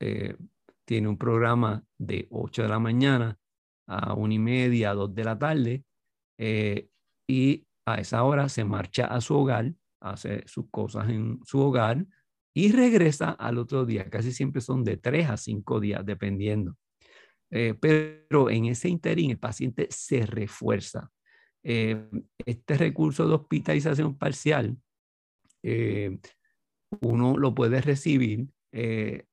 eh, 0.00 0.36
tiene 0.84 1.08
un 1.08 1.16
programa 1.16 1.82
de 1.96 2.26
8 2.30 2.62
de 2.62 2.68
la 2.68 2.78
mañana 2.78 3.38
a 3.86 4.12
una 4.12 4.34
y 4.34 4.38
media, 4.38 4.92
dos 4.92 5.14
de 5.14 5.24
la 5.24 5.38
tarde, 5.38 5.84
eh, 6.38 6.90
y 7.26 7.66
a 7.86 7.94
esa 7.94 8.22
hora 8.24 8.50
se 8.50 8.64
marcha 8.64 9.06
a 9.06 9.22
su 9.22 9.34
hogar, 9.34 9.72
hace 10.02 10.46
sus 10.46 10.68
cosas 10.70 11.08
en 11.08 11.40
su 11.42 11.60
hogar 11.60 12.04
y 12.54 12.70
regresa 12.70 13.30
al 13.30 13.56
otro 13.56 13.86
día. 13.86 14.10
Casi 14.10 14.30
siempre 14.30 14.60
son 14.60 14.84
de 14.84 14.98
tres 14.98 15.30
a 15.30 15.38
cinco 15.38 15.80
días, 15.80 16.04
dependiendo. 16.04 16.76
Eh, 17.50 17.74
pero 17.80 18.50
en 18.50 18.66
ese 18.66 18.90
interín 18.90 19.30
el 19.30 19.38
paciente 19.38 19.88
se 19.90 20.26
refuerza. 20.26 21.10
Eh, 21.62 22.10
este 22.44 22.76
recurso 22.76 23.26
de 23.26 23.34
hospitalización 23.36 24.18
parcial, 24.18 24.76
uno 27.00 27.36
lo 27.36 27.54
puede 27.54 27.80
recibir 27.80 28.48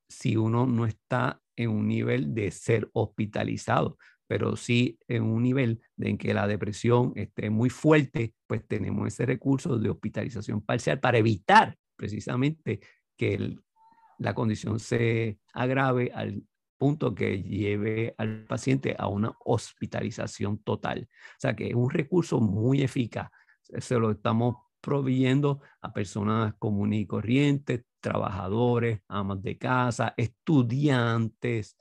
si 0.10 0.36
uno 0.36 0.66
no 0.66 0.86
está 0.86 1.42
en 1.56 1.70
un 1.70 1.88
nivel 1.88 2.34
de 2.34 2.50
ser 2.52 2.90
hospitalizado 2.94 3.98
pero 4.28 4.56
sí 4.58 5.00
en 5.08 5.24
un 5.24 5.42
nivel 5.42 5.82
de 5.96 6.10
en 6.10 6.18
que 6.18 6.34
la 6.34 6.48
depresión 6.48 7.14
esté 7.16 7.50
muy 7.50 7.70
fuerte, 7.70 8.34
pues 8.46 8.66
tenemos 8.68 9.08
ese 9.08 9.26
recurso 9.26 9.80
de 9.80 9.90
hospitalización 9.90 10.62
parcial 10.62 11.00
para 11.00 11.18
evitar 11.18 11.78
precisamente 11.96 12.82
que 13.16 13.56
la 14.20 14.34
condición 14.34 14.80
se 14.80 15.40
agrave 15.54 16.12
al 16.14 16.44
punto 16.78 17.16
que 17.16 17.42
lleve 17.42 18.14
al 18.18 18.46
paciente 18.46 18.96
a 19.00 19.08
una 19.08 19.36
hospitalización 19.46 20.60
total. 20.60 21.08
O 21.12 21.40
sea 21.40 21.56
que 21.56 21.70
es 21.70 21.74
un 21.74 21.90
recurso 21.90 22.40
muy 22.40 22.84
eficaz. 22.84 23.30
Se 23.62 23.98
lo 23.98 24.12
estamos 24.12 24.58
proveyendo 24.82 25.62
a 25.82 25.94
personas 25.94 26.54
comunes 26.58 27.02
y 27.02 27.06
corrientes, 27.06 27.84
trabajadores, 28.00 29.02
amas 29.08 29.42
de 29.42 29.58
casa, 29.58 30.14
estudiantes, 30.18 31.78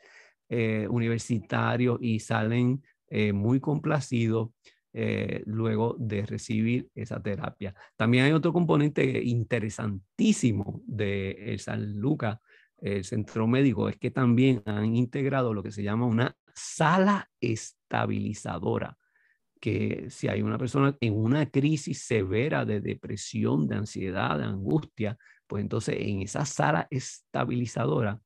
eh, 0.49 0.86
universitarios 0.88 1.99
y 2.01 2.20
salen 2.20 2.82
eh, 3.09 3.32
muy 3.32 3.61
complacidos 3.61 4.51
eh, 4.92 5.42
luego 5.47 5.97
de 5.99 6.24
recibir 6.24 6.88
esa 6.94 7.22
terapia. 7.22 7.74
También 7.97 8.24
hay 8.24 8.32
otro 8.32 8.53
componente 8.53 9.22
interesantísimo 9.22 10.80
de 10.86 11.57
San 11.59 11.99
Lucas, 11.99 12.38
el 12.78 13.05
centro 13.05 13.47
médico, 13.47 13.88
es 13.88 13.99
que 13.99 14.11
también 14.11 14.62
han 14.66 14.97
integrado 14.97 15.53
lo 15.53 15.62
que 15.62 15.72
se 15.72 15.82
llama 15.82 16.07
una 16.07 16.36
sala 16.55 17.28
estabilizadora 17.40 18.97
que 19.67 20.07
si 20.11 20.29
hay 20.29 20.43
una 20.43 20.59
persona 20.59 20.97
en 21.01 21.12
una 21.12 21.51
crisis 21.51 22.03
severa 22.03 22.64
de 22.64 22.81
depresión, 22.81 23.67
de 23.67 23.75
ansiedad, 23.75 24.39
de 24.39 24.45
angustia, 24.45 25.19
pues 25.45 25.61
entonces 25.61 25.97
en 25.99 26.23
esa 26.23 26.45
sala 26.45 26.87
estabilizadora 26.89 28.21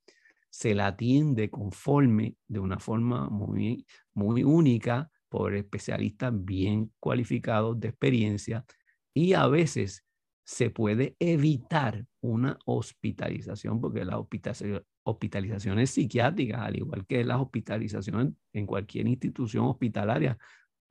se 0.50 0.74
la 0.74 0.88
atiende 0.88 1.48
conforme 1.48 2.34
de 2.46 2.58
una 2.58 2.78
forma 2.78 3.30
muy, 3.30 3.86
muy 4.12 4.44
única 4.44 5.10
por 5.30 5.54
especialistas 5.54 6.30
bien 6.34 6.92
cualificados 7.00 7.80
de 7.80 7.88
experiencia 7.88 8.66
y 9.14 9.32
a 9.32 9.46
veces 9.46 10.04
se 10.44 10.68
puede 10.68 11.16
evitar 11.20 12.04
una 12.20 12.58
hospitalización 12.66 13.80
porque 13.80 14.04
las 14.04 14.20
hospitalizaciones 15.04 15.90
psiquiátricas, 15.90 16.60
al 16.60 16.76
igual 16.76 17.06
que 17.06 17.24
las 17.24 17.40
hospitalizaciones 17.40 18.34
en 18.52 18.66
cualquier 18.66 19.08
institución 19.08 19.64
hospitalaria, 19.64 20.36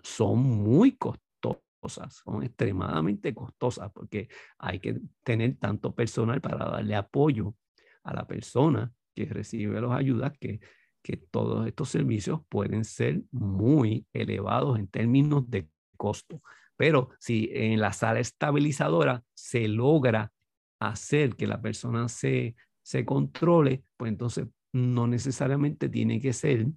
son 0.01 0.39
muy 0.39 0.93
costosas, 0.97 2.21
son 2.23 2.43
extremadamente 2.43 3.33
costosas 3.33 3.91
porque 3.91 4.29
hay 4.57 4.79
que 4.79 4.99
tener 5.23 5.57
tanto 5.57 5.93
personal 5.93 6.41
para 6.41 6.65
darle 6.65 6.95
apoyo 6.95 7.55
a 8.03 8.13
la 8.13 8.27
persona 8.27 8.91
que 9.15 9.25
recibe 9.25 9.81
las 9.81 9.91
ayudas, 9.91 10.33
que, 10.39 10.59
que 11.01 11.17
todos 11.17 11.67
estos 11.67 11.89
servicios 11.89 12.41
pueden 12.49 12.85
ser 12.85 13.21
muy 13.31 14.05
elevados 14.13 14.79
en 14.79 14.87
términos 14.87 15.49
de 15.49 15.69
costo. 15.97 16.41
Pero 16.75 17.09
si 17.19 17.49
en 17.53 17.79
la 17.79 17.91
sala 17.91 18.19
estabilizadora 18.19 19.23
se 19.33 19.67
logra 19.67 20.31
hacer 20.79 21.35
que 21.35 21.47
la 21.47 21.61
persona 21.61 22.07
se, 22.07 22.55
se 22.81 23.05
controle, 23.05 23.83
pues 23.97 24.09
entonces 24.11 24.47
no 24.71 25.07
necesariamente 25.07 25.89
tiene 25.89 26.21
que 26.21 26.31
ser 26.31 26.67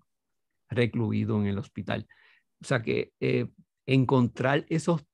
recluido 0.68 1.40
en 1.40 1.46
el 1.46 1.58
hospital. 1.58 2.06
O 2.62 2.64
sea 2.64 2.82
que 2.82 3.12
eh, 3.20 3.48
encontrar 3.86 4.64
esos 4.68 5.04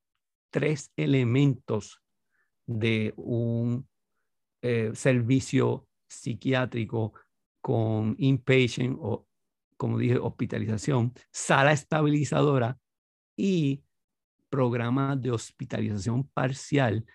tres 0.51 0.91
elementos 0.95 2.01
de 2.65 3.13
un 3.17 3.87
eh, 4.61 4.91
servicio 4.93 5.87
psiquiátrico 6.07 7.13
con 7.61 8.15
inpatient 8.19 8.97
o, 8.99 9.27
como 9.77 9.97
dije, 9.97 10.17
hospitalización, 10.17 11.13
sala 11.31 11.71
estabilizadora 11.71 12.77
y 13.35 13.83
programa 14.49 15.15
de 15.15 15.31
hospitalización 15.31 16.27
parcial 16.29 17.05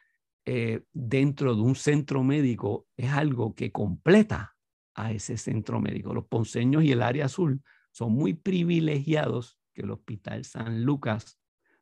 eh, 0.47 0.83
dentro 0.93 1.55
de 1.55 1.63
un 1.63 1.75
centro 1.75 2.23
médico 2.23 2.87
es 2.97 3.11
algo 3.11 3.55
que 3.55 3.73
completa 3.73 4.55
a 4.95 5.13
ese 5.13 5.37
centro 5.37 5.81
médico. 5.81 6.15
Los 6.15 6.27
ponceños 6.27 6.85
y 6.85 6.93
el 6.93 7.03
área 7.03 7.27
azul 7.27 7.63
son 7.93 8.13
muy 8.13 8.35
privilegiados 8.35 9.59
que 9.75 9.83
el 9.83 9.91
Hospital 9.91 10.45
San 10.45 10.85
Lucas 10.85 11.39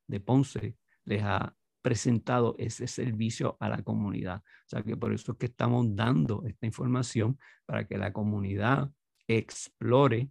de 0.07 0.20
Ponce 0.20 0.76
les 1.05 1.22
ha 1.22 1.55
presentado 1.82 2.55
ese 2.59 2.86
servicio 2.86 3.57
a 3.61 3.68
la 3.68 3.82
comunidad. 3.82 4.38
O 4.38 4.68
sea 4.68 4.82
que 4.82 4.97
por 4.97 5.12
eso 5.12 5.32
es 5.32 5.38
que 5.38 5.47
estamos 5.47 5.86
dando 5.95 6.45
esta 6.47 6.66
información 6.66 7.38
para 7.66 7.86
que 7.86 7.99
la 7.99 8.12
comunidad 8.12 8.90
explore 9.26 10.30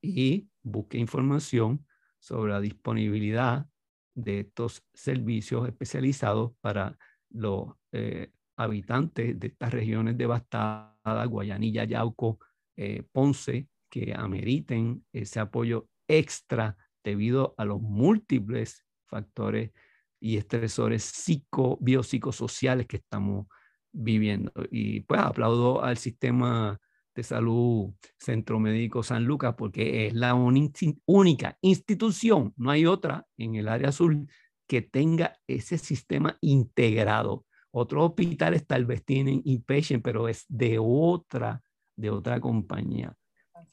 y 0.00 0.48
busque 0.62 0.98
información 0.98 1.86
sobre 2.18 2.52
la 2.52 2.60
disponibilidad 2.60 3.66
de 4.14 4.40
estos 4.40 4.84
servicios 4.94 5.66
especializados 5.66 6.52
para 6.60 6.96
los, 7.30 7.74
eh, 7.92 8.30
habitantes 8.56 9.38
de 9.38 9.48
estas 9.48 9.72
regiones 9.72 10.16
devastadas, 10.16 11.28
Guayanilla, 11.28 11.84
Yauco, 11.84 12.38
eh, 12.76 13.02
Ponce, 13.10 13.68
que 13.90 14.14
ameriten 14.14 15.04
ese 15.12 15.40
apoyo 15.40 15.88
extra 16.08 16.76
debido 17.04 17.54
a 17.58 17.64
los 17.64 17.80
múltiples 17.80 18.84
factores 19.06 19.70
y 20.18 20.38
estresores 20.38 21.04
psico, 21.04 21.78
biopsicosociales 21.80 22.86
que 22.86 22.96
estamos 22.96 23.46
viviendo. 23.92 24.52
Y 24.70 25.00
pues 25.00 25.20
aplaudo 25.20 25.84
al 25.84 25.98
sistema 25.98 26.80
de 27.14 27.22
salud 27.22 27.92
Centro 28.18 28.58
Médico 28.58 29.02
San 29.02 29.24
Lucas 29.24 29.54
porque 29.56 30.06
es 30.06 30.14
la 30.14 30.34
única 30.34 31.56
institución, 31.60 32.52
no 32.56 32.70
hay 32.70 32.86
otra 32.86 33.26
en 33.36 33.54
el 33.54 33.68
área 33.68 33.90
azul 33.90 34.26
que 34.66 34.82
tenga 34.82 35.38
ese 35.46 35.78
sistema 35.78 36.38
integrado. 36.40 37.44
Otros 37.70 38.10
hospitales 38.10 38.66
tal 38.66 38.86
vez 38.86 39.04
tienen 39.04 39.42
inpatient, 39.44 40.02
pero 40.02 40.28
es 40.28 40.46
de 40.48 40.78
otra, 40.80 41.62
de 41.96 42.10
otra 42.10 42.40
compañía. 42.40 43.14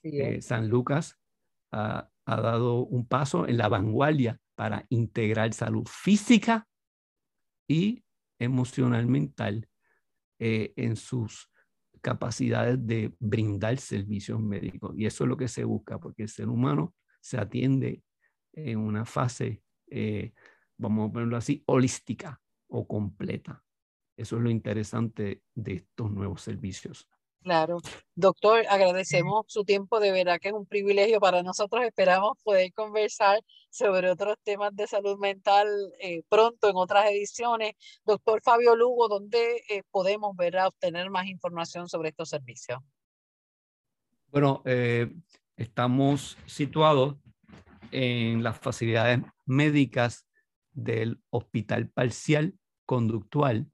Eh, 0.04 0.42
San 0.42 0.68
Lucas 0.68 1.18
ha, 2.32 2.42
dado 2.42 2.86
un 2.86 3.06
paso 3.06 3.48
en 3.48 3.58
la 3.58 3.68
vanguardia 3.68 4.40
para 4.56 4.86
integrar 4.90 5.54
salud 5.54 5.88
física 5.88 6.68
y 7.68 8.04
emocional 8.40 9.08
mental 9.08 9.68
eh, 10.40 10.74
en 10.76 10.96
sus 10.96 11.50
capacidades 12.02 12.86
de 12.86 13.14
brindar 13.20 13.78
servicios 13.78 14.40
médicos. 14.40 14.94
Y 14.98 15.06
eso 15.06 15.24
es 15.24 15.30
lo 15.30 15.38
que 15.38 15.48
se 15.48 15.64
busca, 15.64 16.00
porque 16.00 16.24
el 16.24 16.30
ser 16.30 16.50
humano 16.50 16.96
se 17.22 17.38
atiende 17.38 18.04
en 18.54 18.80
una 18.80 19.06
fase, 19.06 19.62
eh, 19.88 20.34
vamos 20.78 21.10
a 21.10 21.14
ponerlo 21.14 21.38
así, 21.38 21.64
holística 21.68 22.42
o 22.68 22.88
completa. 22.88 23.64
Eso 24.18 24.38
es 24.38 24.44
lo 24.44 24.50
interesante 24.50 25.44
de 25.54 25.74
estos 25.74 26.12
nuevos 26.12 26.42
servicios. 26.42 27.08
Claro. 27.44 27.80
Doctor, 28.14 28.66
agradecemos 28.70 29.46
su 29.48 29.64
tiempo, 29.64 30.00
de 30.00 30.12
verdad 30.12 30.40
que 30.40 30.50
es 30.50 30.54
un 30.54 30.68
privilegio 30.68 31.20
para 31.20 31.42
nosotros. 31.42 31.84
Esperamos 31.84 32.38
poder 32.44 32.72
conversar 32.74 33.42
sobre 33.72 34.12
otros 34.12 34.36
temas 34.44 34.76
de 34.76 34.86
salud 34.86 35.18
mental 35.18 35.68
eh, 36.00 36.22
pronto 36.30 36.70
en 36.70 36.76
otras 36.76 37.10
ediciones. 37.10 37.74
Doctor 38.06 38.42
Fabio 38.44 38.76
Lugo, 38.76 39.08
¿dónde 39.08 39.64
eh, 39.70 39.82
podemos 39.90 40.36
ver 40.36 40.58
a 40.60 40.68
obtener 40.68 41.10
más 41.10 41.26
información 41.26 41.90
sobre 41.90 42.10
estos 42.10 42.30
servicios? 42.30 42.80
Bueno, 44.28 44.62
eh, 44.66 45.12
estamos 45.58 46.38
situados 46.46 47.16
en 47.92 48.44
las 48.44 48.60
facilidades 48.60 49.20
médicas 49.46 50.28
del 50.72 51.20
Hospital 51.32 51.90
Parcial 51.90 52.54
Conductual 52.86 53.66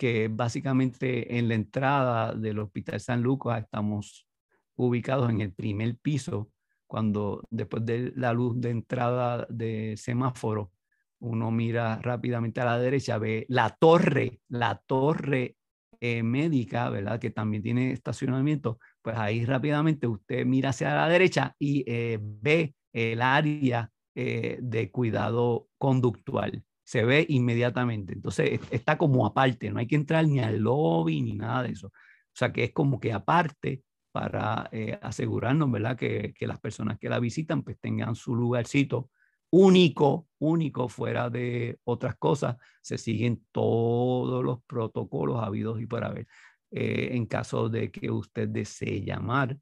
que 0.00 0.28
básicamente 0.28 1.36
en 1.36 1.46
la 1.46 1.54
entrada 1.56 2.34
del 2.34 2.58
Hospital 2.60 3.00
San 3.00 3.20
Lucas 3.20 3.64
estamos 3.64 4.26
ubicados 4.74 5.28
en 5.28 5.42
el 5.42 5.52
primer 5.52 5.98
piso, 5.98 6.50
cuando 6.86 7.46
después 7.50 7.84
de 7.84 8.10
la 8.16 8.32
luz 8.32 8.58
de 8.58 8.70
entrada 8.70 9.46
de 9.50 9.98
semáforo, 9.98 10.72
uno 11.18 11.50
mira 11.50 12.00
rápidamente 12.00 12.62
a 12.62 12.64
la 12.64 12.78
derecha, 12.78 13.18
ve 13.18 13.44
la 13.50 13.76
torre, 13.78 14.40
la 14.48 14.82
torre 14.86 15.56
eh, 16.00 16.22
médica, 16.22 16.88
¿verdad? 16.88 17.20
Que 17.20 17.28
también 17.28 17.62
tiene 17.62 17.92
estacionamiento, 17.92 18.78
pues 19.02 19.18
ahí 19.18 19.44
rápidamente 19.44 20.06
usted 20.06 20.46
mira 20.46 20.70
hacia 20.70 20.94
la 20.94 21.10
derecha 21.10 21.54
y 21.58 21.84
eh, 21.86 22.18
ve 22.22 22.74
el 22.94 23.20
área 23.20 23.90
eh, 24.14 24.56
de 24.62 24.90
cuidado 24.90 25.68
conductual 25.76 26.64
se 26.90 27.04
ve 27.04 27.24
inmediatamente. 27.28 28.14
Entonces 28.14 28.58
está 28.72 28.98
como 28.98 29.24
aparte, 29.24 29.70
no 29.70 29.78
hay 29.78 29.86
que 29.86 29.94
entrar 29.94 30.26
ni 30.26 30.40
al 30.40 30.58
lobby 30.58 31.22
ni 31.22 31.34
nada 31.34 31.62
de 31.62 31.70
eso. 31.70 31.86
O 31.86 32.34
sea 32.34 32.52
que 32.52 32.64
es 32.64 32.72
como 32.72 32.98
que 32.98 33.12
aparte 33.12 33.84
para 34.10 34.68
eh, 34.72 34.98
asegurarnos, 35.00 35.70
¿verdad? 35.70 35.96
Que, 35.96 36.34
que, 36.36 36.48
las 36.48 36.58
personas 36.58 36.98
que 36.98 37.08
la 37.08 37.20
visitan 37.20 37.62
pues 37.62 37.78
tengan 37.78 38.16
su 38.16 38.34
lugarcito 38.34 39.08
único, 39.50 40.26
único 40.40 40.88
fuera 40.88 41.30
de 41.30 41.78
otras 41.84 42.16
cosas. 42.16 42.56
Se 42.82 42.98
siguen 42.98 43.46
todos 43.52 44.44
los 44.44 44.60
protocolos 44.64 45.40
habidos 45.44 45.80
y 45.80 45.86
por 45.86 46.02
haber. 46.02 46.26
Eh, 46.72 47.10
en 47.12 47.26
caso 47.26 47.68
de 47.68 47.92
que 47.92 48.10
usted 48.10 48.48
desee 48.48 49.04
llamar 49.04 49.56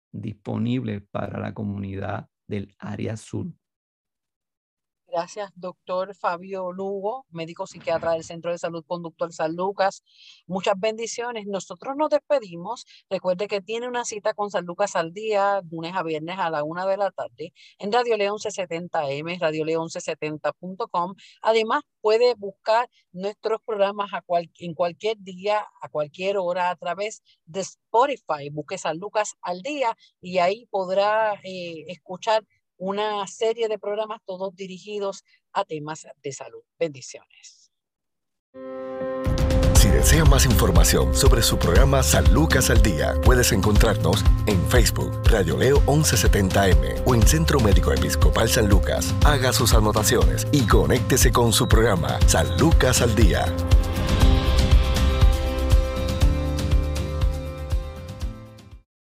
disponibles 0.10 1.04
para 1.12 1.38
la 1.38 1.54
comunidad 1.54 2.30
del 2.48 2.74
área 2.80 3.18
sur 3.18 3.48
Gracias, 5.10 5.52
doctor 5.56 6.14
Fabio 6.16 6.74
Lugo, 6.74 7.26
médico 7.30 7.66
psiquiatra 7.66 8.12
del 8.12 8.26
Centro 8.26 8.52
de 8.52 8.58
Salud 8.58 8.84
Conductual 8.86 9.32
San 9.32 9.56
Lucas. 9.56 10.04
Muchas 10.48 10.76
bendiciones. 10.78 11.46
Nosotros 11.48 11.96
nos 11.96 12.10
despedimos. 12.10 12.86
Recuerde 13.10 13.48
que 13.48 13.62
tiene 13.62 13.88
una 13.88 14.04
cita 14.04 14.34
con 14.34 14.52
San 14.52 14.66
Lucas 14.66 14.98
al 14.98 15.14
día, 15.14 15.62
lunes 15.72 15.96
a 15.96 16.04
viernes 16.04 16.38
a 16.38 16.50
la 16.50 16.64
una 16.64 16.86
de 16.86 16.98
la 16.98 17.12
tarde, 17.12 17.54
en 17.80 17.92
Radio 17.94 18.18
León 18.18 18.38
1170M, 18.38 19.40
radioleón1170.com. 19.40 21.16
Además, 21.42 21.84
puede 22.02 22.36
buscar 22.36 22.90
nuestros 23.14 23.62
programas 23.66 24.14
a 24.14 24.24
en 24.60 24.74
cualquier 24.74 25.18
día, 25.20 25.66
a 25.82 25.90
cualquier 25.90 26.38
hora, 26.38 26.70
a 26.70 26.76
través 26.76 27.24
de 27.46 27.62
Spotify. 27.62 28.50
Busque 28.52 28.78
San 28.78 28.98
Lucas 28.98 29.36
al 29.42 29.62
día 29.62 29.96
y 30.20 30.40
ahí 30.40 30.68
podrá 30.70 31.36
eh, 31.44 31.86
escuchar 31.88 32.44
una 32.78 33.26
serie 33.28 33.68
de 33.68 33.80
programas 33.80 34.22
todos 34.26 34.56
dirigidos 34.56 35.24
a 35.54 35.66
temas 35.66 36.08
de 36.22 36.32
salud. 36.32 36.64
Bendiciones. 36.80 37.72
Si 39.76 39.90
desea 39.90 40.26
más 40.26 40.46
información 40.46 41.16
sobre 41.16 41.42
su 41.42 41.58
programa 41.58 42.02
San 42.02 42.34
Lucas 42.34 42.70
al 42.70 42.82
Día, 42.82 43.14
puedes 43.24 43.52
encontrarnos 43.52 44.24
en 44.48 44.62
Facebook, 44.70 45.22
Radio 45.26 45.56
Leo 45.56 45.80
1170M 45.86 47.04
o 47.06 47.16
en 47.16 47.22
Centro 47.22 47.60
Médico 47.60 47.94
Episcopal 47.94 48.50
San 48.50 48.68
Lucas. 48.68 49.14
Haga 49.24 49.54
sus 49.54 49.74
anotaciones 49.74 50.48
y 50.52 50.66
conéctese 50.66 51.32
con 51.32 51.54
su 51.54 51.68
programa 51.68 52.20
San 52.28 52.58
Lucas 52.58 53.02
al 53.02 53.16
Día. 53.16 53.46